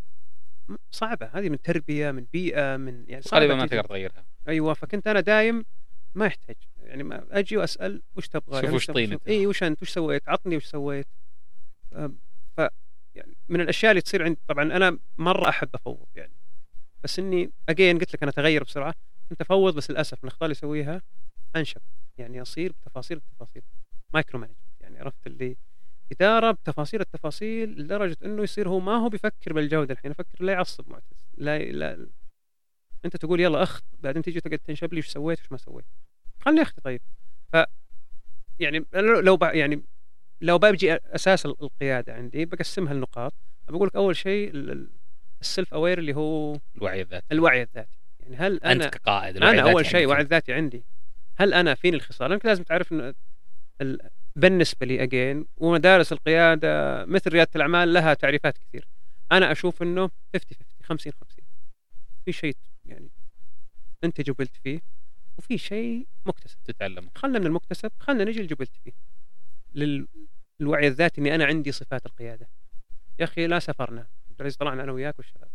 صعبة. 0.91 1.25
هذه 1.33 1.49
من 1.49 1.61
تربية 1.61 2.11
من 2.11 2.25
بيئة 2.33 2.77
من 2.77 3.05
يعني 3.07 3.21
صعبة 3.21 3.41
غالبا 3.45 3.55
ما. 3.55 3.65
تقدر 3.67 3.83
تغيرها. 3.83 4.25
أيوه 4.47 4.73
فكنت 4.73 5.07
أنا 5.07 5.19
دايم 5.19 5.65
ما 6.15 6.25
يحتاج. 6.25 6.55
يعني 6.79 7.03
ما 7.03 7.25
أجي 7.31 7.57
وأسأل 7.57 8.01
وش 8.15 8.27
تبغى؟ 8.27 8.55
شوف 8.55 8.63
يعني 8.63 8.75
وش 8.75 8.87
تبغى- 8.91 8.93
طين 8.93 9.11
أنت. 9.13 9.27
اي 9.27 9.47
وش 9.47 9.63
أنت؟ 9.63 9.81
وش 9.81 9.89
سويت؟ 9.89 10.29
عطني 10.29 10.57
وش 10.57 10.65
سويت؟ 10.65 11.07
ف 12.57 12.61
يعني 13.15 13.37
من 13.49 13.61
الأشياء 13.61 13.91
اللي 13.91 14.01
تصير 14.01 14.23
عندي 14.23 14.39
طبعا 14.47 14.63
أنا 14.63 14.97
مرة 15.17 15.49
أحب 15.49 15.69
أفوض 15.75 16.07
يعني. 16.15 16.33
بس 17.03 17.19
إني 17.19 17.51
again 17.69 17.99
قلت 17.99 18.13
لك 18.13 18.23
أنا 18.23 18.31
اتغير 18.31 18.63
بسرعة. 18.63 18.95
كنت 19.29 19.41
أفوض 19.41 19.75
بس 19.75 19.91
للأسف 19.91 20.17
من 20.23 20.27
الاخطاء 20.29 20.45
اللي 20.45 20.51
أسويها 20.53 21.01
انشب 21.55 21.81
يعني 22.17 22.41
أصير 22.41 22.71
بتفاصيل 22.71 23.17
التفاصيل. 23.17 23.61
micro 24.13 24.39
management 24.39 24.59
يعني 24.81 24.99
عرفت 24.99 25.27
اللي 25.27 25.57
إدارة 26.11 26.51
بتفاصيل 26.51 27.01
التفاصيل 27.01 27.69
لدرجة 27.81 28.17
إنه 28.25 28.43
يصير 28.43 28.69
هو 28.69 28.79
ما 28.79 28.95
هو 28.97 29.09
بيفكر 29.09 29.53
بالجودة 29.53 29.93
الحين 29.93 30.11
يفكر 30.11 30.43
لا 30.43 30.53
يعصب 30.53 30.89
معتز 30.89 31.27
لا 31.37 31.59
لا 31.59 32.07
أنت 33.05 33.17
تقول 33.17 33.39
يلا 33.39 33.63
أخ 33.63 33.81
بعدين 33.99 34.21
تيجي 34.21 34.41
تقعد 34.41 34.59
تنشب 34.59 34.93
لي 34.93 34.99
وش 34.99 35.07
سويت 35.07 35.39
وش 35.39 35.51
ما 35.51 35.57
سويت. 35.57 35.85
خلني 36.39 36.61
أختي 36.61 36.81
طيب. 36.81 37.01
ف 37.53 37.57
يعني 38.59 38.85
لو- 38.93 39.37
ب... 39.37 39.43
يعني 39.43 39.83
لو 40.41 40.57
بجي 40.57 40.93
أساس 40.95 41.45
ال- 41.45 41.61
القيادة 41.63 42.13
عندي 42.13 42.45
بقسمها 42.45 42.93
لنقاط. 42.93 43.33
بقول 43.69 43.87
لك 43.87 43.95
أول 43.95 44.15
شيء 44.15 44.51
ال 45.41 45.48
self 45.48 45.73
aware 45.73 45.99
اللي 45.99 46.15
هو 46.15 46.57
الوعي 46.75 47.01
الذاتي. 47.01 47.25
الوعي 47.31 47.61
الذاتي. 47.61 47.97
يعني 48.19 48.35
هل 48.35 48.53
أنت 48.53 48.65
أنا 48.65 48.87
كقائد 48.87 49.35
الوعي 49.37 49.59
أنا 49.59 49.71
اول 49.71 49.85
شيء. 49.85 50.07
وعي 50.07 50.21
الذاتي 50.21 50.53
عندي. 50.53 50.83
هل 51.35 51.53
أنا 51.53 51.75
فيني 51.75 51.95
الخصال؟ 51.95 52.29
لانك 52.29 52.45
لازم 52.45 52.63
تعرف 52.63 52.91
ان 52.91 53.13
ال... 53.81 54.09
بالنسبة 54.35 54.85
لي 54.85 55.03
اجين 55.03 55.45
ومدارس 55.57 56.11
القيادة 56.11 57.05
مثل 57.05 57.31
ريادة 57.31 57.49
الأعمال 57.55 57.93
لها 57.93 58.13
تعريفات 58.13 58.57
كثير. 58.57 58.87
أنا 59.31 59.51
أشوف 59.51 59.81
إنه 59.83 60.09
50 60.33 60.57
50 60.57 60.73
50 60.83 61.13
50 61.21 61.45
في 62.25 62.31
شيء 62.31 62.55
يعني 62.85 63.09
أنت 64.03 64.21
جبلت 64.21 64.55
فيه 64.63 64.81
وفي 65.37 65.57
شيء 65.57 66.07
مكتسب. 66.25 66.57
تتعلم 66.65 67.09
خلنا 67.15 67.39
من 67.39 67.45
المكتسب 67.45 67.91
خلنا 67.99 68.23
نجي 68.23 68.37
اللي 68.37 68.47
جبلت 68.47 68.71
فيه. 68.83 68.91
للوعي 69.75 70.87
الذاتي 70.87 71.21
إني 71.21 71.35
أنا 71.35 71.45
عندي 71.45 71.71
صفات 71.71 72.05
القيادة. 72.05 72.49
يا 73.19 73.23
أخي 73.23 73.47
لا 73.47 73.59
سافرنا 73.59 74.07
بالعكس 74.37 74.55
طلعنا 74.55 74.83
أنا 74.83 74.91
وياك 74.91 75.17
والشباب. 75.17 75.49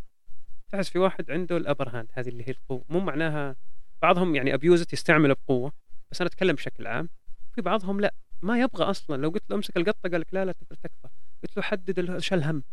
تحس 0.71 0.89
في 0.89 0.99
واحد 0.99 1.31
عنده 1.31 1.57
ال 1.57 1.62
upper 1.62 1.89
hand 1.89 2.07
هذه 2.13 2.29
اللي 2.29 2.43
هي 2.43 2.51
القوة. 2.51 2.85
مو 2.89 2.99
معناها 2.99 3.55
بعضهم 4.01 4.35
يعني 4.35 4.53
abuse 4.53 4.82
it 4.82 4.93
يستعمله 4.93 5.33
بقوة 5.33 5.73
بس 6.11 6.21
أنا 6.21 6.27
أتكلم 6.29 6.55
بشكل 6.55 6.87
عام. 6.87 7.09
في 7.55 7.61
بعضهم 7.61 8.01
لا 8.01 8.13
ما 8.41 8.59
يبغى 8.59 8.83
أصلا. 8.83 9.21
لو 9.21 9.29
قلت 9.29 9.43
له 9.49 9.55
أمسك 9.55 9.77
القطة 9.77 10.09
قال 10.09 10.21
لك 10.21 10.33
لا 10.33 10.45
لا 10.45 10.51
تكفى. 10.51 11.07
قلت 11.43 11.57
له 11.57 11.63
حدد 11.63 11.99
ال- 11.99 12.23
شال 12.23 12.43
هم. 12.43 12.63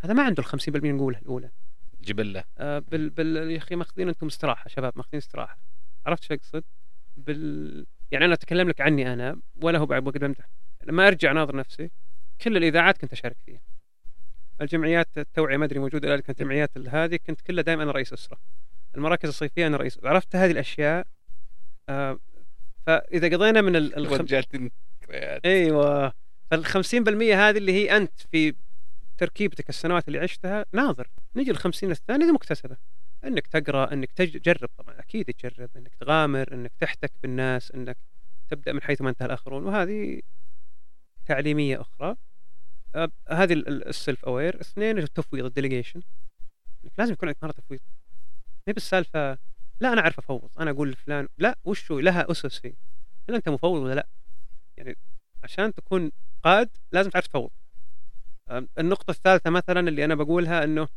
هذا 0.00 0.12
ما 0.14 0.22
عنده 0.22 0.40
ال 0.42 0.48
50% 0.48 0.92
نقولها 0.92 1.20
الأولى. 1.20 1.50
جبلة. 2.00 2.44
آه، 2.58 2.78
بال 2.78 3.10
بال 3.10 3.50
يا 3.50 3.56
أخي 3.58 3.76
ماخذين 3.76 4.08
أنتم 4.08 4.26
استراحة 4.26 4.68
شباب 4.68 4.92
ماخذين 4.96 5.18
استراحة. 5.18 5.58
عرفت 6.06 6.22
شو 6.22 6.34
أقصد؟ 6.34 6.64
بال 7.16 7.86
يعني 8.10 8.24
أنا 8.24 8.34
أتكلم 8.34 8.68
لك 8.68 8.80
عني 8.80 9.12
أنا 9.12 9.40
ولا 9.62 9.78
هو 9.78 9.86
بعد 9.86 10.02
بمدح 10.02 10.48
لما 10.84 11.08
أرجع 11.08 11.32
ناظر 11.32 11.56
نفسي. 11.56 11.90
كل 12.40 12.56
الإذاعات 12.56 12.98
كنت 12.98 13.12
أشارك 13.12 13.36
فيها. 13.46 13.60
الجمعيات 14.60 15.18
التوعية 15.18 15.56
ما 15.56 15.64
أدري 15.64 15.78
موجودة 15.78 16.08
الان 16.08 16.20
كانت 16.20 16.40
الجمعيات 16.40 16.76
ال- 16.76 16.88
هذه 16.88 17.18
كنت 17.26 17.40
كلها 17.40 17.62
دائما 17.62 17.82
أنا 17.82 17.92
رئيس 17.92 18.12
أسرة. 18.12 18.38
المراكز 18.96 19.28
الصيفية 19.28 19.66
أنا 19.66 19.76
رئيس. 19.76 19.98
عرفت 20.04 20.36
هذه 20.36 20.50
الأشياء 20.50 21.06
آه 21.88 22.18
فإذا 22.86 23.36
قضينا 23.36 23.60
من 23.60 23.76
ال 23.76 23.96
الخم... 23.96 24.26
أيوه. 25.44 26.12
فال 26.50 26.66
50% 26.66 26.68
هذه 27.34 27.58
اللي 27.58 27.72
هي 27.72 27.96
أنت 27.96 28.20
في 28.32 28.54
تركيبتك 29.18 29.68
السنوات 29.68 30.08
اللي 30.08 30.18
عشتها 30.18 30.64
ناظر. 30.72 31.08
نجي 31.36 31.50
ال 31.50 31.56
50 31.56 31.90
الثانية 31.90 32.26
دي 32.26 32.32
مكتسبة. 32.32 32.76
إنك 33.24 33.46
تقرأ 33.46 33.92
إنك 33.92 34.12
تجرب. 34.12 34.68
طبعا 34.78 34.98
أكيد 34.98 35.24
تجرب. 35.24 35.70
إنك 35.76 35.94
تغامر 35.94 36.52
إنك 36.54 36.72
تحتك 36.80 37.12
بالناس 37.22 37.70
إنك 37.72 37.96
تبدأ 38.48 38.72
من 38.72 38.82
حيث 38.82 39.00
ما 39.02 39.10
انتهى 39.10 39.26
الآخرون. 39.26 39.64
وهذه 39.64 40.20
تعليمية 41.26 41.80
أخرى. 41.80 42.16
هذه 43.28 43.52
ال- 43.52 43.68
ال- 43.68 43.88
ال 43.88 43.95
self 43.95 44.24
aware 44.24 44.60
اثنين 44.60 44.98
التفويض 44.98 45.44
ال 45.44 45.49
delegation 45.49 46.02
لازم 46.98 47.12
يكون 47.12 47.28
عندك 47.28 47.42
مهارة 47.42 47.54
تفويض. 47.56 47.80
ما 48.48 48.62
هي 48.68 48.72
بالسالفة 48.72 49.38
لا 49.80 49.92
أنا 49.92 50.00
أعرف 50.00 50.18
أفوض. 50.18 50.50
أنا 50.60 50.70
أقول 50.70 50.90
لفلان 50.90 51.28
لا 51.38 51.58
وش 51.64 51.92
هو 51.92 52.00
لها 52.00 52.30
أسس 52.30 52.66
هي. 52.66 52.72
هل 53.28 53.34
أنت 53.34 53.48
مفوض 53.48 53.80
ولا 53.82 53.94
لا؟ 53.94 54.06
يعني 54.76 54.96
عشان 55.42 55.74
تكون 55.74 56.12
قائد 56.42 56.68
لازم 56.92 57.10
تعرف 57.10 57.26
تفوض. 57.26 57.50
أم، 58.50 58.68
النقطة 58.78 59.10
الثالثة 59.10 59.50
مثلا 59.50 59.80
اللي 59.80 60.04
أنا 60.04 60.14
بقولها 60.14 60.64
إنه 60.64 60.88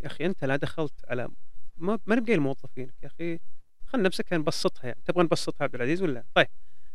يا 0.00 0.06
أخي 0.06 0.26
أنت 0.26 0.44
لا 0.44 0.56
دخلت 0.56 1.04
على 1.08 1.28
ما 1.76 1.98
نبقى 2.08 2.34
الموظفين. 2.34 2.90
يا 3.02 3.06
أخي 3.06 3.38
خلينا 3.86 4.08
نمسكها 4.08 4.38
نبسطها 4.38 4.86
يعني. 4.86 5.00
تبغى 5.04 5.24
نبسطها 5.24 5.64
عبد 5.64 5.74
العزيز 5.74 6.02
ولا 6.02 6.24
طيب. 6.34 6.48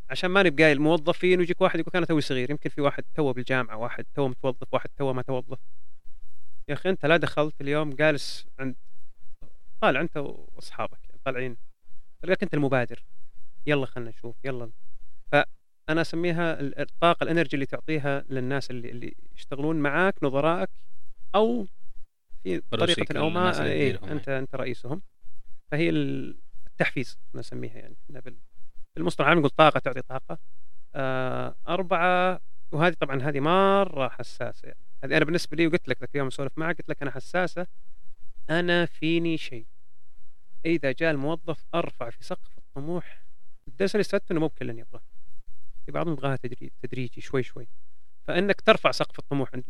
عشان 0.09 0.29
ما 0.29 0.43
نبقى 0.43 0.71
الموظفين 0.71 1.39
ويجيك 1.39 1.61
واحد 1.61 1.79
يقول 1.79 1.91
أنا 1.95 2.05
توي 2.05 2.21
صغير 2.21 2.51
يمكن 2.51 2.69
في 2.69 2.81
واحد 2.81 3.03
توه 3.15 3.33
بالجامعة 3.33 3.77
واحد 3.77 4.05
توه 4.15 4.27
متوظف 4.27 4.73
واحد 4.73 4.89
توه 4.97 5.13
ما 5.13 5.21
توظف. 5.21 5.59
يا 6.69 6.73
أخي 6.73 6.89
أنت 6.89 7.05
لا 7.05 7.17
دخلت 7.17 7.61
اليوم 7.61 7.89
جالس 7.89 8.47
عند 8.59 8.75
طالع 9.81 10.01
أنت 10.01 10.17
وأصحابك 10.17 10.99
طالعين. 11.25 11.57
تلقاك 12.21 12.43
أنت 12.43 12.53
المبادر. 12.53 13.03
يلا 13.65 13.85
خلينا 13.85 14.09
نشوف 14.09 14.35
يلا. 14.43 14.71
فأنا 15.31 16.01
أسميها 16.01 16.59
ال- 16.59 16.79
الطاقة 16.79 17.23
الإنرجي 17.23 17.53
اللي 17.53 17.65
تعطيها 17.65 18.25
للناس 18.29 18.71
اللي 18.71 18.89
اللي 18.91 19.15
يشتغلون 19.35 19.75
معاك 19.75 20.15
نظرائك 20.23 20.69
أو 21.35 21.67
في 22.43 22.59
طريقة 22.71 23.19
أو 23.19 23.29
ما 23.29 23.63
إيه 23.63 24.11
انت 24.11 24.29
أنت 24.29 24.55
رئيسهم. 24.55 25.01
فهي 25.71 25.89
ال- 25.89 26.37
التحفيز 26.67 27.19
نسميها 27.35 27.77
يعني. 27.77 27.95
بالمصطلح 28.95 29.27
العام 29.27 29.39
نقول 29.39 29.49
طاقة 29.49 29.79
تعطي 29.79 30.01
طاقة. 30.01 30.37
آه 30.95 31.55
أربعة 31.67 32.41
وهذه 32.71 32.93
طبعا 32.93 33.21
هذه 33.21 33.39
مرة 33.39 34.09
حساسة. 34.09 34.67
يعني 34.67 34.79
هذه 35.03 35.17
أنا 35.17 35.25
بالنسبة 35.25 35.57
لي 35.57 35.67
وقلت 35.67 35.87
لك 35.87 35.99
ذاك 35.99 36.09
اليوم 36.15 36.27
أسولف 36.27 36.57
معك 36.57 36.77
قلت 36.77 36.89
لك 36.89 37.01
أنا 37.01 37.11
حساسة. 37.11 37.67
أنا 38.49 38.85
فيني 38.85 39.37
شيء. 39.37 39.65
إذا 40.65 40.91
جاء 40.91 41.11
الموظف 41.11 41.65
أرفع 41.75 42.09
في 42.09 42.23
سقف 42.23 42.57
الطموح 42.57 43.23
الدرس 43.67 43.95
اللي 43.95 44.01
استفدته 44.01 44.33
إنه 44.33 44.39
مو 44.39 44.47
بكل 44.47 44.69
يبغى 44.69 45.01
في 45.85 45.91
بعضهم 45.91 46.13
يبغاها 46.13 46.39
تدريجي 46.81 47.21
شوي 47.21 47.43
شوي. 47.43 47.67
فإنك 48.27 48.61
ترفع 48.61 48.91
سقف 48.91 49.19
الطموح 49.19 49.49
عند 49.53 49.63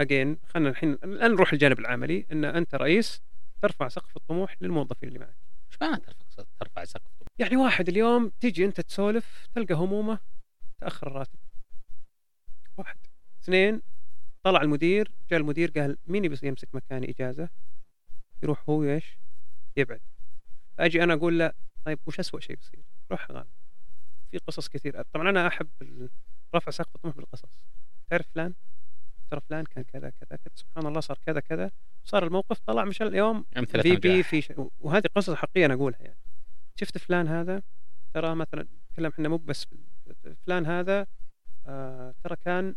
أجين 0.00 0.38
خلينا 0.46 0.70
الحين 0.70 0.92
الآن 0.92 1.30
نروح 1.32 1.52
الجانب 1.52 1.78
العملي. 1.78 2.26
إن 2.32 2.44
أنت 2.44 2.74
رئيس 2.74 3.22
ترفع 3.62 3.88
سقف 3.88 4.16
الطموح 4.16 4.56
للموظفين 4.60 5.08
اللي 5.08 5.18
معك. 5.18 5.36
إيش 5.70 5.78
معنى 5.82 6.00
ترفع 6.00 6.44
ترفع 6.60 6.84
سقف 6.84 7.21
يعني 7.38 7.56
واحد 7.56 7.88
اليوم 7.88 8.28
تجي 8.40 8.64
انت 8.64 8.80
تسولف 8.80 9.48
تلقى 9.54 9.74
همومه 9.74 10.18
تأخر 10.80 11.06
الراتب. 11.06 11.38
واحد. 12.76 12.96
اثنين 13.42 13.82
طلع 14.42 14.62
المدير 14.62 15.12
جاء 15.30 15.40
المدير 15.40 15.70
قال 15.70 15.98
مين 16.06 16.24
يبي 16.24 16.38
يمسك 16.42 16.74
مكاني 16.74 17.10
إجازة؟ 17.10 17.48
يروح 18.42 18.62
هو 18.68 18.84
إيش 18.84 19.18
يبعد. 19.76 20.00
أجي 20.78 21.02
أنا 21.02 21.14
أقول 21.14 21.38
له 21.38 21.52
طيب 21.84 21.98
وش 22.06 22.20
اسوء 22.20 22.40
شيء 22.40 22.56
بيصير؟ 22.56 22.84
روح 23.10 23.30
غامر 23.30 23.46
في 24.30 24.38
قصص 24.38 24.68
كثير. 24.68 25.02
طبعا 25.02 25.30
أنا 25.30 25.46
أحب 25.46 25.68
رفع 26.54 26.70
سقف 26.70 26.94
الطموح 26.96 27.16
بالقصص. 27.16 27.48
تعرف 28.10 28.26
فلان؟ 28.34 28.54
ترى 29.30 29.40
فلان 29.40 29.64
كان 29.64 29.84
كذا 29.84 30.10
كذا 30.10 30.36
كذا. 30.36 30.52
سبحان 30.54 30.86
الله 30.86 31.00
صار 31.00 31.18
كذا 31.26 31.40
كذا. 31.40 31.70
صار 32.04 32.26
الموقف 32.26 32.58
طلع 32.58 32.84
مش 32.84 33.02
اليوم 33.02 33.44
في 33.66 33.96
بي 33.96 34.22
في 34.22 34.42
ش... 34.42 34.52
وهذه 34.80 35.06
قصص 35.14 35.34
حقيقية 35.34 35.66
أنا 35.66 35.74
أقولها 35.74 36.00
يعني. 36.00 36.18
شفت 36.76 36.98
فلان 36.98 37.28
هذا؟ 37.28 37.62
ترى 38.14 38.34
مثلا 38.34 38.66
نتكلم 38.90 39.10
إحنا 39.10 39.28
مو 39.28 39.36
بس 39.36 39.66
فلان 40.46 40.66
هذا 40.66 41.06
آه 41.66 42.14
ترى 42.24 42.36
كان 42.36 42.74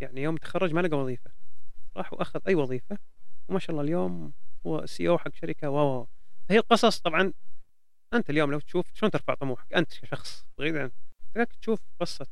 يعني 0.00 0.22
يوم 0.22 0.36
تخرج 0.36 0.72
ما 0.72 0.80
لقى 0.80 0.98
وظيفة. 0.98 1.30
راح 1.96 2.12
وأخذ 2.12 2.40
أي 2.48 2.54
وظيفة 2.54 2.98
وما 3.48 3.58
شاء 3.58 3.70
الله 3.70 3.82
اليوم 3.82 4.32
هو 4.66 4.86
CEO 4.86 5.18
حق 5.18 5.34
شركة 5.34 5.68
wow 5.68 6.08
هي 6.50 6.58
القصص 6.58 6.98
طبعا 7.00 7.32
أنت 8.14 8.30
اليوم 8.30 8.52
لو 8.52 8.60
تشوف 8.60 8.86
شلون 8.94 9.10
ترفع 9.10 9.34
طموحك؟ 9.34 9.72
أنت 9.74 10.00
كشخص 10.00 10.46
بعيد 10.58 10.76
عن 10.76 10.90
تشوف 11.60 11.80
قصة 12.00 12.26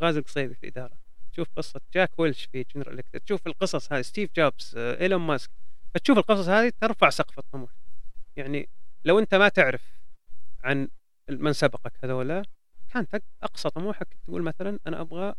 غازي 0.00 0.18
القصيبي 0.18 0.54
في 0.54 0.62
الاداره 0.62 0.98
تشوف 1.38 1.48
قصة 1.56 1.80
جاك 1.94 2.18
ويلش 2.18 2.44
في 2.44 2.64
جنرال 2.74 2.94
إلكتريك 2.94 3.24
تشوف 3.24 3.46
القصص 3.46 3.92
هذه 3.92 4.02
ستيف 4.02 4.30
جوبز 4.36 4.74
آه، 4.76 5.00
إيلون 5.00 5.20
ماسك. 5.20 5.50
فتشوف 5.94 6.18
القصص 6.18 6.48
هذه 6.48 6.72
ترفع 6.80 7.10
سقف 7.10 7.38
الطموح. 7.38 7.70
يعني 8.36 8.68
لو 9.04 9.18
أنت 9.18 9.34
ما 9.34 9.48
تعرف 9.48 9.97
عن 10.68 10.88
من 11.28 11.52
سبقك 11.52 11.92
هذولا 12.04 12.42
كان 12.88 13.06
أقصى 13.42 13.70
طموحك 13.70 14.08
تقول 14.24 14.42
مثلا 14.42 14.78
أنا 14.86 15.00
أبغى 15.00 15.34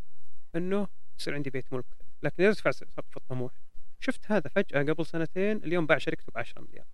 إنه 0.55 0.87
يصير 1.19 1.35
عندي 1.35 1.49
بيت 1.49 1.73
ملك. 1.73 1.85
لكن 2.23 2.43
يرتفع 2.43 2.71
سقف 2.71 3.17
الطموح 3.17 3.51
شفت 3.99 4.31
هذا 4.31 4.49
فجأة 4.49 4.83
قبل 4.83 5.05
سنتين 5.05 5.57
اليوم 5.57 5.85
باع 5.85 5.97
شركته 5.97 6.31
ب 6.35 6.37
10 6.37 6.61
مليار. 6.61 6.85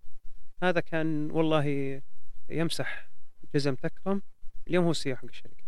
هذا 0.63 0.79
كان 0.79 1.31
والله 1.31 2.01
يمسح 2.49 3.09
جزم 3.55 3.75
تكرم. 3.75 4.21
اليوم 4.67 4.86
هو 4.86 4.91
السي 4.91 5.15
حق 5.15 5.25
الشركة. 5.25 5.63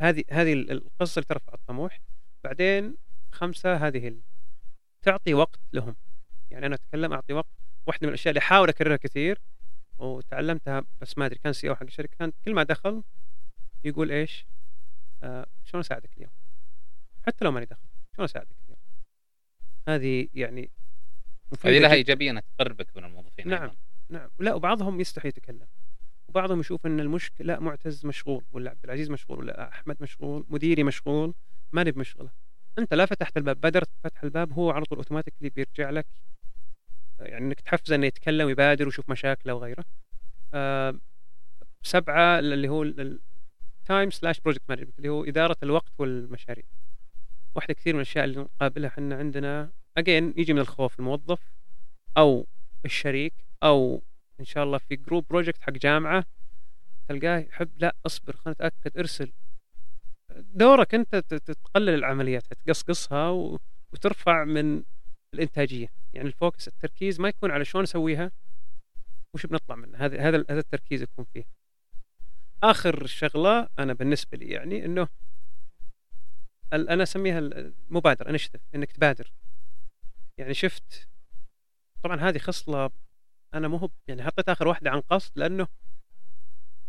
هذه 0.00 0.24
هذه 0.30 0.52
القصة 0.52 1.18
اللي 1.18 1.26
ترفع 1.26 1.54
الطموح. 1.54 2.00
بعدين 2.44 2.96
خمسة 3.30 3.76
هذه. 3.76 4.16
تعطي 5.02 5.34
وقت 5.34 5.60
لهم. 5.72 5.96
يعني 6.50 6.66
أنا 6.66 6.74
أتكلم 6.74 7.12
أعطي 7.12 7.32
وقت. 7.32 7.50
واحدة 7.86 8.06
من 8.06 8.08
الأشياء 8.08 8.30
اللي 8.30 8.38
أحاول 8.38 8.68
أكررها 8.68 8.96
كثير 8.96 9.40
وتعلمتها 9.98 10.84
بس 11.00 11.18
ما 11.18 11.26
أدري 11.26 11.38
كان 11.38 11.52
سي 11.52 11.68
أو 11.68 11.74
حق 11.74 11.82
الشركة 11.82 12.16
كان 12.18 12.32
كل 12.44 12.54
ما 12.54 12.62
دخل 12.62 13.02
يقول 13.84 14.10
إيش؟ 14.10 14.46
آه 15.22 15.46
شلون 15.64 15.80
أساعدك 15.80 16.10
اليوم؟ 16.16 16.32
حتى 17.26 17.44
لو 17.44 17.50
ماني 17.50 17.66
دخل 17.66 17.88
شلون 18.16 18.24
أساعدك 18.24 18.56
اليوم؟ 18.64 18.78
هذه 19.88 20.28
يعني 20.34 20.70
هذه 21.64 21.78
لها 21.78 21.92
إيجابية 21.92 22.30
إنها 22.30 22.42
تقربك 22.58 22.96
من 22.96 23.04
الموظفين 23.04 23.48
نعم 23.48 23.62
أيضا. 23.62 23.76
نعم 24.08 24.30
لا 24.38 24.54
وبعضهم 24.54 25.00
يستحي 25.00 25.28
يتكلم 25.28 25.66
وبعضهم 26.28 26.60
يشوف 26.60 26.86
إن 26.86 27.00
المشكلة 27.00 27.46
لا 27.46 27.60
معتز 27.60 28.06
مشغول 28.06 28.44
ولا 28.52 28.70
عبد 28.70 28.84
العزيز 28.84 29.10
مشغول 29.10 29.38
ولا 29.38 29.68
أحمد 29.68 29.96
مشغول 30.00 30.44
مديري 30.48 30.82
مشغول 30.84 31.34
ماني 31.72 31.90
بمشغله 31.90 32.30
أنت 32.78 32.94
لا 32.94 33.06
فتحت 33.06 33.36
الباب 33.36 33.60
بادرت 33.60 33.88
فتح 34.04 34.22
الباب 34.22 34.52
هو 34.52 34.70
على 34.70 34.84
طول 34.84 34.98
أوتوماتيكلي 34.98 35.50
بيرجع 35.50 35.90
لك 35.90 36.06
يعني 37.20 37.46
إنك 37.46 37.60
تحفزه 37.60 37.94
إنه 37.94 38.06
يتكلم 38.06 38.46
ويبادر 38.46 38.84
ويشوف 38.84 39.10
مشاكله 39.10 39.54
وغيره. 39.54 39.84
آه 40.54 40.94
سبعة 41.82 42.38
اللي 42.38 42.68
هو 42.68 42.82
ال 42.82 43.08
time 43.08 44.10
slash 44.10 44.40
project 44.40 44.62
management 44.68 44.98
اللي 44.98 45.08
هو 45.08 45.24
إدارة 45.24 45.56
الوقت 45.62 45.92
والمشاريع. 45.98 46.64
واحدة 47.54 47.74
كثير 47.74 47.94
من 47.94 48.00
الأشياء 48.00 48.24
اللي 48.24 48.40
نقابلها 48.40 48.88
إحنا 48.88 49.16
عندنا 49.16 49.70
again 49.96 50.34
يجي 50.36 50.52
من 50.52 50.58
الخوف 50.58 50.98
الموظف 50.98 51.52
أو 52.16 52.46
الشريك 52.84 53.34
أو 53.62 54.02
إن 54.40 54.44
شاء 54.44 54.64
الله 54.64 54.78
في 54.78 54.96
group 54.96 55.26
project 55.30 55.62
حق 55.62 55.72
جامعة 55.72 56.24
تلقاه 57.08 57.38
يحب 57.38 57.70
لا 57.78 57.96
اصبر 58.06 58.36
خلينا 58.36 58.54
نتأكد 58.54 58.98
ارسل. 58.98 59.32
دورك 60.36 60.94
أنت 60.94 61.16
تقلل 61.16 61.94
العمليات 61.94 62.42
تقصقصها 62.54 63.28
وترفع 63.92 64.44
من 64.44 64.82
الإنتاجية. 65.34 65.88
يعني 66.14 66.28
الفوكس 66.28 66.68
التركيز 66.68 67.20
ما 67.20 67.28
يكون 67.28 67.50
على 67.50 67.64
شلون 67.64 67.84
اسويها 67.84 68.30
وش 69.34 69.46
بنطلع 69.46 69.76
منها. 69.76 70.06
هذا 70.06 70.20
هذا 70.28 70.36
التركيز 70.50 71.02
يكون 71.02 71.24
فيه. 71.24 71.44
آخر 72.62 73.06
شغلة 73.06 73.68
أنا 73.78 73.92
بالنسبة 73.92 74.38
لي 74.38 74.48
يعني 74.48 74.84
إنه 74.84 75.08
أنا 76.72 77.02
أسميها 77.02 77.38
المبادره 77.38 78.30
انشتف 78.30 78.60
إنك 78.74 78.92
تبادر. 78.92 79.32
يعني 80.38 80.54
شفت 80.54 81.08
طبعا 82.02 82.20
هذه 82.20 82.38
خصلة 82.38 82.90
أنا 83.54 83.68
مو 83.68 83.90
يعني 84.08 84.22
حطيت 84.22 84.48
آخر 84.48 84.68
واحدة 84.68 84.90
عن 84.90 85.00
قصد 85.00 85.32
لأنه 85.36 85.68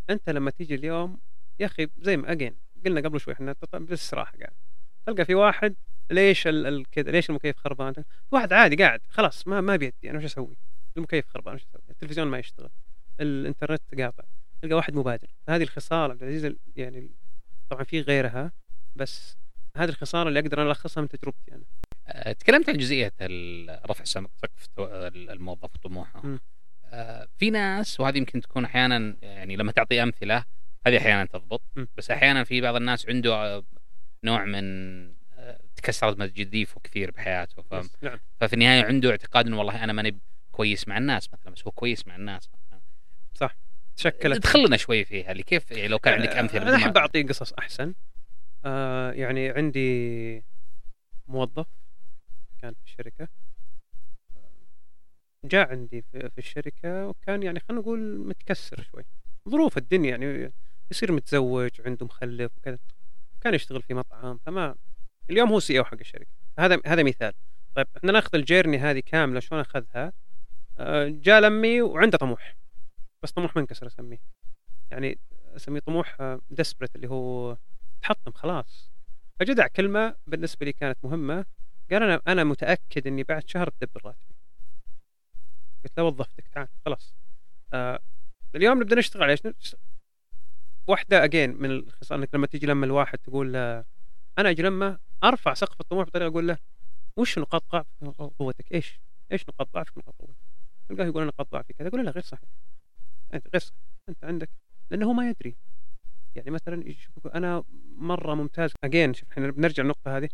أنت 0.10 0.30
لما 0.30 0.52
تيجي 0.52 0.76
اليوم 0.76 1.20
يا 1.60 1.66
أخي 1.66 1.88
زي 1.98 2.18
ما 2.18 2.32
اجين 2.32 2.56
قلنا 2.86 3.02
قبل 3.02 3.20
شوي 3.20 3.34
إحنا 3.34 3.56
بالصراحه 3.74 4.38
قاعد. 4.38 4.54
تلقى 5.06 5.26
في 5.26 5.36
واحد 5.36 5.76
ليش 6.12 6.44
كذا 6.92 7.12
ليش 7.12 7.30
المكيف 7.30 7.58
خربان؟ 7.58 7.94
واحد 8.32 8.54
عادي 8.54 8.76
قاعد 8.76 9.02
خلاص 9.10 9.48
ما 9.48 9.62
ما 9.62 9.76
بيدي 9.76 10.10
أنا 10.10 10.18
وش 10.18 10.26
أسوي؟ 10.26 10.58
المكيف 10.98 11.28
خربان 11.28 11.56
وش 11.56 11.62
أسوي؟ 11.64 11.82
التلفزيون 11.90 12.28
ما 12.28 12.40
يشتغل 12.40 12.70
الإنترنت 13.20 13.82
قاطع 14.00 14.24
تلقى 14.62 14.76
واحد 14.76 14.96
مبادر 14.96 15.28
هذه 15.50 15.64
الخصال 15.64 16.12
عبد 16.12 16.24
العزيز 16.24 16.56
يعني 16.76 17.12
طبعا 17.70 17.84
في 17.84 18.02
غيرها 18.02 18.52
بس 18.96 19.38
هذه 19.78 19.90
الخساره 19.90 20.30
اللي 20.30 20.40
أقدر 20.40 20.70
ألخصها 20.70 21.02
من 21.02 21.08
تجربتي 21.08 21.52
أنا 21.52 21.64
أه، 22.08 22.32
تكلمت 22.32 22.70
عن 22.70 22.78
جزئية 22.78 23.14
رفع 23.86 24.04
سقف 24.04 24.30
الموظف 25.14 25.76
وطموحه 25.76 26.38
أه، 26.86 27.28
في 27.38 27.50
ناس 27.50 28.00
وهذه 28.00 28.18
يمكن 28.18 28.42
تكون 28.42 28.66
أحيانا 28.66 29.18
يعني 29.22 29.56
لما 29.56 29.72
تعطي 29.72 30.04
أمثلة 30.04 30.44
هذه 30.88 30.98
أحيانا 30.98 31.26
تضبط 31.26 31.62
بس 31.98 32.12
أحيانا 32.12 32.44
في 32.44 32.62
بعض 32.62 32.76
الناس 32.76 33.10
عنده 33.10 33.64
نوع 34.24 34.46
من 34.46 35.23
تكسرت 35.76 36.20
مجديفه 36.20 36.82
كثير 36.84 37.12
بحياته 37.12 37.62
ف... 37.62 37.74
نعم. 38.02 38.20
ففي 38.40 38.54
النهاية 38.54 38.86
عنده 38.86 39.12
اعتقاد 39.12 39.48
إنه 39.48 39.58
والله 39.58 39.84
أنا 39.84 39.94
ماني 39.94 40.20
كويس 40.52 40.88
مع 40.88 40.98
الناس 40.98 41.34
مثلا 41.34 41.54
بس 41.54 41.66
هو 41.66 41.72
كويس 41.72 42.08
مع 42.08 42.16
الناس 42.16 42.50
مثلا. 42.54 42.80
صح. 43.34 43.56
تشكلت. 43.96 44.44
دخلنا 44.44 44.78
شوي 44.78 45.06
فيها 45.06 45.32
اللي 45.32 45.44
كيف 45.44 45.72
يعني 45.72 45.88
لو 45.88 46.00
كان 46.00 46.14
عندك 46.14 46.30
أمثلة؟ 46.30 46.62
أنا 46.62 46.76
أحب 46.76 46.98
اعطي 46.98 47.24
قصص 47.24 47.54
أحسن. 47.54 47.94
آه 48.66 49.12
يعني 49.12 49.50
عندي 49.50 50.44
موظف 51.28 51.68
كان 52.62 52.74
في 52.74 52.84
الشركة 52.84 53.28
جاء 55.46 55.70
عندي 55.70 56.02
في 56.12 56.38
الشركة 56.38 57.08
وكان 57.08 57.44
يعني 57.44 57.60
خلينا 57.60 57.82
نقول 57.82 58.18
متكسر 58.18 58.84
شوي. 58.84 59.04
ظروف 59.50 59.78
الدنيا 59.78 60.10
يعني 60.10 60.52
يصير 60.92 61.12
متزوج 61.12 61.72
عنده 61.86 62.06
مخلف 62.06 62.52
وكذا 62.58 62.78
كان 63.42 63.54
يشتغل 63.54 63.82
في 63.82 63.94
مطعم 63.94 64.38
فما 64.46 64.76
اليوم 65.30 65.50
هو 65.50 65.60
CEO 65.60 65.84
حق 65.84 65.98
الشركة. 66.00 66.32
هذا 66.60 66.80
هذا 66.86 67.04
مثال. 67.04 67.34
طيب 67.76 67.88
إحنا 67.98 68.12
ناخذ 68.12 68.30
ال 68.36 68.41
journey 68.41 68.78
هذه 68.78 69.00
كاملة 69.00 69.40
شلون 69.40 69.62
أخذها؟ 69.62 70.14
آه، 70.78 71.08
جاء 71.08 71.42
لمي 71.42 71.82
وعنده 71.82 72.18
طموح. 72.18 72.56
بس 73.24 73.32
طموح 73.32 73.56
منكسر 73.56 73.88
أسميه. 73.88 74.22
يعني 74.92 75.20
أسميه 75.56 75.80
طموح 75.80 76.38
desperate 76.50 76.92
آه، 76.92 76.96
اللي 76.96 77.10
هو 77.10 77.58
تحطم 78.02 78.32
خلاص. 78.32 78.92
فجدع 79.40 79.68
كلمة 79.68 80.16
بالنسبة 80.28 80.66
لي 80.66 80.74
كانت 80.74 80.98
مهمة. 81.04 81.46
قال 81.92 82.04
أنا 82.04 82.22
أنا 82.28 82.44
متأكد 82.44 83.08
إني 83.08 83.24
بعد 83.24 83.50
شهر 83.50 83.70
تدبر 83.70 84.02
راتبي. 84.06 84.36
قلت 85.84 85.98
له 85.98 86.04
وظفتك 86.04 86.48
تعال 86.48 86.68
خلاص. 86.86 87.14
آه 87.74 88.00
اليوم 88.56 88.82
نبدأ 88.82 88.96
نشتغل. 88.96 89.24
على 89.24 89.32
إيش؟ 89.32 89.76
واحدة 90.88 91.24
اجين 91.24 91.62
من 91.62 91.72
الخصال 91.72 92.20
إنك 92.20 92.36
لما 92.36 92.48
تيجي 92.48 92.66
لما 92.66 92.86
الواحد 92.86 93.18
تقول 93.18 93.54
له 93.54 93.86
أنا 94.38 94.50
أجي 94.50 94.62
لما 94.62 95.00
أرفع 95.24 95.54
سقف 95.54 95.82
الطموح 95.82 96.06
بطريقة 96.06 96.28
أقول 96.28 96.48
له 96.48 96.58
وش 97.18 97.40
نقاط 97.40 97.64
ضعف 97.72 97.86
قوتك؟ 98.40 98.72
إيش؟ 98.74 99.00
إيش 99.32 99.50
نقاط 99.50 99.74
ضعفك 99.74 99.98
نقاط 99.98 100.16
قوتك؟ 100.20 100.36
تلقاه 100.90 101.06
يقول 101.06 101.22
أنا 101.22 101.32
نقاط 101.32 101.52
ضعفي 101.52 101.74
كذا. 101.74 101.88
أقول 101.88 102.00
له 102.00 102.06
لا 102.06 102.12
غير 102.12 102.24
صحيح. 102.24 102.50
أنت 103.34 103.48
غير 103.54 103.62
صحيح. 103.62 103.78
أنت 104.10 104.24
عندك 104.24 104.50
لأنه 104.92 105.06
هو 105.06 105.14
ما 105.14 105.30
يدري. 105.30 105.56
يعني 106.36 106.52
مثلا 106.52 106.90
يشوفك؟ 106.90 107.36
أنا 107.36 107.64
مرة 107.96 108.34
ممتاز. 108.34 108.74
اجين 108.84 109.14
شوف 109.14 109.32
إحنا 109.32 109.52
بنرجع 109.52 109.84
النقطه 109.84 110.18
هذه. 110.18 110.30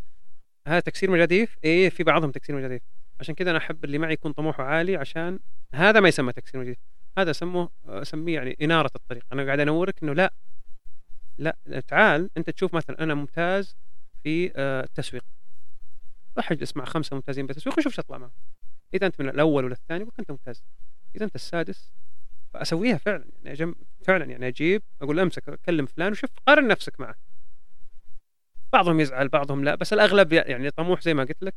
هذا 0.67 0.79
تكسير 0.79 1.11
مجاديف؟ 1.11 1.57
إيه 1.63 1.89
في 1.89 2.03
بعضهم 2.03 2.31
تكسير 2.31 2.55
مجاديف. 2.55 2.81
عشان 3.19 3.35
كذا 3.35 3.51
أنا 3.51 3.57
أحب 3.57 3.85
اللي 3.85 3.97
معي 3.97 4.13
يكون 4.13 4.31
طموحه 4.31 4.63
عالي 4.63 4.95
عشان 4.95 5.39
هذا 5.73 5.99
ما 5.99 6.07
يسمى 6.07 6.33
تكسير 6.33 6.61
مجاديف. 6.61 6.79
هذا 7.17 7.31
اسمه 7.31 7.69
أسميه 7.85 8.35
يعني 8.35 8.57
إنارة 8.61 8.91
الطريق. 8.95 9.25
أنا 9.33 9.45
قاعد 9.45 9.59
أنورك 9.59 10.03
إنه 10.03 10.13
لا. 10.13 10.33
لا 11.37 11.55
تعال 11.87 12.29
أنت 12.37 12.49
تشوف 12.49 12.73
مثلا 12.73 13.03
أنا 13.03 13.13
ممتاز 13.13 13.75
في 14.23 14.51
آه، 14.55 14.83
التسويق. 14.83 15.23
راح 16.37 16.51
اجلس 16.51 16.77
مع 16.77 16.85
خمسة 16.85 17.15
ممتازين 17.15 17.47
بالتسويق 17.47 17.77
وشوف 17.77 17.91
إيش 17.91 17.99
أطلع 17.99 18.17
معهم 18.17 18.31
إذا 18.93 19.07
أنت 19.07 19.21
من 19.21 19.29
الأول 19.29 19.65
ولا 19.65 19.73
الثاني 19.73 20.07
أنت 20.19 20.31
ممتاز. 20.31 20.63
إذا 21.15 21.25
أنت 21.25 21.35
السادس 21.35 21.93
فأسويها 22.53 22.97
فعلا. 22.97 23.25
يعني 23.43 23.51
أجم 23.51 23.75
فعلا 24.03 24.25
يعني 24.25 24.47
أجيب 24.47 24.83
أقول 25.01 25.19
أمسك 25.19 25.49
اكلم 25.49 25.85
فلان 25.85 26.11
وشوف 26.11 26.29
قارن 26.47 26.67
نفسك 26.67 26.99
معه. 26.99 27.15
بعضهم 28.73 28.99
يزعل 28.99 29.27
بعضهم 29.27 29.63
لا 29.63 29.75
بس 29.75 29.93
الأغلب 29.93 30.33
يعني 30.33 30.71
طموح 30.71 31.01
زي 31.01 31.13
ما 31.13 31.23
قلت 31.23 31.43
لك. 31.43 31.55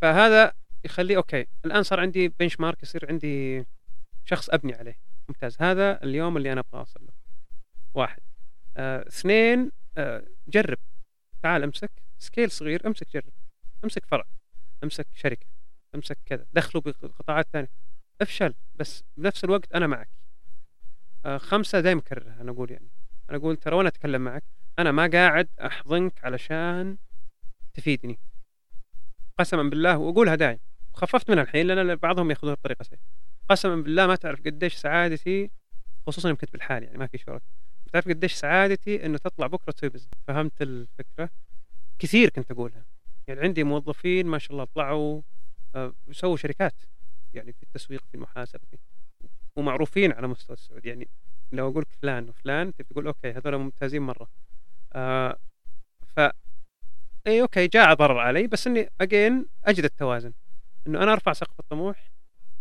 فهذا 0.00 0.52
يخلي 0.84 1.16
okay 1.16 1.46
الآن 1.64 1.82
صار 1.82 2.00
عندي 2.00 2.28
benchmark 2.28 2.82
يصير 2.82 3.06
عندي 3.08 3.64
شخص 4.24 4.50
أبني 4.50 4.74
عليه. 4.74 4.98
ممتاز. 5.28 5.56
هذا 5.60 6.02
اليوم 6.02 6.36
اللي 6.36 6.52
أنا 6.52 6.60
أبغى 6.60 6.80
أوصل 6.80 7.00
له. 7.06 7.12
واحد. 7.94 8.20
آه، 8.76 9.08
اثنين 9.08 9.72
آه، 9.98 10.24
جرب. 10.48 10.78
تعال 11.46 11.62
امسك 11.62 11.90
scale 12.18 12.50
صغير 12.50 12.86
امسك 12.86 13.12
جرب 13.14 13.32
امسك 13.84 14.06
فرع 14.06 14.24
امسك 14.84 15.06
شركة 15.14 15.46
امسك 15.94 16.18
كذا 16.26 16.46
دخلوا 16.52 16.82
بقطاعات 16.86 17.48
ثانية 17.52 17.68
افشل 18.20 18.54
بس 18.74 19.04
بنفس 19.16 19.44
الوقت 19.44 19.72
أنا 19.72 19.86
معك. 19.86 20.08
آه 21.24 21.38
خمسة 21.38 21.80
دائما 21.80 22.00
أكررها 22.00 22.40
أنا 22.40 22.50
أقول 22.50 22.70
يعني. 22.70 22.88
أنا 23.30 23.38
أقول 23.38 23.56
ترى 23.56 23.76
وأنا 23.76 23.88
أتكلم 23.88 24.20
معك 24.22 24.42
أنا 24.78 24.92
ما 24.92 25.06
قاعد 25.06 25.48
أحضنك 25.60 26.24
علشان 26.24 26.96
تفيدني. 27.74 28.18
قسما 29.38 29.62
بالله 29.62 29.98
وأقولها 29.98 30.34
دايم. 30.34 30.58
خففت 30.94 31.30
منها 31.30 31.42
الحين 31.42 31.66
لأن 31.66 31.94
بعضهم 31.94 32.30
ياخذونها 32.30 32.54
بطريقة 32.54 32.82
سيئه 32.82 33.00
قسما 33.48 33.76
بالله 33.76 34.06
ما 34.06 34.16
تعرف 34.16 34.40
قديش 34.40 34.74
سعادتي 34.74 35.50
خصوصا 36.06 36.28
يوم 36.28 36.38
كنت 36.38 36.52
بالحال 36.52 36.82
يعني 36.82 36.98
ما 36.98 37.06
في 37.06 37.18
شركاء 37.18 37.42
تعرف 37.96 38.08
قديش 38.08 38.32
سعادتي 38.34 39.06
إنه 39.06 39.18
تطلع 39.18 39.46
بكرة 39.46 39.72
تسوي 39.72 39.88
بزنس 39.88 40.10
فهمت 40.26 40.62
الفكرة؟ 40.62 41.30
كثير 41.98 42.28
كنت 42.28 42.50
أقولها. 42.50 42.84
يعني 43.26 43.40
عندي 43.40 43.64
موظفين 43.64 44.26
ما 44.26 44.38
شاء 44.38 44.52
الله 44.52 44.64
طلعوا 44.64 45.22
آه، 45.74 45.94
سووا 46.12 46.36
شركات 46.36 46.74
يعني 47.34 47.52
في 47.52 47.62
التسويق 47.62 48.04
في 48.08 48.14
المحاسبة 48.14 48.62
ومعروفين 49.56 50.12
على 50.12 50.26
مستوى 50.26 50.56
السعوديه 50.56 50.88
يعني 50.88 51.08
لو 51.52 51.70
أقول 51.70 51.84
فلان 52.02 52.28
وفلان 52.28 52.72
تقول 52.76 53.06
okay 53.06 53.30
هذول 53.30 53.56
ممتازين 53.56 54.02
مرة. 54.02 54.28
آه 54.92 55.38
ف 56.16 56.20
إي 57.26 57.42
okay 57.42 57.66
جاء 57.66 57.94
ضرر 57.94 58.18
علي 58.18 58.46
بس 58.46 58.66
إني 58.66 58.90
again 59.00 59.46
أجد 59.64 59.84
التوازن. 59.84 60.32
إنه 60.86 61.02
أنا 61.02 61.12
أرفع 61.12 61.32
سقف 61.32 61.60
الطموح 61.60 62.10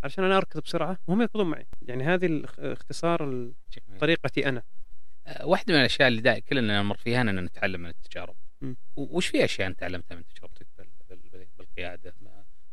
عشان 0.04 0.24
أنا 0.24 0.38
أركض 0.38 0.62
بسرعة 0.62 0.98
وهم 1.08 1.22
يركضون 1.22 1.50
معي. 1.50 1.68
يعني 1.82 2.04
هذه 2.04 2.44
اختصار 2.60 3.52
طريقتي 4.00 4.50
أنا. 4.50 4.64
واحدة 5.44 5.74
من 5.74 5.80
الأشياء 5.80 6.08
اللي 6.08 6.22
دائما 6.22 6.40
كلنا 6.40 6.82
نمر 6.82 6.98
فيها 6.98 7.22
إننا 7.22 7.42
نتعلم 7.42 7.82
من 7.82 7.90
التجارب. 7.90 8.36
وش 8.96 9.28
في 9.28 9.46
أشياء 9.46 9.68
أنت 9.68 9.80
تعلمتها 9.80 10.16
من 10.16 10.24
تجربتك 10.28 10.68
بالقيادة؟ 11.58 12.14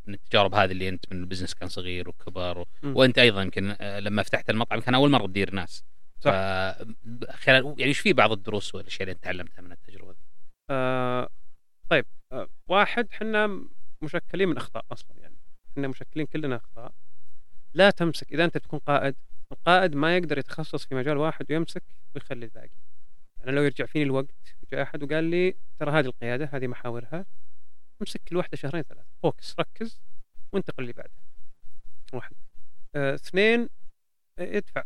من 0.06 0.14
التجارب 0.14 0.54
هذه 0.54 0.72
اللي 0.72 0.88
أنت 0.88 1.12
من 1.12 1.20
البزنس 1.20 1.54
كان 1.54 1.68
صغير 1.68 2.08
وكبر 2.08 2.58
و... 2.58 2.66
وأنت 2.84 3.18
أيضا 3.18 3.42
يمكن 3.42 3.76
آه، 3.80 4.00
لما 4.00 4.22
فتحت 4.22 4.50
المطعم 4.50 4.80
كان 4.80 4.94
أول 4.94 5.10
مرة 5.10 5.26
تدير 5.26 5.54
ناس. 5.54 5.84
صح. 6.20 6.30
خلال 7.30 7.64
يعني 7.64 7.84
إيش 7.84 7.98
في 7.98 8.12
بعض 8.12 8.32
الدروس 8.32 8.74
والأشياء 8.74 9.02
اللي 9.02 9.12
أنت 9.12 9.24
تعلمتها 9.24 9.62
من 9.62 9.72
التجربة 9.72 10.12
دي؟ 10.12 10.18
آه 10.70 11.28
طيب 11.88 12.04
آه 12.32 12.48
واحد 12.66 13.08
إحنا 13.12 13.66
مشكلين 14.02 14.48
من 14.48 14.56
أخطاء 14.56 14.84
أصلا 14.92 15.16
يعني. 15.18 15.36
إحنا 15.72 15.88
مشكلين 15.88 16.26
كلنا 16.26 16.56
أخطاء. 16.56 16.92
لا 17.74 17.90
تمسك 17.90 18.32
إذا 18.32 18.44
أنت 18.44 18.58
تكون 18.58 18.78
قائد 18.78 19.14
القائد 19.52 19.94
ما 19.94 20.16
يقدر 20.16 20.38
يتخصص 20.38 20.86
في 20.86 20.94
مجال 20.94 21.16
واحد 21.16 21.46
ويمسك 21.50 21.82
ويخلي 22.14 22.44
الباقي. 22.44 22.70
أنا 23.44 23.50
لو 23.50 23.62
يرجع 23.62 23.86
فيني 23.86 24.04
الوقت 24.04 24.56
جاء 24.72 24.82
أحد 24.82 25.02
وقال 25.02 25.24
لي 25.24 25.56
ترى 25.78 25.90
هذه 25.90 26.06
القيادة 26.06 26.48
هذه 26.52 26.66
محاورها 26.66 27.26
امسك 28.02 28.20
كل 28.28 28.36
واحدة 28.36 28.56
شهرين 28.56 28.82
ثلاثة 28.82 29.08
focus 29.22 29.58
ركز 29.58 30.00
وانتقل 30.52 30.82
اللي 30.82 30.92
بعدها 30.92 31.22
واحد. 32.12 32.34
آه، 32.94 33.14
اثنين 33.14 33.68
آه، 34.38 34.56
ادفع. 34.58 34.84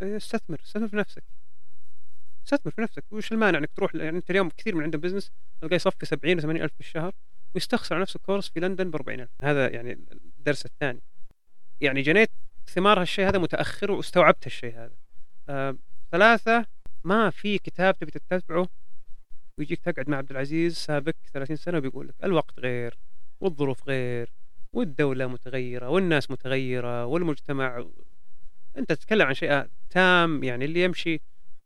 آه، 0.00 0.16
استثمر 0.16 0.60
استثمر 0.60 0.88
في 0.88 0.96
نفسك. 0.96 1.24
استثمر 2.44 2.72
في 2.72 2.80
نفسك. 2.80 3.04
وش 3.10 3.32
المانع 3.32 3.58
إنك 3.58 3.70
تروح 3.76 3.94
يعني 3.94 4.16
أنت 4.16 4.30
اليوم 4.30 4.50
كثير 4.50 4.74
من 4.74 4.82
عندهم 4.82 5.00
business 5.00 5.32
تلقاه 5.60 5.74
يصفي 5.74 6.06
70 6.06 6.38
و 6.38 6.40
80 6.40 6.62
ألف 6.62 6.72
في 6.74 6.80
الشهر 6.80 7.14
ويستخسر 7.54 7.94
على 7.94 8.02
نفسه 8.02 8.20
course 8.20 8.48
في 8.48 8.60
لندن 8.60 8.90
ب 8.90 8.94
40 8.94 9.20
ألف. 9.20 9.30
هذا 9.42 9.68
يعني 9.68 9.92
الدرس 9.92 10.66
الثاني. 10.66 11.00
يعني 11.80 12.02
جنيت 12.02 12.30
ثمار 12.66 13.00
هالشيء 13.00 13.28
هذا 13.28 13.38
متأخر 13.38 13.90
واستوعبت 13.90 14.46
هالشيء 14.46 14.74
هذا. 14.74 14.96
آه 15.48 15.76
ثلاثة 16.12 16.66
ما 17.04 17.30
في 17.30 17.58
كتاب 17.58 17.98
تبي 17.98 18.10
تتبعه؟ 18.10 18.68
ويجيك 19.58 19.80
تقعد 19.80 20.08
مع 20.08 20.16
عبد 20.16 20.30
العزيز 20.30 20.76
سابق 20.76 21.14
30 21.32 21.56
سنة 21.56 21.78
وبيقول 21.78 22.08
لك 22.08 22.14
الوقت 22.24 22.60
غير 22.60 22.98
والظروف 23.40 23.88
غير 23.88 24.32
والدولة 24.72 25.26
متغيرة 25.26 25.88
والناس 25.88 26.30
متغيرة 26.30 27.06
والمجتمع 27.06 27.86
أنت 28.78 28.92
تتكلم 28.92 29.26
عن 29.26 29.34
شيء 29.34 29.66
تام 29.90 30.44
يعني 30.44 30.64
اللي 30.64 30.82
يمشي. 30.82 31.20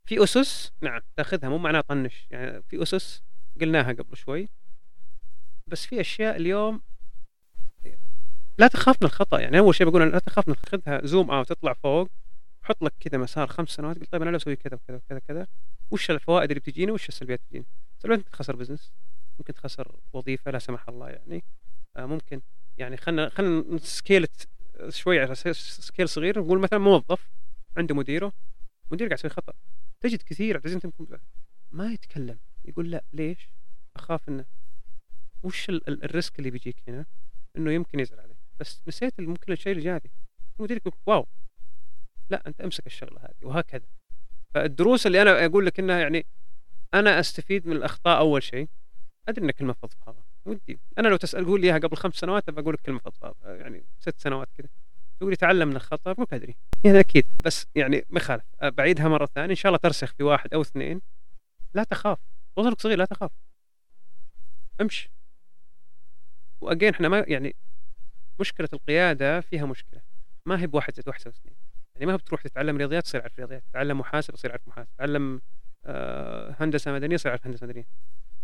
في 0.05 0.23
أسس؟ 0.23 0.73
نعم 0.81 1.01
تأخذها 1.17 1.49
مو 1.49 1.59
معناه 1.59 1.81
طنش. 1.81 2.27
يعني 2.31 2.63
في 2.63 2.83
أسس 2.83 3.23
قلناها 3.61 3.93
قبل 3.93 4.17
شوي. 4.17 4.49
بس 5.67 5.87
في 5.87 6.01
أشياء 6.01 6.37
اليوم 6.37 6.83
لا 8.61 8.69
تخاف 8.69 8.97
من 9.03 9.09
الخطأ. 9.09 9.41
يعني 9.41 9.59
أول 9.59 9.75
شيء 9.75 9.89
بقول 9.91 10.13
لا 10.13 10.19
تخاف 10.19 10.49
من 10.49 10.55
خذها 10.55 11.07
zoom 11.07 11.31
out 11.31 11.49
تطلع 11.49 11.73
فوق 11.73 12.09
حط 12.63 12.83
لك 12.83 12.93
كذا 13.01 13.19
مسار 13.19 13.47
خمس 13.47 13.69
سنوات. 13.69 13.99
قلت 13.99 14.13
طيب 14.13 14.23
أنا 14.23 14.31
لو 14.31 14.37
أسوي 14.37 14.57
كذا 14.57 14.75
وكذا 14.75 14.97
وكذا 14.97 15.19
كذا 15.19 15.47
وش 15.91 16.11
الفوائد 16.11 16.51
اللي 16.51 16.61
بتجيني 16.61 16.93
وش 16.93 17.09
السلبيات 17.09 17.39
اللي 17.39 17.47
بتجيني؟ 17.47 17.67
سلبيات 17.99 18.19
ممكن 18.19 18.31
تخسر 18.31 18.57
business 18.57 18.93
ممكن 19.39 19.55
تخسر 19.55 19.97
وظيفة 20.13 20.51
لا 20.51 20.59
سمح 20.59 20.89
الله 20.89 21.09
يعني. 21.09 21.45
آه 21.97 22.07
ممكن 22.07 22.41
يعني 22.79 22.97
خلينا 22.97 23.29
خلينا 23.29 23.79
scale 23.79 24.27
شوي 24.89 25.21
على 25.21 25.35
scale 25.35 26.09
صغير. 26.09 26.41
نقول 26.41 26.59
مثلا 26.59 26.79
موظف 26.79 27.31
عنده 27.77 27.95
مديره 27.95 28.33
مدير 28.91 29.07
قاعد 29.07 29.19
يسوي 29.19 29.31
خطأ. 29.31 29.53
تجد 30.01 30.23
كثير 30.23 30.61
ما 31.73 31.93
يتكلم 31.93 32.39
يقول 32.65 32.91
لا 32.91 33.05
ليش؟ 33.13 33.49
أخاف 33.97 34.29
إنه 34.29 34.45
وش 35.43 35.71
ال 35.71 35.85
risk 35.85 36.39
اللي 36.39 36.51
بيجيك 36.51 36.77
هنا؟ 36.89 37.07
إنه 37.57 37.73
يمكن 37.73 38.01
يزعل 38.01 38.21
عليه. 38.21 38.40
بس 38.61 38.83
نسيت 38.89 39.21
ممكن 39.21 39.53
الشيء 39.53 39.73
الايجابي 39.73 40.11
مديرك 40.59 40.83
wow. 41.07 41.27
لا 42.31 42.43
أنت 42.47 42.61
أمسك 42.61 42.87
الشغلة 42.87 43.21
هذه 43.21 43.47
وهكذا. 43.47 43.87
فالدروس 44.55 45.07
اللي 45.07 45.23
أنا 45.23 45.47
أقول 45.47 45.67
لك 45.67 45.79
إنها 45.79 45.99
يعني 45.99 46.27
أنا 46.95 47.21
أستفيد 47.21 47.67
من 47.67 47.77
الأخطاء 47.77 48.19
أول 48.19 48.43
شيء. 48.43 48.69
أدري 49.29 49.45
ان 49.45 49.51
كلمة 49.51 49.73
فضفاضة. 49.73 50.23
ودي. 50.45 50.79
أنا 50.99 51.09
لو 51.09 51.17
تسأل 51.17 51.47
قول 51.47 51.61
لي 51.61 51.67
إياها 51.67 51.79
قبل 51.79 51.97
خمس 51.97 52.15
سنوات 52.15 52.51
بقول 52.51 52.75
لك 52.75 52.81
كلمة 52.81 52.99
فضفاضة. 52.99 53.37
يعني 53.45 53.85
ست 54.01 54.19
سنوات 54.19 54.49
كذا 54.59 54.69
تقول 55.19 55.31
لي 55.31 55.37
تعلم 55.37 55.69
من 55.69 55.77
الخطأ؟ 55.77 56.15
مو 56.19 56.27
ادري 56.33 56.57
يعني 56.85 57.01
أكيد. 57.01 57.27
بس 57.45 57.67
يعني 57.75 58.05
ما 58.11 58.21
يخالف. 58.21 58.45
بعيدها 58.63 59.09
مرة 59.09 59.27
ثانية. 59.27 59.51
إن 59.51 59.55
شاء 59.55 59.71
الله 59.71 59.79
ترسخ 59.79 60.15
في 60.15 60.23
واحد 60.23 60.55
أو 60.55 60.61
اثنين. 60.61 61.01
لا 61.75 61.85
تخاف. 61.85 62.19
وصلك 62.57 62.81
صغير 62.81 62.99
لا 62.99 63.05
تخاف. 63.05 63.31
امشي. 64.81 65.11
وأجين 66.61 66.95
إحنا 66.95 67.09
ما 67.09 67.25
يعني 67.29 67.55
مشكلة 68.41 68.69
القيادة 68.73 69.41
فيها 69.41 69.67
مشكلة. 69.67 70.01
ما 70.47 70.61
هي 70.61 70.67
بواحد 70.67 70.95
زائد 70.95 71.09
واحد 71.09 71.21
اثنين 71.27 71.55
يعني 71.95 72.07
ما 72.07 72.13
هي 72.13 72.17
بتروح 72.17 72.43
تتعلم 72.43 72.77
رياضيات 72.77 73.05
تصير 73.05 73.23
عارف 73.23 73.39
رياضيات 73.39 73.63
تتعلم 73.71 73.99
محاسب 73.99 74.35
تصير 74.35 74.51
عارف 74.51 74.69
محاسب 74.69 74.89
تتعلم 74.97 75.41
آه 75.85 76.57
هندسة 76.61 76.93
مدنية 76.93 77.17
تصير 77.17 77.31
عارف 77.31 77.47
هندسة 77.47 77.67
مدنية. 77.67 77.87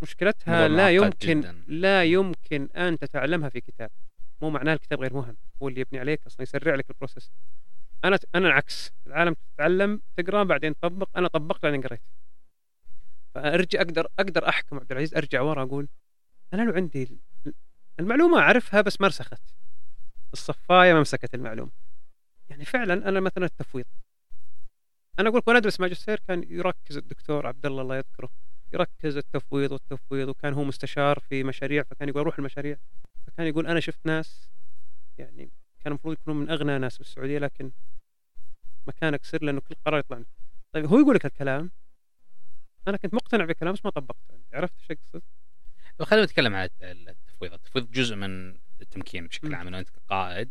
مشكلتها 0.01 0.67
لا 0.67 0.89
يمكن 0.89 1.41
جداً. 1.41 1.63
لا 1.67 2.03
يمكن 2.03 2.69
أن 2.75 2.99
تتعلمها 2.99 3.49
في 3.49 3.61
كتاب. 3.61 3.89
مو 4.41 4.49
معناه 4.49 4.73
الكتاب 4.73 5.01
غير 5.01 5.13
مهم. 5.13 5.37
هو 5.63 5.67
اللي 5.67 5.81
يبني 5.81 5.99
عليك 5.99 6.25
أصلا 6.27 6.41
يسرع 6.41 6.75
لك 6.75 6.89
البروسيس. 6.89 7.31
أنا 8.05 8.19
أنا 8.35 8.47
العكس. 8.47 8.91
العالم 9.07 9.35
تتعلم 9.55 10.01
تقرأ 10.17 10.43
بعدين 10.43 10.75
تطبق. 10.75 11.09
أنا 11.17 11.27
طبقت 11.27 11.63
بعدين 11.63 11.81
قريت. 11.81 12.01
فأرجع 13.35 13.81
أقدر 13.81 14.07
أقدر 14.19 14.49
أحكم 14.49 14.77
عبد 14.77 14.91
العزيز 14.91 15.15
أرجع 15.15 15.41
ورا 15.41 15.63
أقول 15.63 15.87
أنا 16.53 16.61
لو 16.61 16.73
عندي 16.73 17.19
المعلومة 17.99 18.39
أعرفها 18.39 18.81
بس 18.81 19.01
ما 19.01 19.07
رسخت. 19.07 19.41
الصفايه 20.33 20.93
ما 20.93 21.01
مسكت 21.01 21.35
المعلومه 21.35 21.71
يعني 22.49 22.65
فعلا 22.65 23.09
أنا 23.09 23.19
مثلا 23.19 23.45
التفويض. 23.45 23.85
أنا 25.19 25.29
أقول 25.29 25.41
وأنا 25.47 25.59
أدرس 25.59 25.79
ماجستير 25.79 26.19
كان 26.27 26.43
يركز 26.49 26.97
الدكتور 26.97 27.47
عبد 27.47 27.65
الله 27.65 27.81
الله 27.81 27.97
يذكره. 27.97 28.29
يركز 28.73 29.17
التفويض 29.17 29.71
والتفويض 29.71 30.29
وكان 30.29 30.53
هو 30.53 30.63
مستشار 30.63 31.19
في 31.19 31.43
مشاريع 31.43 31.83
فكان 31.83 32.09
يقول 32.09 32.21
أروح 32.21 32.37
المشاريع. 32.37 32.77
فكان 33.27 33.47
يقول 33.47 33.67
أنا 33.67 33.79
شفت 33.79 34.05
ناس 34.05 34.49
يعني 35.17 35.51
كان 35.79 35.91
المفروض 35.91 36.13
يكونوا 36.13 36.39
من 36.41 36.49
أغنى 36.49 36.77
ناس 36.77 36.97
بالسعودية 36.97 37.39
لكن 37.39 37.71
مكانك 38.87 39.23
سر 39.23 39.43
لأنه 39.43 39.61
كل 39.61 39.75
قرار 39.85 39.99
يطلع 39.99 40.23
طيب 40.71 40.85
هو 40.85 40.99
يقول 40.99 41.15
لك 41.15 41.25
الكلام. 41.25 41.71
أنا 42.87 42.97
كنت 42.97 43.13
مقتنع 43.13 43.45
بكلام 43.45 43.73
بس 43.73 43.85
ما 43.85 43.91
طبقته. 43.91 44.31
يعني 44.31 44.43
عرفت 44.53 44.73
إيش 44.79 44.91
أقصد؟ 44.91 45.21
خلينا 46.01 46.25
نتكلم 46.25 46.55
عن 46.55 46.69
التفويض، 46.81 47.53
التفويض 47.53 47.91
جزء 47.91 48.15
من 48.15 48.57
التمكين 48.81 49.27
بشكل 49.27 49.55
عام 49.55 49.67
إنه 49.67 49.79
أنت 49.79 49.89
قائد 50.09 50.49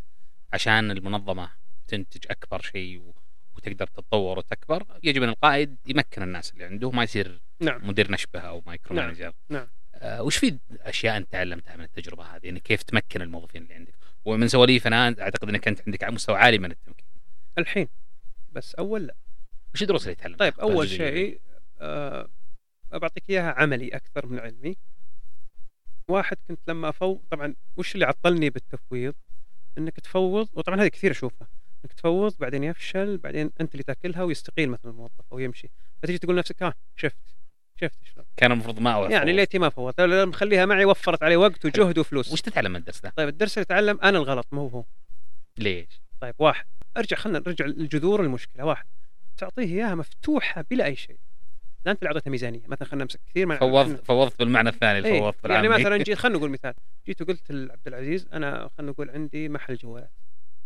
عشان 0.52 0.90
المنظمة 0.90 1.50
تنتج 1.88 2.26
أكبر 2.30 2.60
شيء 2.62 3.12
وتقدر 3.56 3.86
تتطور 3.86 4.38
وتكبر 4.38 4.86
يجب 5.02 5.22
أن 5.22 5.28
القائد 5.28 5.76
يمكن 5.86 6.22
الناس 6.22 6.52
اللي 6.52 6.64
عنده 6.64 6.90
ما 6.90 7.02
يصير 7.02 7.40
نعم. 7.60 7.88
مدير 7.88 8.12
نشبة 8.12 8.40
أو 8.40 8.62
مايكرو 8.66 8.96
نعم. 8.96 9.06
manager 9.06 9.32
نعم. 9.48 9.66
آه 9.94 10.22
وش 10.22 10.36
في 10.36 10.58
أشياء 10.80 11.16
أنت 11.16 11.32
تعلمتها 11.32 11.76
من 11.76 11.84
التجربة 11.84 12.24
هذه؟ 12.24 12.46
يعني 12.46 12.60
كيف 12.60 12.82
تمكن 12.82 13.22
الموظفين 13.22 13.62
اللي 13.62 13.74
عندك؟ 13.74 13.94
ومن 14.24 14.48
سواليف 14.48 14.86
أنا 14.86 15.14
أعتقد 15.20 15.48
إنك 15.48 15.68
أنت 15.68 15.80
عندك 15.86 16.04
مستوى 16.04 16.36
عالي 16.36 16.58
من 16.58 16.70
التمكين. 16.70 17.06
الحين 17.58 17.88
بس 18.52 18.74
أول 18.74 19.06
لا. 19.06 19.14
وش 19.74 19.82
الدروس 19.82 20.02
اللي 20.02 20.14
تعلمتها؟ 20.14 20.50
طيب 20.50 20.60
أول 20.60 20.88
شيء 20.88 21.40
آه 21.80 22.28
بعطيك 22.92 23.30
إياها 23.30 23.52
عملي 23.52 23.88
أكثر 23.88 24.26
من 24.26 24.38
علمي. 24.38 24.76
واحد 26.08 26.36
كنت 26.48 26.60
لما 26.68 26.88
افوض 26.88 27.20
طبعا 27.30 27.54
وش 27.76 27.94
اللي 27.94 28.06
عطلني 28.06 28.50
بالتفويض؟ 28.50 29.14
إنك 29.78 30.00
تفوض 30.00 30.48
وطبعا 30.52 30.82
هذه 30.82 30.88
كثير 30.88 31.10
أشوفها 31.10 31.48
إنك 31.84 31.92
تفوض 31.92 32.34
بعدين 32.38 32.64
يفشل 32.64 33.18
بعدين 33.18 33.50
أنت 33.60 33.72
اللي 33.72 33.82
تأكلها 33.82 34.22
ويستقيل 34.22 34.70
مثلا 34.70 34.90
الموظف 34.90 35.24
أو 35.32 35.38
يمشي. 35.38 35.68
فتجي 36.02 36.18
تقول 36.18 36.36
نفسك 36.36 36.62
ها 36.62 36.74
شفت 36.96 37.34
شفت 37.80 37.98
شلون. 38.04 38.26
كان 38.36 38.52
المفروض 38.52 38.80
ما 38.80 38.94
أوفر. 38.94 39.10
يعني 39.10 39.32
ليتي 39.32 39.58
ما 39.58 39.68
فوت 39.68 40.00
مخليها 40.00 40.66
معي 40.66 40.84
وفرت 40.84 41.22
علي 41.22 41.36
وقت 41.36 41.64
وجهد 41.64 41.98
وفلوس. 41.98 42.32
وش 42.32 42.40
تتعلم 42.40 42.70
من 42.70 42.76
الدرس 42.76 43.00
ده؟ 43.00 43.12
طيب 43.16 43.28
الدرس 43.28 43.58
اللي 43.58 43.64
اتعلم 43.64 43.98
أنا 44.02 44.18
الغلط 44.18 44.46
مو 44.52 44.68
هو. 44.68 44.84
ليش؟ 45.58 46.02
طيب 46.20 46.34
واحد. 46.38 46.66
أرجع 46.96 47.16
خلينا 47.16 47.38
نرجع 47.38 47.66
لجذور 47.66 48.22
المشكلة. 48.22 48.64
واحد. 48.64 48.86
تعطيه 49.36 49.62
إياها 49.62 49.94
مفتوحة 49.94 50.64
بلا 50.70 50.84
أي 50.84 50.96
شيء. 50.96 51.18
لا 51.86 51.92
أنت 51.92 52.02
اللي 52.02 52.08
اعطيته 52.08 52.30
ميزانية 52.30 52.62
مثلا 52.66 52.88
خلينا 52.88 53.04
نمسك 53.04 53.20
كثير 53.26 53.46
من 53.46 53.56
فوضت 53.56 54.04
فوضت 54.04 54.38
بالمعنى 54.38 54.68
الثاني 54.68 55.06
إيه، 55.06 55.20
فوضت 55.20 55.44
يعني 55.44 55.68
مثلا 55.68 55.96
جيت 55.96 56.18
خلينا 56.22 56.38
نقول 56.38 56.50
مثال 56.50 56.74
جيت 57.06 57.22
وقلت 57.22 57.52
لعبد 57.52 57.86
العزيز 57.86 58.28
أنا 58.32 58.70
خلينا 58.78 58.92
نقول 58.92 59.10
عندي 59.10 59.48
محل 59.48 59.76
جوالات. 59.76 60.12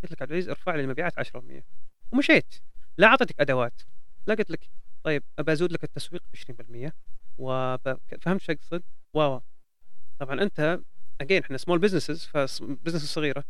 قلت 0.02 0.12
لك 0.12 0.22
عبد 0.22 0.30
العزيز 0.30 0.48
ارفع 0.48 0.74
لي 0.74 0.82
المبيعات 0.82 1.20
10% 1.20 1.40
ومشيت. 2.12 2.54
لا 2.98 3.06
أعطيتك 3.06 3.40
أدوات. 3.40 3.82
لا 4.26 4.34
قلت 4.34 4.50
لك 4.50 4.70
طيب 5.04 5.22
أبى 5.38 5.52
أزود 5.52 5.72
لك 5.72 5.84
التسويق 5.84 6.22
ب 6.32 6.36
20% 6.86 6.90
وفهمت 7.38 8.42
شو 8.42 8.52
أقصد؟ 8.52 8.82
wow. 9.14 9.42
طبعا 10.18 10.42
أنت 10.42 10.80
again 11.20 11.42
إحنا 11.42 11.56
small 11.56 11.78
businesses 11.78 12.24
ف 12.24 12.33
business 12.33 13.04
صغيرة. 13.04 13.44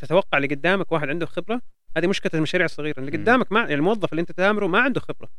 تتوقع 0.00 0.38
اللي 0.38 0.48
قدامك 0.48 0.92
واحد 0.92 1.08
عنده 1.08 1.26
خبرة؟ 1.26 1.62
هذه 1.96 2.06
مشكله 2.06 2.32
المشاريع 2.34 2.64
الصغيرة 2.64 3.00
اللي 3.00 3.12
قدامك 3.12 3.52
ما 3.52 3.60
يعني 3.60 3.74
الموظف 3.74 4.12
اللي 4.12 4.20
أنت 4.20 4.32
تامره 4.32 4.66
ما 4.66 4.78
عنده 4.80 5.00
خبرة. 5.00 5.30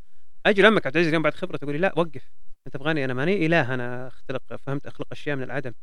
أجي 0.50 0.62
لمك 0.62 0.86
عبد 0.86 0.96
العزيز 0.96 1.08
اليوم 1.08 1.24
بعد 1.24 1.34
خبرة 1.34 1.58
تقول 1.58 1.74
لي 1.74 1.80
لا 1.80 1.94
وقف. 1.98 2.32
أنت 2.68 2.74
تبغاني 2.74 3.06
أنا 3.06 3.14
ماني 3.14 3.46
إله 3.46 3.74
أنا 3.74 4.08
أختلق 4.08 4.56
فهمت؟ 4.56 4.88
أخلق 4.88 5.08
أشياء 5.12 5.36
من 5.36 5.44
العدم. 5.44 5.74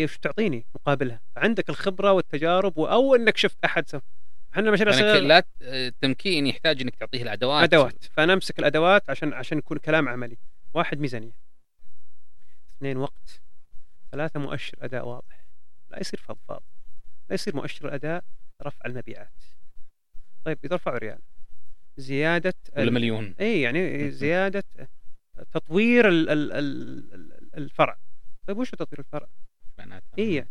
إيش 0.00 0.18
تعطيني 0.18 0.66
مقابلها؟ 0.74 1.20
فعندك 1.36 1.68
الخبرة 1.70 2.12
والتجارب 2.12 2.80
أو 2.80 3.14
إنك 3.14 3.36
شفت 3.36 3.64
أحد 3.64 3.88
سو. 3.88 4.00
إحنا 4.52 4.70
مشاريع 4.70 4.94
يعني 4.94 5.20
لا 5.20 5.44
التمكين 5.62 6.46
يحتاج 6.46 6.80
إنك 6.80 6.94
تعطيه 6.94 7.22
الأدوات. 7.22 7.62
أدوات. 7.62 8.04
فأنا 8.04 8.32
أمسك 8.32 8.58
الأدوات 8.58 9.10
عشان 9.10 9.32
عشان 9.32 9.58
يكون 9.58 9.78
كلام 9.78 10.08
عملي. 10.08 10.38
واحد 10.74 11.00
ميزانية. 11.00 11.36
اثنين 12.76 12.96
وقت. 12.96 13.40
ثلاثة 14.12 14.40
مؤشر 14.40 14.78
أداء 14.80 15.08
واضح. 15.08 15.46
لا 15.90 16.00
يصير 16.00 16.20
فضفاض 16.20 16.62
لا 17.28 17.34
يصير 17.34 17.56
مؤشر 17.56 17.88
الاداء 17.88 18.24
رفع 18.62 18.86
المبيعات. 18.86 19.44
طيب 20.44 20.58
إذا 20.64 20.76
رفعوا 20.76 20.98
ريال. 20.98 21.18
زيادة 21.96 22.54
ولا 22.76 22.90
مليون 22.90 23.34
إي 23.40 23.60
يعني 23.60 24.10
زيادة 24.22 24.64
تطوير 25.52 26.08
ال 26.08 26.30
ال 26.30 26.52
ال 26.52 27.50
الفرع. 27.56 27.98
طيب 28.46 28.58
وش 28.58 28.70
تطوير 28.70 28.98
الفرع؟ 28.98 29.28
معناتها 29.78 30.12
هي 30.18 30.46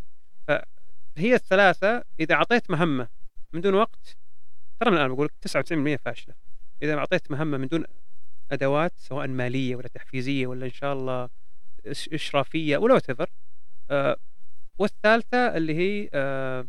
فهي 0.48 1.34
الثلاثة 1.34 2.04
إذا 2.20 2.36
أعطيت 2.36 2.72
مهمة 2.72 3.08
من 3.54 3.62
دون 3.62 3.74
وقت 3.74 4.18
ترى 4.80 4.92
من 4.92 4.98
الآن 4.98 5.14
بقول 5.14 5.30
99% 5.96 5.96
فاشلة. 5.96 6.36
إذا 6.84 6.98
أعطيت 6.98 7.32
مهمة 7.32 7.58
من 7.58 7.68
دون 7.68 7.86
أدوات 8.52 8.94
سواء 8.98 9.28
مالية 9.28 9.76
ولا 9.76 9.88
تحفيزية 9.88 10.48
ولا 10.48 10.66
إن 10.66 10.72
شاء 10.72 10.94
الله 10.94 11.30
إشرافية 12.14 12.78
ولا 12.78 12.94
وات 12.94 13.30
آه 13.92 14.18
والثالثة 14.80 15.58
اللي 15.58 15.76
هي 15.76 16.10
آه 16.14 16.68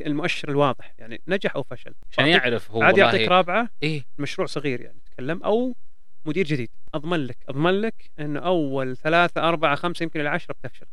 المؤشر 0.00 0.48
الواضح 0.48 0.94
يعني 0.98 1.20
نجح 1.28 1.56
أو 1.56 1.62
فشل. 1.62 1.94
عشان 2.12 2.26
يعرف 2.26 2.70
هو 2.70 2.82
عاد 2.82 2.98
يعطيك 2.98 3.28
رابعة 3.28 3.70
إيه؟ 3.82 4.04
مشروع 4.18 4.46
صغير 4.46 4.80
يعني 4.80 5.00
تكلم 5.04 5.42
أو 5.42 5.76
مدير 6.24 6.46
جديد. 6.46 6.70
أضمن 6.94 7.26
لك 7.26 7.38
أضمن 7.48 7.80
لك 7.80 8.10
إنه 8.18 8.40
أول 8.40 8.96
ثلاثة 8.96 9.48
أربعة 9.48 9.74
خمسة 9.74 10.02
يمكن 10.02 10.20
إلى 10.20 10.28
عشرة 10.28 10.54
بتفشل. 10.54 10.86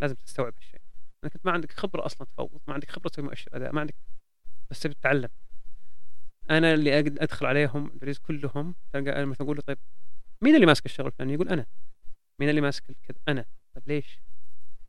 لازم 0.00 0.14
تستوعب 0.14 0.54
هالشيء. 0.54 0.80
انك 1.24 1.34
انت 1.34 1.46
ما 1.46 1.52
عندك 1.52 1.72
خبرة 1.72 2.06
أصلا 2.06 2.26
تفوض 2.26 2.60
ما 2.68 2.74
عندك 2.74 2.90
خبرة 2.90 3.08
تسوي 3.08 3.24
مؤشر 3.24 3.50
أداء 3.54 3.72
ما 3.72 3.80
عندك 3.80 3.94
بس 4.70 4.80
تبي 4.80 4.94
تتعلم. 4.94 5.28
أنا 6.50 6.74
اللي 6.74 6.98
أدخل 6.98 7.46
عليهم 7.46 7.98
كلهم 8.22 8.74
تلقى 8.92 9.26
مثلا 9.26 9.46
أقول 9.46 9.56
له 9.56 9.62
طيب 9.62 9.78
مين 10.42 10.54
اللي 10.54 10.66
ماسك 10.66 10.86
الشغل 10.86 11.06
الفلاني؟ 11.06 11.34
يقول 11.34 11.48
أنا. 11.48 11.66
مين 12.38 12.48
اللي 12.48 12.60
ماسك 12.60 12.84
كذا 12.84 13.18
أنا. 13.28 13.44
طيب 13.74 13.82
ليش؟ 13.86 14.20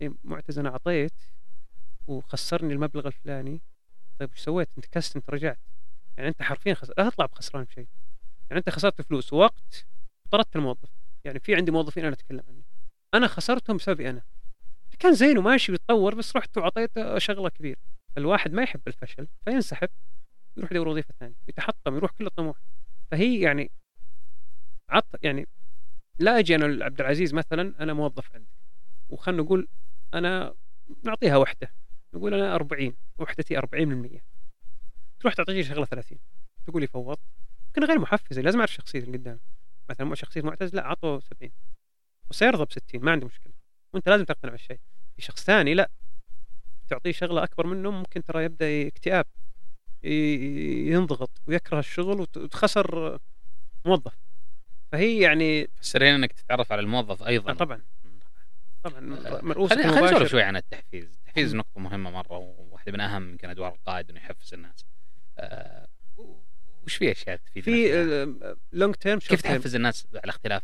إيه 0.01 0.13
معتز 0.23 0.59
أنا 0.59 0.69
أعطيت 0.69 1.13
وخسرني 2.07 2.73
المبلغ 2.73 3.07
الفلاني. 3.07 3.61
طيب 4.19 4.31
وش 4.31 4.39
سويت؟ 4.39 4.69
أنت 4.77 4.85
كست 4.85 5.15
أنت 5.15 5.29
رجعت. 5.29 5.59
يعني 6.17 6.29
أنت 6.29 6.41
حرفيا 6.41 6.73
خسر 6.73 6.93
لا 6.97 7.09
تطلع 7.09 7.25
بخسران 7.25 7.63
بشيء 7.63 7.87
يعني 8.49 8.59
أنت 8.59 8.69
خسرت 8.69 9.01
فلوس 9.01 9.33
ووقت 9.33 9.85
طردت 10.31 10.55
الموظف. 10.55 10.89
يعني 11.25 11.39
في 11.39 11.55
عندي 11.55 11.71
موظفين 11.71 12.05
أنا 12.05 12.13
أتكلم 12.13 12.43
عنهم. 12.47 12.63
أنا 13.13 13.27
خسرتهم 13.27 13.77
بسببي 13.77 14.09
أنا. 14.09 14.21
كان 14.99 15.13
زين 15.13 15.37
وماشي 15.37 15.71
ويتطور 15.71 16.15
بس 16.15 16.35
رحت 16.35 16.57
وعطيته 16.57 17.17
شغلة 17.17 17.49
كبيرة. 17.49 17.79
الواحد 18.17 18.53
ما 18.53 18.63
يحب 18.63 18.81
الفشل 18.87 19.27
فينسحب 19.45 19.89
يروح 20.57 20.71
يدور 20.71 20.87
وظيفه 20.87 21.13
ثانية. 21.19 21.35
يتحطم 21.47 21.95
يروح 21.95 22.11
كل 22.11 22.25
الطموح. 22.25 22.57
فهي 23.11 23.39
يعني 23.39 23.71
عط 24.89 25.05
يعني 25.23 25.47
لا 26.19 26.39
أجي 26.39 26.55
أنا 26.55 26.65
لعبد 26.65 27.01
العزيز 27.01 27.33
مثلا 27.33 27.73
أنا 27.79 27.93
موظف 27.93 28.35
عندك 28.35 28.47
وخلنا 29.09 29.41
نقول 29.41 29.67
أنا 30.13 30.53
نعطيها 31.03 31.37
وحدة. 31.37 31.73
نقول 32.13 32.33
أنا 32.33 32.55
40 32.55 32.95
وحدتي 33.17 33.57
40% 33.57 34.21
تروح 35.19 35.33
تعطيني 35.33 35.63
شغلة 35.63 35.85
30 35.85 36.17
تقول 36.67 36.81
لي 36.81 36.87
فوض. 36.87 37.17
يمكن 37.67 37.83
غير 37.83 37.99
محفزه 37.99 38.41
لازم 38.41 38.59
أعرف 38.59 38.73
شخصيه 38.73 38.99
اللي 38.99 39.17
قدامي. 39.17 39.39
مثلا 39.89 40.15
شخصية 40.15 40.41
معتز 40.41 40.75
لا 40.75 40.85
اعطوه 40.85 41.19
70 41.19 41.51
وسيرضى 42.29 42.65
ب 42.65 42.71
60 42.71 43.01
ما 43.01 43.11
عندي 43.11 43.25
مشكلة. 43.25 43.53
وأنت 43.93 44.09
لازم 44.09 44.25
تقتنع 44.25 44.51
بالشيء. 44.51 44.79
في 45.15 45.21
شخص 45.21 45.43
ثاني 45.43 45.73
لا. 45.73 45.89
تعطيه 46.87 47.11
شغلة 47.11 47.43
أكبر 47.43 47.67
منه 47.67 47.91
ممكن 47.91 48.23
ترى 48.23 48.43
يبدأ 48.43 48.87
اكتئاب. 48.87 49.25
ينضغط 50.03 51.41
ويكره 51.47 51.79
الشغل 51.79 52.21
وتخسر 52.21 53.19
موظف. 53.85 54.17
فهي 54.91 55.19
يعني 55.19 55.69
سرين 55.81 56.13
إنك 56.13 56.31
تتعرف 56.31 56.71
على 56.71 56.81
الموظف 56.81 57.23
أيضا. 57.23 57.51
آه. 57.51 57.55
طبعا. 57.55 57.81
طبعا 58.83 58.99
مرؤوس 59.41 59.69
خلينا 59.73 60.01
نسولف 60.01 60.29
شوي 60.31 60.41
عن 60.41 60.55
التحفيز. 60.55 61.20
التحفيز 61.31 61.55
نقطة 61.55 61.79
مهمة 61.79 62.11
مرة 62.11 62.37
وواحده 62.37 62.91
من 62.91 62.99
أهم 62.99 63.29
يمكن 63.29 63.49
أدوار 63.49 63.73
القائد 63.73 64.09
إنه 64.09 64.19
يحفز 64.19 64.53
الناس. 64.53 64.85
أه 65.37 65.87
وش 66.83 66.95
في 66.95 67.11
أشياء 67.11 67.35
تفيد 67.37 67.63
في 67.63 68.55
لونج 68.71 68.95
تيرم 68.95 69.19
كيف 69.19 69.41
تحفز 69.41 69.75
الناس 69.75 70.07
على 70.15 70.29
اختلاف 70.29 70.63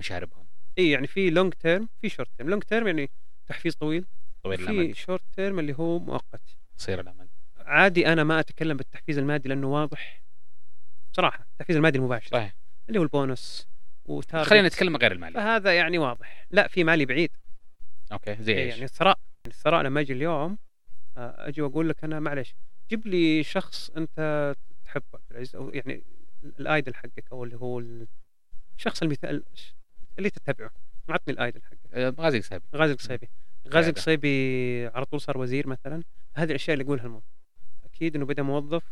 مشاربهم 0.00 0.46
اي 0.78 0.90
يعني 0.90 1.06
في 1.06 1.30
long 1.30 1.52
term 1.52 1.88
في 2.00 2.08
short 2.08 2.28
term 2.36 2.50
long 2.50 2.62
term 2.62 2.86
يعني 2.86 3.10
تحفيز 3.46 3.74
طويل 3.74 4.06
طويل 4.42 4.60
الامد 4.60 4.94
في 4.94 5.00
short 5.00 5.22
term 5.36 5.58
اللي 5.58 5.74
هو 5.78 5.98
مؤقت. 5.98 6.56
قصير 6.78 7.00
الامد 7.00 7.28
عادي 7.58 8.06
أنا 8.12 8.24
ما 8.24 8.40
أتكلم 8.40 8.76
بالتحفيز 8.76 9.18
المادي 9.18 9.48
لأنه 9.48 9.66
واضح 9.66 10.22
بصراحة. 11.12 11.46
التحفيز 11.52 11.76
المادي 11.76 11.98
المباشر. 11.98 12.30
صحيح. 12.30 12.54
اللي 12.88 12.98
هو 12.98 13.02
البونص 13.02 13.68
و 14.04 14.10
target. 14.10 14.48
خلينا 14.48 14.68
نتكلم 14.68 14.96
غير 14.96 15.12
المالي. 15.12 15.34
فهذا 15.34 15.76
يعني 15.76 15.98
واضح. 15.98 16.46
لا 16.50 16.68
في 16.68 16.84
مالي 16.84 17.04
بعيد. 17.04 17.30
okay 18.12 18.36
زي 18.40 18.52
إيه، 18.52 18.64
إيش؟ 18.64 18.72
يعني 18.72 18.84
الثراء 18.84 19.18
الثراء 19.46 19.82
لما 19.82 20.00
أجي 20.00 20.12
اليوم 20.12 20.58
آه، 21.16 21.48
أجي 21.48 21.62
وأقول 21.62 21.88
لك 21.88 22.04
أنا 22.04 22.20
معلش 22.20 22.54
جيب 22.90 23.06
لي 23.06 23.42
شخص 23.42 23.90
أنت 23.90 24.54
تحبه 24.84 25.18
أو 25.54 25.70
يعني 25.70 26.04
ال 26.44 26.54
idol 26.54 26.94
حقك 26.94 27.24
أو 27.32 27.44
اللي 27.44 27.56
هو 27.56 27.82
الشخص 28.78 29.02
المثال 29.02 29.44
اللي 30.18 30.30
تتبعه 30.30 30.70
عطني 31.08 31.34
ال 31.34 31.40
idol 31.40 31.62
حقك. 31.62 31.78
آه، 31.92 32.14
غازي 32.20 32.38
القصيبي 32.38 32.64
غازي 32.74 32.92
القصيبي 32.92 33.28
غازي 33.68 33.90
القصيبي 33.90 34.86
على 34.86 35.04
طول 35.04 35.20
صار 35.20 35.38
وزير 35.38 35.66
مثلا. 35.66 36.02
هذه 36.34 36.50
الأشياء 36.50 36.74
اللي 36.74 36.84
يقولها 36.84 37.04
الموظف 37.04 37.32
أكيد 37.84 38.16
إنه 38.16 38.26
بدأ 38.26 38.42
موظف 38.42 38.84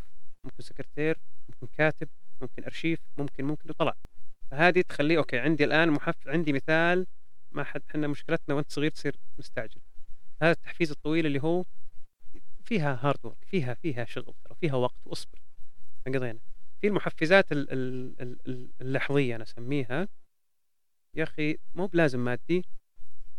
ممكن 0.44 0.62
سكرتير 0.62 1.18
ممكن 1.48 1.66
كاتب 1.76 2.08
ممكن 2.40 2.64
أرشيف 2.64 3.00
ممكن 3.18 3.44
ممكن 3.44 3.70
وطلع 3.70 3.94
فهذه 4.50 4.80
تخليه 4.80 5.18
okay 5.18 5.38
عندي 5.38 5.64
الآن 5.64 5.90
محف 5.90 6.28
عندي 6.28 6.52
مثال 6.52 7.06
ما 7.52 7.64
حد 7.64 7.82
إحنا 7.90 8.06
مشكلتنا 8.06 8.54
وأنت 8.54 8.70
صغير 8.70 8.90
تصير 8.90 9.16
مستعجل. 9.38 9.80
هذا 10.42 10.50
التحفيز 10.50 10.90
الطويل 10.90 11.26
اللي 11.26 11.42
هو 11.42 11.64
فيها 12.64 12.98
hard 13.02 13.18
work 13.22 13.44
فيها 13.46 13.74
فيها 13.74 14.04
شغل 14.04 14.34
ترى 14.44 14.54
فيها 14.60 14.74
وقت 14.74 15.06
واصبر. 15.06 15.38
قضينا 16.06 16.38
في 16.80 16.86
المحفزات 16.86 17.46
اللحظية 18.80 19.36
أنا 19.36 19.44
أسميها. 19.44 20.08
يا 21.14 21.22
أخي 21.22 21.58
مو 21.74 21.86
بلازم 21.86 22.24
مادي. 22.24 22.64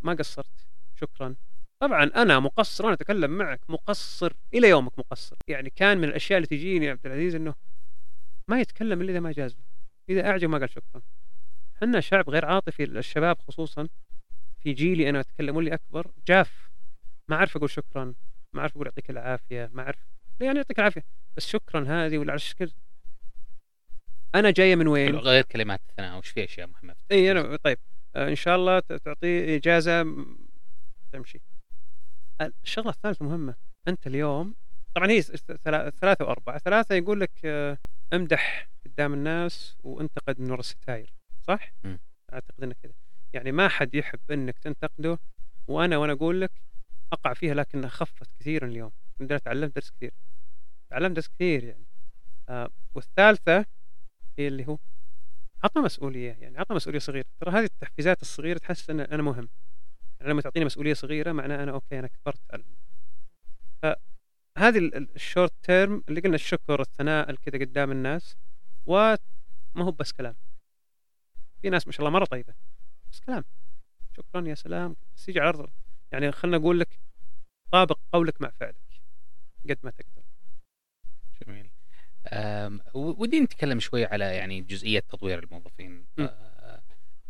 ما 0.02 0.12
قصرت. 0.12 0.66
شكرا. 1.00 1.34
طبعا 1.80 2.04
أنا 2.04 2.40
مقصر 2.40 2.84
أنا 2.84 2.92
أتكلم 2.92 3.30
معك 3.30 3.60
مقصر 3.68 4.32
إلى 4.54 4.68
يومك 4.68 4.98
مقصر. 4.98 5.36
يعني 5.48 5.70
كان 5.70 5.98
من 5.98 6.04
الأشياء 6.04 6.36
اللي 6.36 6.46
تجيني 6.46 6.90
عبد 6.90 7.06
العزيز 7.06 7.34
إنه 7.34 7.54
ما 8.48 8.60
يتكلم 8.60 9.00
إلا 9.00 9.10
إذا 9.10 9.20
ما 9.20 9.32
جاز 9.32 9.52
له. 9.52 9.64
إذا 10.08 10.30
أعجب 10.30 10.48
ما 10.48 10.58
قال 10.58 10.70
شكرا. 10.70 11.02
إحنا 11.76 12.00
شعب 12.00 12.30
غير 12.30 12.44
عاطفي 12.44 12.84
الشباب 12.84 13.38
خصوصا. 13.38 13.88
في 14.60 14.72
جيلي 14.72 15.10
أنا 15.10 15.20
أتكلم 15.20 15.56
واللي 15.56 15.74
أكبر 15.74 16.10
جاف. 16.26 16.61
ما 17.32 17.38
أعرف 17.38 17.56
أقول 17.56 17.70
شكرا 17.70 18.14
ما 18.52 18.60
أعرف 18.60 18.72
أقول 18.72 18.86
يعطيك 18.86 19.10
العافية 19.10 19.70
ما 19.72 19.82
أعرف. 19.82 19.98
يعني 20.40 20.56
يعطيك 20.56 20.78
العافية. 20.78 21.04
بس 21.36 21.46
شكرا 21.46 21.84
هذه 21.88 22.18
ولا 22.18 22.30
على 22.32 22.36
الشكل 22.36 22.70
أنا 24.34 24.50
جاية 24.50 24.76
من 24.76 24.86
وين؟ 24.86 25.16
غير 25.16 25.44
كلمات 25.44 25.80
الثناء 25.90 26.18
وش 26.18 26.28
في 26.28 26.44
اشياء 26.44 26.66
مهمه 26.66 26.94
إي 27.12 27.32
أنا 27.32 27.56
طيب. 27.56 27.78
آه 28.16 28.28
إن 28.28 28.34
شاء 28.34 28.56
الله 28.56 28.80
تعطيه 28.80 29.56
إجازة 29.56 30.06
تمشي. 31.12 31.40
الشغلة 32.64 32.90
الثالثة 32.90 33.24
مهمة. 33.24 33.54
أنت 33.88 34.06
اليوم 34.06 34.54
طبعا 34.94 35.10
هي 35.10 35.22
ثلاثة 36.00 36.24
وأربعة. 36.24 36.58
ثلاثة 36.58 36.94
يقول 36.94 37.20
لك 37.20 37.30
آه 37.44 37.78
امدح 38.12 38.68
قدام 38.84 39.14
الناس 39.14 39.76
وانتقد 39.82 40.40
من 40.40 40.50
وراء 40.50 40.60
الستاير 40.60 41.12
صح؟ 41.42 41.72
م. 41.84 41.96
أعتقد 42.32 42.62
انه 42.62 42.74
كذا 42.82 42.92
يعني 43.32 43.52
ما 43.52 43.68
حد 43.68 43.94
يحب 43.94 44.20
إنك 44.30 44.58
تنتقده 44.58 45.18
وأنا 45.68 45.96
وأنا 45.96 46.12
أقول 46.12 46.40
لك 46.40 46.50
أقع 47.12 47.34
فيها 47.34 47.54
لكنها 47.54 47.88
خفت 47.88 48.30
كثيرا 48.40 48.66
اليوم. 48.66 48.92
عندنا 49.20 49.38
تعلمت 49.38 49.74
درس 49.74 49.90
كثير. 49.90 50.12
تعلمت 50.90 51.16
درس 51.16 51.28
كثير 51.28 51.64
يعني. 51.64 51.84
آه 52.48 52.70
والثالثة 52.94 53.66
هي 54.38 54.48
اللي 54.48 54.68
هو 54.68 54.78
عطى 55.64 55.80
مسؤولية 55.80 56.32
يعني 56.32 56.58
عطى 56.58 56.74
مسؤولية 56.74 56.98
صغيرة. 56.98 57.24
ترى 57.40 57.50
هذه 57.50 57.64
التحفيزات 57.64 58.22
الصغيرة 58.22 58.58
تحس 58.58 58.90
إن 58.90 59.00
أنا 59.00 59.22
مهم. 59.22 59.48
يعني 60.20 60.32
لما 60.32 60.42
تعطيني 60.42 60.64
مسؤولية 60.64 60.94
صغيرة 60.94 61.32
معناه 61.32 61.62
أنا 61.62 61.72
okay 61.72 61.98
أنا 61.98 62.08
كبرت 62.08 62.40
على 62.52 62.64
فهذه 63.82 64.78
ال 64.96 65.05
short 65.05 65.52
term 65.62 66.02
اللي 66.08 66.20
قلنا 66.20 66.34
الشكر 66.34 66.80
الثناء 66.80 67.34
كذا 67.34 67.58
قدام 67.64 67.92
الناس 67.92 68.36
وما 68.86 69.18
هو 69.78 69.90
بس 69.90 70.12
كلام. 70.12 70.34
في 71.62 71.70
ناس 71.70 71.86
ما 71.86 71.92
شاء 71.92 72.00
الله 72.00 72.10
مرة 72.10 72.24
طيبة 72.24 72.54
بس 73.12 73.20
كلام. 73.20 73.44
شكرا 74.16 74.48
يا 74.48 74.54
سلام. 74.54 74.96
بس 75.16 75.28
يجي 75.28 75.40
عرض 75.40 75.70
يعني 76.12 76.32
خلنا 76.32 76.56
أقول 76.56 76.80
لك 76.80 77.00
طابق 77.70 77.98
قولك 78.12 78.42
مع 78.42 78.50
فعلك 78.60 78.76
قد 79.70 79.78
ما 79.82 79.90
تقدر. 79.90 80.22
جميل. 81.46 81.70
ودي 82.94 83.40
نتكلم 83.40 83.80
شوي 83.80 84.04
على 84.04 84.24
يعني 84.24 84.60
جزئية 84.60 85.00
تطوير 85.00 85.38
الموظفين. 85.38 86.06
أه 86.18 86.82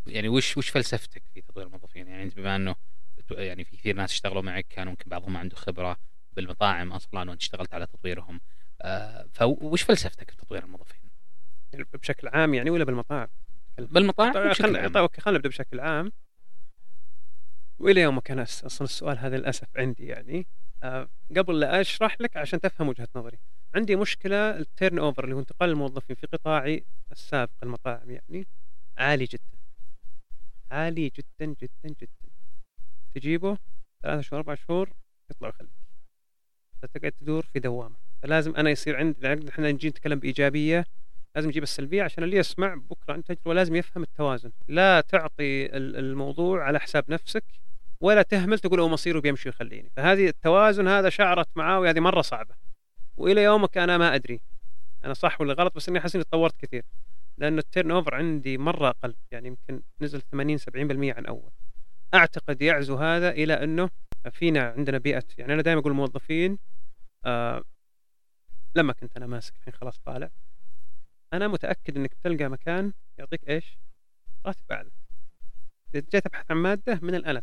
يعني 0.07 0.29
وش 0.29 0.57
وش 0.57 0.69
فلسفتك 0.69 1.23
في 1.35 1.41
تطوير 1.41 1.67
الموظفين؟ 1.67 2.09
يعني 2.09 2.23
أنت 2.23 2.37
بما 2.37 2.57
أنه 2.57 2.77
يعني 3.31 3.65
في 3.65 3.77
كثير 3.77 3.97
ناس 3.97 4.13
اشتغلوا 4.13 4.43
معك 4.43 4.67
كانوا 4.69 4.93
يمكن 4.93 5.11
بعضهم 5.11 5.33
ما 5.33 5.39
عنده 5.39 5.57
خبرة 5.57 5.97
بالمطاعم 6.33 6.93
أصلا 6.93 7.31
وأنت 7.31 7.41
اشتغلت 7.41 7.75
على 7.75 7.87
تطويرهم. 7.87 8.41
أه 8.83 9.29
وش 9.33 9.83
فلسفتك 9.83 10.31
في 10.31 10.37
تطوير 10.37 10.65
الموظفين؟ 10.65 11.11
يعني 11.73 11.85
بشكل 11.95 12.29
عام 12.29 12.55
يعني 12.55 12.71
ولا 12.71 12.85
بالمطاعم؟ 12.85 13.29
بالمطاعم 13.79 14.33
طيب 14.33 14.53
خلينا 14.53 14.89
طيب 14.89 15.11
خلينا 15.21 15.39
نبدأ 15.39 15.49
بشكل 15.49 15.81
عام. 15.81 16.13
وإلى 17.83 18.01
يومك 18.01 18.31
أنا 18.31 18.43
أصلا 18.43 18.85
السؤال 18.85 19.19
هذا 19.19 19.37
للأسف 19.37 19.69
عندي 19.77 20.07
يعني. 20.07 20.47
أه 20.83 21.09
قبل 21.37 21.61
لا 21.61 21.81
أشرح 21.81 22.21
لك 22.21 22.37
عشان 22.37 22.61
تفهم 22.61 22.89
وجهة 22.89 23.09
نظري. 23.17 23.39
عندي 23.75 23.97
مشكلة 23.97 24.57
ال 24.57 24.99
turnover 24.99 25.25
اللي 25.25 25.35
هو 25.35 25.41
انتقال 25.41 25.71
الموظفين 25.71 26.17
في 26.17 26.27
قطاعي 26.27 26.85
السابق 27.13 27.53
المطاعم 27.63 28.11
يعني. 28.11 28.47
عالي 28.99 29.25
جدا. 29.25 29.59
عالي 30.71 31.09
جدا 31.09 31.55
جدا 31.63 31.95
جدا. 32.01 32.31
تجيبه 33.15 33.59
ثلاثة 34.03 34.21
شهور 34.21 34.41
أربع 34.41 34.55
شهور 34.55 34.93
يطلع 35.31 35.49
ويخليك. 35.49 35.71
فتقعد 36.83 37.13
تدور 37.13 37.43
في 37.43 37.59
دوامة. 37.59 37.97
فلازم 38.23 38.57
أنا 38.57 38.71
يصير 38.71 38.97
عندي 38.97 39.49
إحنا 39.49 39.71
نجي 39.71 39.89
نتكلم 39.89 40.19
بإيجابية. 40.19 40.85
لازم 41.35 41.49
نجيب 41.49 41.63
السلبية 41.63 42.03
عشان 42.03 42.25
اللي 42.25 42.37
يسمع 42.37 42.75
بكرة 42.75 43.13
عن 43.13 43.25
تجربة 43.25 43.55
لازم 43.55 43.75
يفهم 43.77 44.03
التوازن. 44.03 44.53
لا 44.69 45.01
تعطي 45.01 45.67
الموضوع 45.77 46.65
على 46.65 46.81
حساب 46.81 47.11
نفسك. 47.11 47.45
ولا 48.03 48.23
تهمل 48.23 48.59
تقول 48.59 48.81
هو 48.81 48.89
مصيره 48.89 49.21
بيمشي 49.21 49.49
ويخليني. 49.49 49.91
فهذه 49.97 50.29
التوازن 50.29 50.89
هذا 50.89 51.09
شعرت 51.09 51.49
معاه 51.57 51.81
وهذه 51.81 52.01
مرة 52.01 52.23
صعبة. 52.23 52.55
وإلى 53.17 53.43
يومك 53.43 53.79
أنا 53.79 53.99
ما 53.99 54.15
أدري. 54.15 54.41
أنا 55.05 55.15
صح 55.15 55.41
ولا 55.41 55.55
غلط؟ 55.55 55.77
بس 55.77 55.89
إني 55.89 55.99
أحس 55.99 56.15
إني 56.15 56.25
تطورت 56.25 56.57
كثير. 56.57 56.85
لأنه 57.39 57.59
التيرن 57.59 57.91
أوفر 57.91 58.15
عندي 58.15 58.59
مرة 58.59 58.89
أقل. 58.89 59.15
يعني 59.31 59.49
يمكن 59.49 59.83
نزل 60.01 60.21
80 60.21 60.59
70% 60.59 61.17
عن 61.17 61.27
أول. 61.27 61.51
أعتقد 62.15 62.63
يعزو 62.63 62.97
هذا 62.97 63.31
إلى 63.31 63.65
أنه 63.65 63.91
فينا 64.33 64.75
عندنا 64.77 64.99
بيئة. 64.99 65.25
يعني 65.39 65.55
أنا 65.55 65.63
دائما 65.63 65.81
أقول 65.81 65.93
الموظفين 65.93 66.59
آه 67.25 67.65
لما 68.75 68.93
كنت 68.93 69.17
أنا 69.17 69.27
ماسك 69.27 69.57
الحين 69.57 69.75
خلاص 69.75 69.99
طالع 69.99 70.31
أنا 71.33 71.49
متأكد 71.49 71.97
إنك 71.97 72.15
بتلقى 72.15 72.49
مكان 72.49 72.93
يعطيك 73.19 73.49
إيش؟ 73.49 73.79
راتب 74.47 74.73
أعلى. 74.73 74.91
إذا 75.95 76.05
جيت 76.13 76.27
أبحث 76.27 76.51
عن 76.51 76.57
مادة 76.57 76.99
من 77.03 77.15
الان 77.15 77.43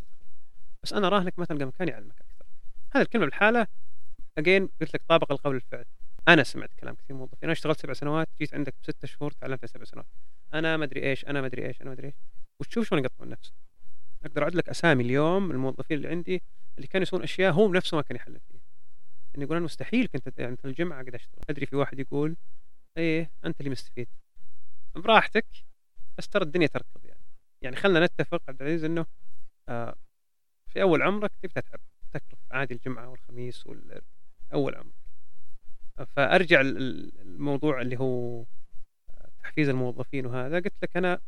بس 0.84 0.94
أنا 0.94 1.10
راهنك 1.10 1.36
تلقى 1.36 1.66
مكان 1.66 1.88
يعلمك 1.88 2.22
أكثر. 2.22 2.46
هذه 2.94 3.02
الكلمة 3.02 3.26
بالحالة 3.26 3.68
اجين 4.38 4.70
قلت 4.82 4.94
لك 4.94 5.02
طابق 5.08 5.32
القول 5.32 5.56
الفعل. 5.56 5.86
أنا 6.28 6.44
سمعت 6.44 6.74
كلام 6.74 6.96
كثير 6.96 7.16
موظفين. 7.16 7.40
أنا 7.44 7.52
اشتغلت 7.52 7.80
سبع 7.80 7.94
سنوات 7.94 8.28
جيت 8.40 8.54
عندك 8.54 8.76
بست 8.84 9.06
شهور 9.06 9.32
تعلمت 9.32 9.66
سبع 9.66 9.84
سنوات. 9.84 10.08
أنا 10.54 10.78
ما 10.78 10.86
أدري 10.86 11.10
إيش 11.10 11.26
أنا 11.26 11.42
ما 11.42 11.48
أدري 11.48 11.68
إيش 11.68 11.82
أنا 11.82 11.90
ما 11.90 11.94
أدري 11.94 12.08
إيش. 12.08 12.16
وتشوف 12.60 12.90
شلون 12.90 13.04
يقطعون 13.04 13.30
نفسه 13.30 13.54
أقدر 14.26 14.44
أعد 14.44 14.56
لك 14.56 14.70
أسامي 14.70 15.04
اليوم 15.04 15.52
الموظفين 15.52 15.98
اللي 15.98 16.08
عندي 16.08 16.42
اللي 16.78 16.88
كانوا 16.88 17.04
يسوون 17.04 17.24
أشياء 17.24 17.54
هو 17.54 17.74
نفسه 17.74 17.98
ما 17.98 18.04
كان 18.04 18.16
يحلل 18.16 18.40
فيها. 18.40 18.62
يعني 19.34 19.44
يقول 19.44 19.58
أنا 19.58 19.66
مستحيل 19.66 20.08
كنت 20.08 20.40
يعني 20.40 20.58
في 20.58 20.66
الجمعة 20.66 21.02
قاعد 21.02 21.16
أشتغل. 21.16 21.44
أدري 21.50 21.66
في 21.66 21.76
واحد 21.76 22.00
يقول 22.00 22.36
إيه 22.98 23.32
أنت 23.46 23.60
اللي 23.60 23.70
مستفيد. 23.70 24.08
براحتك 24.96 25.46
بس 26.18 26.28
ترى 26.28 26.44
الدنيا 26.44 26.68
تركض 26.68 27.06
يعني. 27.06 27.22
يعني 27.62 27.76
خلينا 27.76 28.06
نتفق 28.06 28.42
عبد 28.48 28.62
العزيز 28.62 28.84
إنه 28.84 29.06
آه 29.70 29.96
في 30.70 30.82
أول 30.82 31.02
عمرك 31.02 31.32
تبي 31.42 31.54
تتعب؟ 31.54 31.80
تكرف 32.14 32.40
عادي 32.52 32.74
الجمعة 32.74 33.10
والخميس 33.10 33.68
وال 33.68 34.02
أول 34.54 34.76
عمر 34.76 34.92
فأرجع 36.16 36.62
الموضوع 36.62 37.82
اللي 37.82 38.00
هو 38.00 38.46
تحفيز 39.44 39.70
الموظفين 39.70 40.26
وهذا. 40.26 40.56
قلت 40.56 40.74
لك 40.84 40.98
أنا 40.98 41.20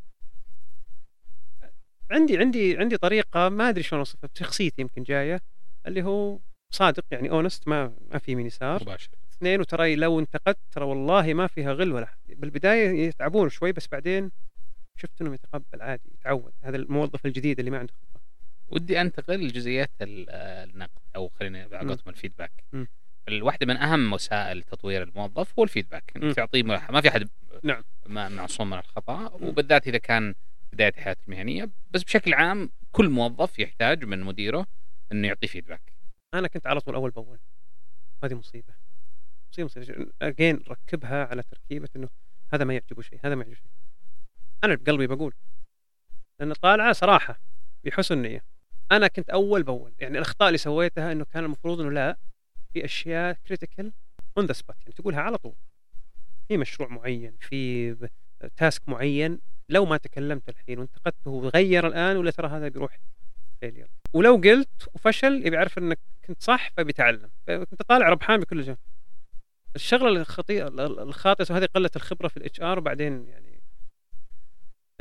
عندي 2.12 2.38
عندي 2.38 2.78
عندي 2.78 2.98
طريقة 2.98 3.50
ما 3.50 3.70
أدري 3.70 3.84
شلون 3.84 4.00
أوصفها 4.00 4.30
بشخصيتي 4.36 4.82
يمكن 4.82 5.04
جاية 5.04 5.42
اللي 5.88 6.04
هو 6.04 6.40
صادق 6.74 7.06
يعني 7.12 7.30
اونست 7.30 7.68
ما 7.68 7.94
ما 8.12 8.20
في 8.20 8.32
يمين 8.32 8.46
يسار. 8.46 8.82
مباشر. 8.84 9.10
اثنين 9.34 9.60
وترى 9.60 9.96
لو 9.96 10.20
انتقدت 10.20 10.60
ترى 10.72 10.86
والله 10.86 11.34
ما 11.34 11.48
فيها 11.48 11.74
غل 11.74 11.92
ولا 11.92 12.16
بالبداية 12.28 13.08
يتعبون 13.08 13.50
شوي 13.50 13.72
بس 13.72 13.88
بعدين 13.88 14.32
شفت 14.98 15.22
إنهم 15.22 15.34
يتقبل 15.34 15.82
عادي 15.82 16.10
يتعود. 16.14 16.54
هذا 16.62 16.78
الموظف 16.78 17.26
الجديد 17.26 17.60
اللي 17.60 17.72
ما 17.72 17.80
عنده 17.80 17.94
خبرة. 17.94 18.21
ودي 18.72 19.02
انتقل 19.02 19.48
لجزئيات 19.48 19.92
النقد 20.02 21.02
أو 21.16 21.30
خلينا 21.30 21.70
على 21.72 21.98
الفيدباك. 22.08 22.52
م. 22.74 22.86
الواحدة 23.28 23.66
من 23.66 23.78
أهم 23.78 24.14
وسائل 24.14 24.64
تطوير 24.64 25.04
الموظف 25.04 25.60
هو 25.60 25.64
الفيدباك. 25.64 26.12
انك 26.16 26.36
تعطيه 26.36 26.64
ما 26.64 27.02
في 27.02 27.10
أحد 27.10 27.30
نعم. 27.64 27.84
معصوم 28.08 28.70
من 28.70 28.78
الخطأ 28.78 29.28
وبالذات 29.28 29.88
إذا 29.88 29.98
كان 29.98 30.36
بداية 30.74 30.94
حياته 30.94 31.22
المهنية. 31.28 31.70
بس 31.92 32.04
بشكل 32.04 32.34
عام 32.34 32.70
كل 32.92 33.10
موظف 33.10 33.60
يحتاج 33.60 34.06
من 34.06 34.20
مديره 34.20 34.68
إنه 35.12 35.28
يعطيه 35.28 35.48
فيدباك. 35.48 35.94
أنا 36.34 36.48
كنت 36.48 36.68
على 36.68 36.80
طول 36.80 36.96
أول 36.96 37.12
بأول. 37.12 37.40
هذه 38.24 38.34
مصيبة. 38.34 38.74
مصيبة 39.52 39.66
مصيبة. 39.66 40.12
اجين 40.22 40.64
ركبها 40.68 41.26
على 41.26 41.44
تركيبة 41.44 41.90
إنه 41.96 42.10
هذا 42.54 42.64
ما 42.64 42.74
يعجبه 42.74 43.02
شيء 43.02 43.20
هذا 43.24 43.36
ما 43.36 43.44
يعجبه 43.44 43.56
شيء. 43.56 43.72
أنا 44.64 44.76
بقلبي 44.76 45.08
بقول 45.08 45.34
لأن 46.40 46.54
طالعة 46.54 46.94
صراحة 46.94 47.42
بحسن 47.84 48.22
نية. 48.22 48.51
أنا 48.92 49.08
كنت 49.08 49.30
أول 49.30 49.64
بأول. 49.64 49.94
يعني 50.00 50.18
الأخطاء 50.18 50.48
اللي 50.48 50.58
سويتها 50.58 51.12
إنه 51.12 51.26
كان 51.26 51.44
المفروض 51.44 51.82
إنه 51.82 51.92
لا 51.92 52.18
في 52.74 52.86
أشياء 52.86 53.38
critical 53.48 53.92
on 54.38 54.46
the 54.46 54.54
spot 54.54 54.76
يعني 54.82 54.94
تقولها 54.94 55.22
على 55.22 55.38
طول. 55.38 55.56
في 56.48 56.58
مشروع 56.58 56.90
معين 56.90 57.38
في 57.40 58.10
task 58.58 58.90
معين 58.90 59.40
لو 59.70 59.86
ما 59.86 59.98
تكلمت 59.98 60.50
الحين 60.50 60.80
وانتقدته 60.80 61.32
وغير 61.32 61.88
الآن 61.88 62.18
ولا 62.18 62.32
ترى 62.32 62.48
هذا 62.48 62.68
بيروح 62.68 63.00
failure 63.60 63.88
ولو 64.14 64.36
قلت 64.36 64.90
وفشل 64.94 65.46
يبي 65.48 65.56
يعرف 65.56 65.78
إنك 65.78 66.00
كنت 66.28 66.44
صح 66.44 66.72
فبيتعلم 66.78 67.30
فانت 67.48 67.82
طالع 67.82 68.10
ربحان 68.10 68.40
بكل 68.40 68.62
جهة. 68.62 68.78
الشغلة 69.76 70.22
الخطيئه 70.22 70.68
الخاطئة 71.04 71.54
وهذه 71.54 71.66
قلة 71.66 71.90
الخبرة 71.96 72.28
في 72.28 72.38
ال 72.38 72.62
HR 72.62 72.80
وبعدين 72.80 73.28
يعني 73.28 73.62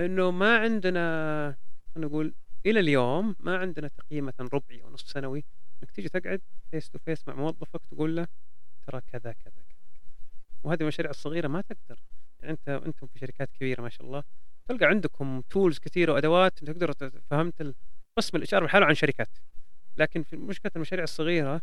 إنه 0.00 0.30
ما 0.30 0.58
عندنا 0.58 1.56
نقول 1.96 2.34
إلى 2.66 2.80
اليوم 2.80 3.36
ما 3.40 3.56
عندنا 3.56 3.88
تقييم 3.88 4.26
مثلا 4.26 4.48
ربعي 4.52 4.82
أو 4.82 4.90
نصف 4.90 5.08
سنوي. 5.08 5.44
إنك 5.82 5.90
تيجي 5.90 6.08
تقعد 6.08 6.40
face 6.70 6.90
to 6.90 6.98
face 6.98 7.28
مع 7.28 7.34
موظفك 7.34 7.80
تقول 7.90 8.16
له 8.16 8.26
ترى 8.86 9.00
كذا 9.00 9.32
كذا 9.32 9.62
كذا. 9.68 9.78
وهذه 10.62 10.80
المشاريع 10.80 11.10
الصغيره 11.10 11.48
ما 11.48 11.60
تقدر. 11.60 12.02
يعني 12.40 12.52
أنت 12.52 12.68
أنتم 12.68 13.06
في 13.06 13.18
شركات 13.18 13.50
كبيرة 13.50 13.82
ما 13.82 13.88
شاء 13.88 14.06
الله. 14.06 14.22
تلقى 14.68 14.86
عندكم 14.86 15.40
tools 15.50 15.78
كثيرة 15.78 16.12
وأدوات 16.12 16.64
تقدر 16.64 16.92
فهمت 17.30 17.74
قسم 18.18 18.36
ال 18.36 18.54
HR 18.54 18.64
بحاله 18.64 18.86
عن 18.86 18.94
شركات. 18.94 19.38
لكن 19.96 20.22
في 20.22 20.36
مشكلة 20.36 20.72
المشاريع 20.76 21.04
الصغيرة 21.04 21.62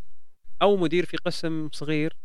أو 0.62 0.76
مدير 0.76 1.04
في 1.04 1.16
قسم 1.16 1.70
صغير 1.72 2.16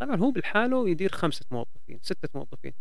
طبعا 0.00 0.16
هو 0.16 0.30
بالحاله 0.30 0.88
يدير 0.88 1.12
خمسة 1.12 1.46
موظفين 1.50 1.98
ستة 2.02 2.28
موظفين. 2.34 2.72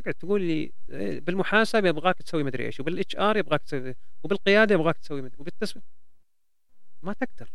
تقعد 0.00 0.14
تقول 0.14 0.42
لي 0.42 0.72
إيه، 0.90 1.20
بالمحاسبه 1.20 1.88
يبغاك 1.88 2.22
تسوي 2.22 2.42
مدري 2.42 2.66
إيش 2.66 2.80
وبال 2.80 3.16
HR 3.16 3.36
يبغاك 3.36 3.62
تسوي 3.62 3.94
وبالقيادة 4.22 4.74
يبغاك 4.74 4.98
تسوي 4.98 5.22
مدري 5.22 5.36
وبالتسويق 5.38 5.84
ما 7.02 7.12
تقدر. 7.12 7.52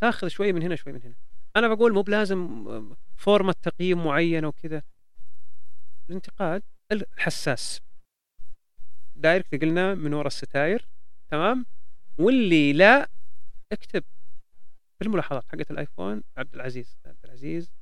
تاخذ 0.00 0.28
شوي 0.28 0.52
من 0.52 0.62
هنا 0.62 0.76
شوي 0.76 0.92
من 0.92 1.02
هنا. 1.02 1.14
أنا 1.56 1.68
بقول 1.68 1.92
مو 1.92 2.02
بلازم 2.02 2.64
فورمة 3.16 3.54
تقييم 3.62 4.04
معينة 4.04 4.48
وكذا. 4.48 4.82
الانتقاد 6.08 6.62
الحساس. 6.92 7.80
direct 9.16 9.62
قلنا 9.62 9.94
من 9.94 10.14
وراء 10.14 10.26
الستاير 10.26 10.88
تمام؟ 11.30 11.66
واللي 12.18 12.72
لا 12.72 13.10
اكتب 13.72 14.04
في 14.98 15.04
الملاحظات 15.04 15.44
حقت 15.48 15.70
الآيفون 15.70 16.22
عبد 16.36 16.54
العزيز 16.54 16.96
عبد 17.06 17.24
العزيز 17.24 17.72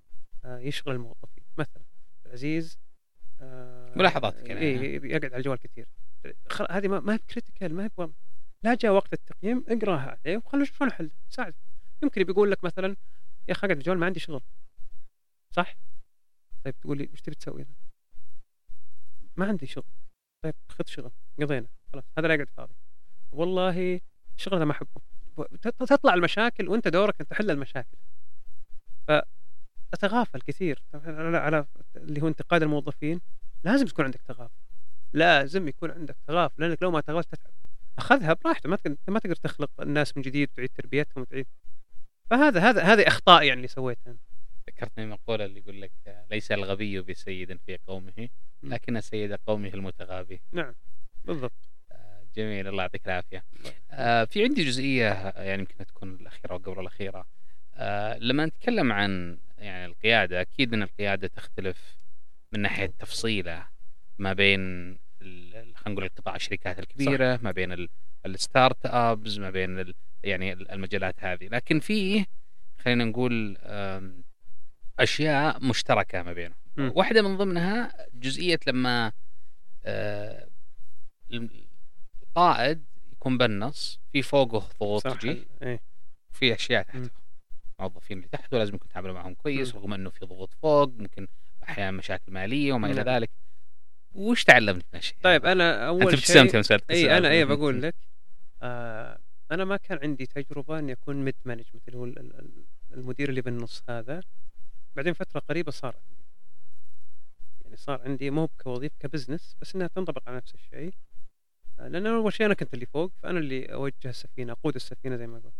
آه، 0.45 0.59
يشغل 0.59 0.95
الموظفين. 0.95 1.45
مثلا 1.59 1.83
عبد 2.16 2.27
العزيز 2.27 2.79
آه، 3.41 3.93
ملاحظات 3.97 4.41
كذا 4.41 4.59
إيه 4.59 5.05
يقعد 5.05 5.24
على 5.24 5.37
الجوال 5.37 5.59
كثير. 5.59 5.89
هذه 6.70 6.89
ما 6.89 7.14
هي 7.14 7.18
كريتيكال 7.18 7.74
ما 7.74 7.84
هي 7.84 8.11
لا 8.62 8.74
جاء 8.74 8.93
وقت 8.93 9.12
التقييم 9.12 9.64
اقرأها 9.68 10.18
عليه 10.24 10.43
نشوف 10.55 10.76
شلون 10.78 10.91
الحل 10.91 11.11
ساعد. 11.28 11.55
يمكن 12.03 12.24
بيقول 12.24 12.51
لك 12.51 12.64
مثلا 12.64 12.97
يا 13.49 13.53
أخي 13.53 13.66
أقعد 13.66 13.76
الجوال 13.76 13.99
ما 13.99 14.07
عندي 14.07 14.20
شغل. 14.20 14.41
صح؟ 15.51 15.76
طيب 16.64 16.80
تقول 16.80 16.99
لي 16.99 17.09
وش 17.12 17.20
تبي 17.20 17.34
تسوي؟ 17.34 17.66
ما 19.37 19.47
عندي 19.47 19.66
شغل. 19.66 19.84
طيب 20.45 20.55
خذ 20.68 20.84
شغل 20.87 21.11
قضينا 21.41 21.68
خلاص 21.93 22.05
هذا 22.18 22.28
لا 22.28 22.34
يقعد 22.34 22.51
فاضي. 22.51 22.74
والله 23.32 24.01
الشغل 24.37 24.55
هذا 24.55 24.64
ما 24.64 24.72
أحبه. 24.72 25.01
تطلع 25.61 26.14
المشاكل 26.14 26.68
وأنت 26.68 26.89
دورك 26.89 27.20
أن 27.20 27.26
تحل 27.26 27.51
المشاكل. 27.51 27.97
فاتغافل 29.93 30.41
كثير. 30.41 30.82
على, 30.95 31.66
اللي 31.97 32.22
هو 32.22 32.28
انتقاد 32.28 32.62
الموظفين 32.62 33.20
لازم 33.64 33.87
تكون 33.87 34.05
عندك 34.05 34.20
تغافل. 34.28 34.55
لازم 35.12 35.68
يكون 35.68 35.91
عندك 35.91 36.16
تغافل 36.26 36.62
لأنك 36.62 36.82
لو 36.82 36.91
ما 36.91 37.01
تغافلت 37.01 37.34
تتعب. 37.34 37.53
أخذها 37.99 38.32
براحته 38.32 38.68
ما 38.68 38.78
ما 39.09 39.18
تقدر 39.18 39.37
تخلق 39.37 39.70
الناس 39.80 40.16
من 40.16 40.22
جديد 40.22 40.49
وتعيد 40.53 40.70
تربيتهم 40.74 41.22
وتعيد. 41.22 41.47
فهذا 42.30 42.61
هذا 42.61 42.82
هذه 42.82 43.09
أخطاء 43.09 43.43
يعني 43.43 43.57
اللي 43.57 43.68
سويتها 43.68 44.16
ذكرتني 44.68 45.07
مقولة 45.07 45.45
اللي 45.45 45.61
يقول 45.61 45.82
لك 45.82 45.93
ليس 46.30 46.53
الغبي 46.53 47.01
بسيد 47.01 47.59
في 47.66 47.78
قومه 47.87 48.28
لكن 48.62 49.01
سيد 49.01 49.32
قومه 49.32 49.68
المتغابي. 49.68 50.41
نعم 50.53 50.74
بالضبط. 51.24 51.68
آه، 51.93 52.26
جميل 52.37 52.68
الله 52.68 52.82
يعطيك 52.82 53.07
العافية. 53.07 53.45
آه 53.91 54.24
في 54.24 54.43
عندي 54.43 54.64
جزئية 54.64 55.32
يعني 55.37 55.61
يمكن 55.61 55.87
تكون 55.87 56.14
الأخيرة 56.14 56.53
أو 56.53 56.57
قبل 56.57 56.80
الأخيرة. 56.80 57.26
آه 57.74 58.18
لما 58.18 58.47
نتكلم 58.47 58.93
عن 58.93 59.39
يعني 59.59 59.87
القيادة 59.87 60.41
أكيد 60.41 60.75
أن 60.75 60.83
القيادة 60.83 61.29
تختلف 61.29 61.99
من 62.53 62.61
ناحية 62.61 62.93
تفصيلة 62.99 63.67
ما 64.19 64.33
بين 64.33 64.61
خلينا 65.21 65.75
نقول 65.87 66.05
القطاع 66.05 66.37
الشركات 66.37 66.79
الكبيرة 66.79 67.37
صح. 67.37 67.43
ما 67.43 67.51
بين 67.51 67.89
ال 68.27 68.87
startups 68.87 69.39
ما 69.39 69.51
بين 69.51 69.93
يعني 70.25 70.53
المجالات 70.53 71.15
هذه 71.19 71.49
لكن 71.49 71.81
في 71.81 72.27
خلينا 72.79 73.05
نقول 73.05 73.59
أشياء 74.99 75.65
مشتركة 75.65 76.23
ما 76.23 76.33
بينهم 76.33 76.57
م. 76.77 76.91
واحدة 76.95 77.23
من 77.23 77.37
ضمنها 77.37 78.07
جزئية 78.15 78.59
لما 78.67 79.13
آه، 79.85 80.49
القائد 81.33 82.85
يكون 83.13 83.39
بالنص 83.39 84.01
في 84.13 84.23
فوقه 84.23 84.69
ضغوط 84.81 85.09
تجي 85.09 85.47
إيه. 85.63 85.81
في 86.33 86.55
أشياء 86.55 86.83
تحته 86.83 87.26
الموظفين 87.81 88.18
اللي 88.18 88.29
تحته 88.29 88.59
لازم 88.59 88.74
يكون 88.74 88.89
تعاملوا 88.89 89.14
معهم 89.14 89.35
كويس 89.35 89.74
م. 89.74 89.79
رغم 89.79 89.95
إنه 89.95 90.11
في 90.11 90.24
ضغوط 90.24 90.55
فوق 90.55 90.89
ممكن 90.89 91.29
أحيانا 91.62 91.91
مشاكل 91.91 92.33
مالية 92.33 92.72
وما 92.72 92.91
إلى 92.91 93.03
ذلك. 93.03 93.31
وش 94.14 94.45
تعلمت 94.45 94.85
من 94.85 94.95
هالشيء؟ 94.95 95.16
طيب 95.22 95.47
أنا 95.47 95.89
أول 95.89 96.03
أنت 96.03 96.14
شيء 96.14 96.41
انت 96.41 96.83
إي 96.91 97.18
أنا 97.18 97.31
إي 97.31 97.45
بقول 97.45 97.83
لك 97.83 97.95
آه 98.62 99.18
أنا 99.51 99.64
ما 99.64 99.77
كان 99.77 99.99
عندي 100.03 100.27
تجربة 100.27 100.79
إني 100.79 100.93
أكون 100.93 101.16
mid 101.16 101.35
management 101.45 101.89
اللي 101.89 101.99
هو 101.99 102.05
المدير 102.93 103.29
اللي 103.29 103.41
بالنص 103.41 103.83
هذا. 103.89 104.20
بعدين 104.97 105.12
فترة 105.12 105.41
قريبة 105.41 105.70
صار 105.70 105.97
عندي. 105.97 106.24
يعني 107.64 107.77
صار 107.77 108.01
عندي 108.03 108.31
مو 108.31 108.49
كوظيفه 108.49 108.95
كبزنس 108.99 109.57
بس 109.61 109.74
إنها 109.74 109.87
تنطبق 109.87 110.22
على 110.27 110.37
نفس 110.37 110.55
الشيء. 110.55 110.95
لأن 111.79 112.07
أول 112.07 112.33
شيء 112.33 112.47
أنا 112.47 112.55
كنت 112.55 112.74
اللي 112.74 112.87
فوق 112.87 113.12
فأنا 113.22 113.39
اللي 113.39 113.64
أوجه 113.64 113.95
السفينة 114.05 114.53
أقود 114.53 114.74
السفينة 114.74 115.16
زي 115.16 115.27
ما 115.27 115.39
قلت 115.39 115.55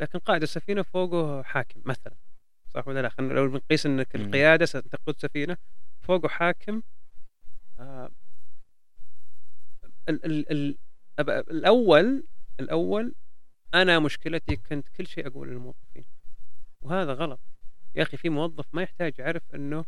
لكن 0.00 0.18
قائد 0.18 0.42
السفينه 0.42 0.82
فوقه 0.82 1.42
حاكم 1.42 1.80
مثلا 1.84 2.14
صح 2.74 2.88
ولا 2.88 3.02
لا؟ 3.02 3.08
خلينا 3.08 3.32
لو 3.32 3.48
بنقيس 3.48 3.86
إنك 3.86 4.14
القيادة 4.14 4.66
ستقود 4.66 5.18
سفينة 5.18 5.56
فوقه 6.00 6.28
حاكم 6.28 6.82
آه 7.78 8.10
ال 10.08 10.24
ال 10.24 10.50
ال 10.50 10.78
الأول 11.30 12.24
الأول 12.60 13.14
أنا 13.74 13.98
مشكلتي 13.98 14.56
كنت 14.56 14.88
كل 14.88 15.06
شيء 15.06 15.26
أقول 15.26 15.48
للموظفين 15.48 16.04
وهذا 16.82 17.12
غلط. 17.12 17.40
يا 17.94 18.02
أخي 18.02 18.16
في 18.16 18.28
موظف 18.28 18.66
ما 18.72 18.82
يحتاج 18.82 19.18
يعرف 19.18 19.42
إنه 19.54 19.84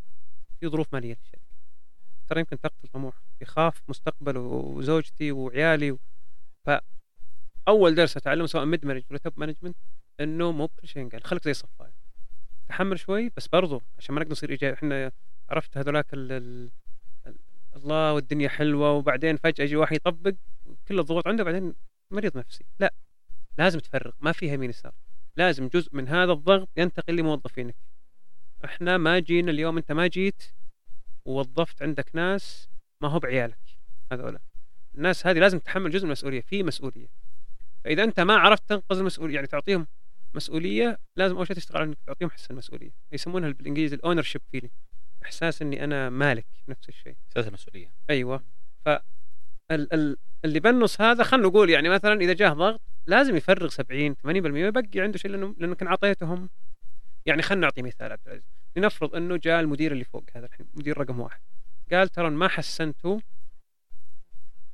في 0.61 0.69
ظروف 0.69 0.95
مالية 0.95 1.15
للشركة. 1.15 1.43
ترى 2.29 2.41
يمكن 2.41 2.61
تقتل 2.61 2.89
طموح 2.89 3.15
يخاف 3.41 3.83
مستقبله 3.89 4.41
وزوجتي 4.41 5.33
وعيالي 5.33 5.99
فأول 6.65 7.95
درس 7.95 8.17
أتعلمه 8.17 8.47
سواء 8.47 8.65
mid 8.65 8.87
management 8.87 9.11
ولا 9.11 9.19
top 9.19 9.33
management 9.37 9.77
إنه 10.21 10.53
مو 10.53 10.67
بكل 10.67 10.89
شيء 10.89 11.09
قال 11.09 11.25
خليك 11.25 11.45
زي 11.45 11.55
صفايه 11.55 11.93
تحمل 12.69 12.99
شوي 12.99 13.31
بس 13.37 13.47
برضو 13.47 13.83
عشان 13.99 14.15
ما 14.15 14.21
نقدر 14.21 14.33
نصير 14.33 14.51
إيجابي. 14.51 14.75
إحنا 14.75 15.13
عرفت 15.49 15.77
هذولاك 15.77 16.07
الله 17.77 18.13
والدنيا 18.13 18.49
حلوة 18.49 18.93
وبعدين 18.93 19.37
فجأة 19.37 19.65
يجي 19.65 19.77
واحد 19.77 19.97
يطبق 19.97 20.35
كل 20.89 21.01
الضغوط 21.01 21.29
عنده 21.29 21.45
بعدين 21.45 21.75
مريض 22.11 22.39
نفسي. 22.39 22.65
لا 22.81 22.95
لازم 23.59 23.79
تفرق. 23.79 24.15
ما 24.21 24.33
فيها 24.33 24.55
يمين 24.55 24.71
يسار. 24.71 24.93
لازم 25.37 25.69
جزء 25.69 25.97
من 25.97 26.09
هذا 26.09 26.33
الضغط 26.33 26.69
ينتقل 26.77 27.17
لموظفينك. 27.17 27.77
إحنا 28.65 28.99
ما 28.99 29.19
جينا 29.19 29.51
اليوم 29.51 29.77
أنت 29.77 29.93
ما 29.93 30.07
جيت 30.07 30.43
ووظفت 31.25 31.83
عندك 31.83 32.11
ناس 32.15 32.69
ما 33.03 33.09
هو 33.09 33.19
بعيالك. 33.19 33.79
هذولا. 34.13 34.41
الناس 34.95 35.27
هذه 35.27 35.39
لازم 35.39 35.59
تتحمل 35.59 35.91
جزء 35.91 36.03
من 36.03 36.07
المسؤولية. 36.07 36.41
في 36.41 36.63
مسؤولية. 36.63 37.09
فإذا 37.85 38.05
أنت 38.05 38.21
ما 38.21 38.35
عرفت 38.37 38.69
تنقذ 38.69 38.99
المسؤولية 38.99 39.35
يعني 39.35 39.47
تعطيهم 39.47 39.87
مسؤولية 40.35 40.99
لازم 41.17 41.37
أول 41.37 41.47
شيء 41.47 41.57
تشتغل 41.57 41.83
إنك 41.83 41.99
تعطيهم 42.07 42.31
حس 42.31 42.51
المسؤولية. 42.51 42.91
يسمونها 43.13 43.51
بالإنجليزي 43.51 43.97
ال 43.97 44.23
ownership 44.23 44.43
feeling 44.51 44.73
إحساس 45.23 45.63
إني 45.63 45.85
أنا 45.85 46.11
مالك 46.11 46.47
نفس 46.69 46.89
الشيء 46.89 47.17
إحساس 47.29 47.49
المسؤولية. 47.49 47.93
أيوه. 48.11 48.45
ف 48.85 48.89
ال 49.71 49.93
ال 49.93 50.17
اللي 50.45 50.61
بالنص 50.61 51.01
هذا 51.01 51.25
خلينا 51.25 51.49
نقول 51.49 51.71
يعني 51.71 51.89
مثلا 51.89 52.21
إذا 52.21 52.33
جاه 52.33 52.53
ضغط 52.53 52.81
لازم 53.07 53.37
يفرغ 53.37 53.69
70 53.69 54.15
80% 54.15 54.27
ويبقي 54.27 55.01
عنده 55.01 55.19
شيء 55.19 55.31
لأنه 55.31 55.55
لأنه 55.59 55.75
كان 55.75 55.89
أعطيتهم. 55.89 56.49
يعني 57.27 57.43
خلينا 57.43 57.63
نعطي 57.63 57.83
مثال 57.83 58.13
عبد 58.13 58.27
العزيز. 58.27 58.45
لنفرض 58.77 59.15
إنه 59.15 59.37
جاء 59.37 59.61
المدير 59.61 59.93
اللي 59.93 60.05
فوق 60.05 60.25
هذا 60.35 60.47
الحين 60.47 60.67
مدير 60.75 60.99
رقم 60.99 61.21
واحد. 61.21 61.41
قال 61.93 62.09
ترى 62.09 62.31
ما 62.31 62.49
حسنتوا. 62.49 63.21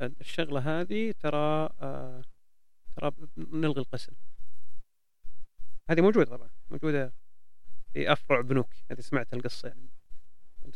الشغلة 0.01 0.81
هذه 0.81 1.15
ترى 1.21 1.69
آه 1.81 2.23
ترى 2.97 3.13
نلغي 3.37 3.81
القسم. 3.81 4.13
هذه 5.91 6.01
موجودة 6.01 6.37
طبعا 6.37 6.51
موجودة 6.71 7.13
في 7.93 8.13
أفرع 8.13 8.41
بنوك 8.41 8.69
هذه 8.91 9.01
سمعت 9.01 9.35
القصة 9.35 9.69
يعني. 9.69 9.89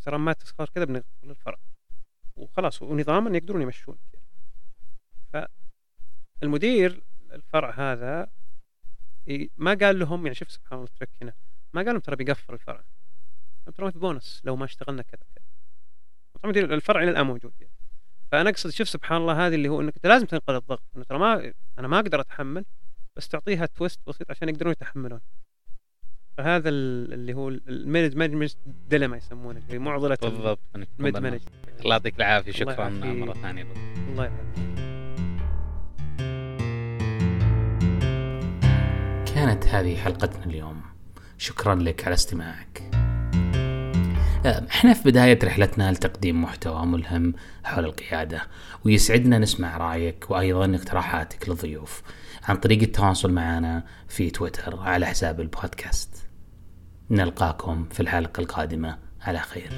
ترى 0.02 0.18
ما 0.18 0.32
تسخر 0.32 0.68
كذا 0.68 0.84
بنقفل 0.84 1.30
الفرع 1.30 1.58
وخلاص 2.36 2.82
ونظاما 2.82 3.36
يقدرون 3.36 3.62
يمشون. 3.62 3.98
يعني. 4.14 5.48
فالمدير 6.40 7.02
الفرع 7.32 7.70
هذا 7.70 8.30
ما 9.56 9.74
قال 9.74 9.98
لهم 9.98 10.26
يعني 10.26 10.34
شوف 10.34 10.50
سبحان 10.50 10.78
الله 10.78 10.84
الترك 10.84 11.10
هنا 11.22 11.32
ما 11.72 11.82
قال 11.82 11.90
لهم 11.90 12.00
ترى 12.00 12.16
بيقفل 12.16 12.54
الفرع. 12.54 12.84
ترى 13.76 13.92
في 13.92 13.98
بونص 13.98 14.40
لو 14.44 14.56
ما 14.56 14.64
اشتغلنا 14.64 15.02
كذا 15.02 15.20
كذا. 15.34 15.44
طبعا 16.42 16.74
الفرع 16.74 17.02
إلى 17.02 17.10
الآن 17.10 17.26
موجود 17.26 17.52
يعني. 17.60 17.74
فأنا 18.32 18.50
أقصد 18.50 18.70
شوف 18.70 18.88
سبحان 18.88 19.20
الله 19.20 19.46
هذه 19.46 19.54
اللي 19.54 19.68
هو 19.68 19.80
إنك 19.80 19.94
أنت 19.96 20.06
لازم 20.06 20.26
تنقل 20.26 20.56
الضغط. 20.56 20.82
انه 20.96 21.04
ترى 21.04 21.18
ما 21.18 21.52
أنا 21.78 21.88
ما 21.88 21.98
أقدر 21.98 22.20
أتحمل 22.20 22.64
بس 23.20 23.28
تعطيها 23.28 23.66
تويست 23.66 24.00
بسيط 24.06 24.30
عشان 24.30 24.48
يقدرون 24.48 24.72
يتحملون. 24.72 25.20
فهذا 26.38 26.68
اللي 26.68 27.34
هو 27.34 27.48
ال 27.48 27.65
mid 27.65 28.16
management 28.16 28.52
dilemma 28.90 29.16
يسمونه 29.16 29.62
اللي 29.68 29.78
معضلة 29.78 30.18
بالضبط 30.22 30.60
ال 30.74 30.85
mid 30.85 31.18
management 31.18 31.42
الله 31.80 31.94
يعطيك 31.94 32.16
العافية 32.16 32.52
شكرا 32.52 32.88
مرة 32.88 33.32
ثانية. 33.32 33.66
الله 34.08 34.24
يعافيك. 34.24 34.80
كانت 39.34 39.66
هذه 39.66 39.96
حلقتنا 39.96 40.44
اليوم. 40.44 40.82
شكرا 41.38 41.74
لك 41.74 42.04
على 42.04 42.14
استماعك. 42.14 42.82
إحنا 44.46 44.94
في 44.94 45.10
بداية 45.10 45.38
رحلتنا 45.44 45.92
لتقديم 45.92 46.42
محتوى 46.42 46.86
ملهم 46.86 47.34
حول 47.64 47.84
القيادة 47.84 48.42
ويسعدنا 48.84 49.38
نسمع 49.38 49.76
رأيك 49.76 50.30
وأيضا 50.30 50.74
اقتراحاتك 50.76 51.48
للضيوف. 51.48 52.02
عن 52.48 52.56
طريق 52.56 52.82
التواصل 52.82 53.32
معنا 53.32 53.84
في 54.08 54.30
تويتر 54.30 54.80
على 54.80 55.06
حساب 55.06 55.40
البودكاست. 55.40 56.28
نلقاكم 57.10 57.88
في 57.90 58.00
الحلقة 58.00 58.40
القادمة. 58.40 59.10
على 59.20 59.38
خير. 59.38 59.70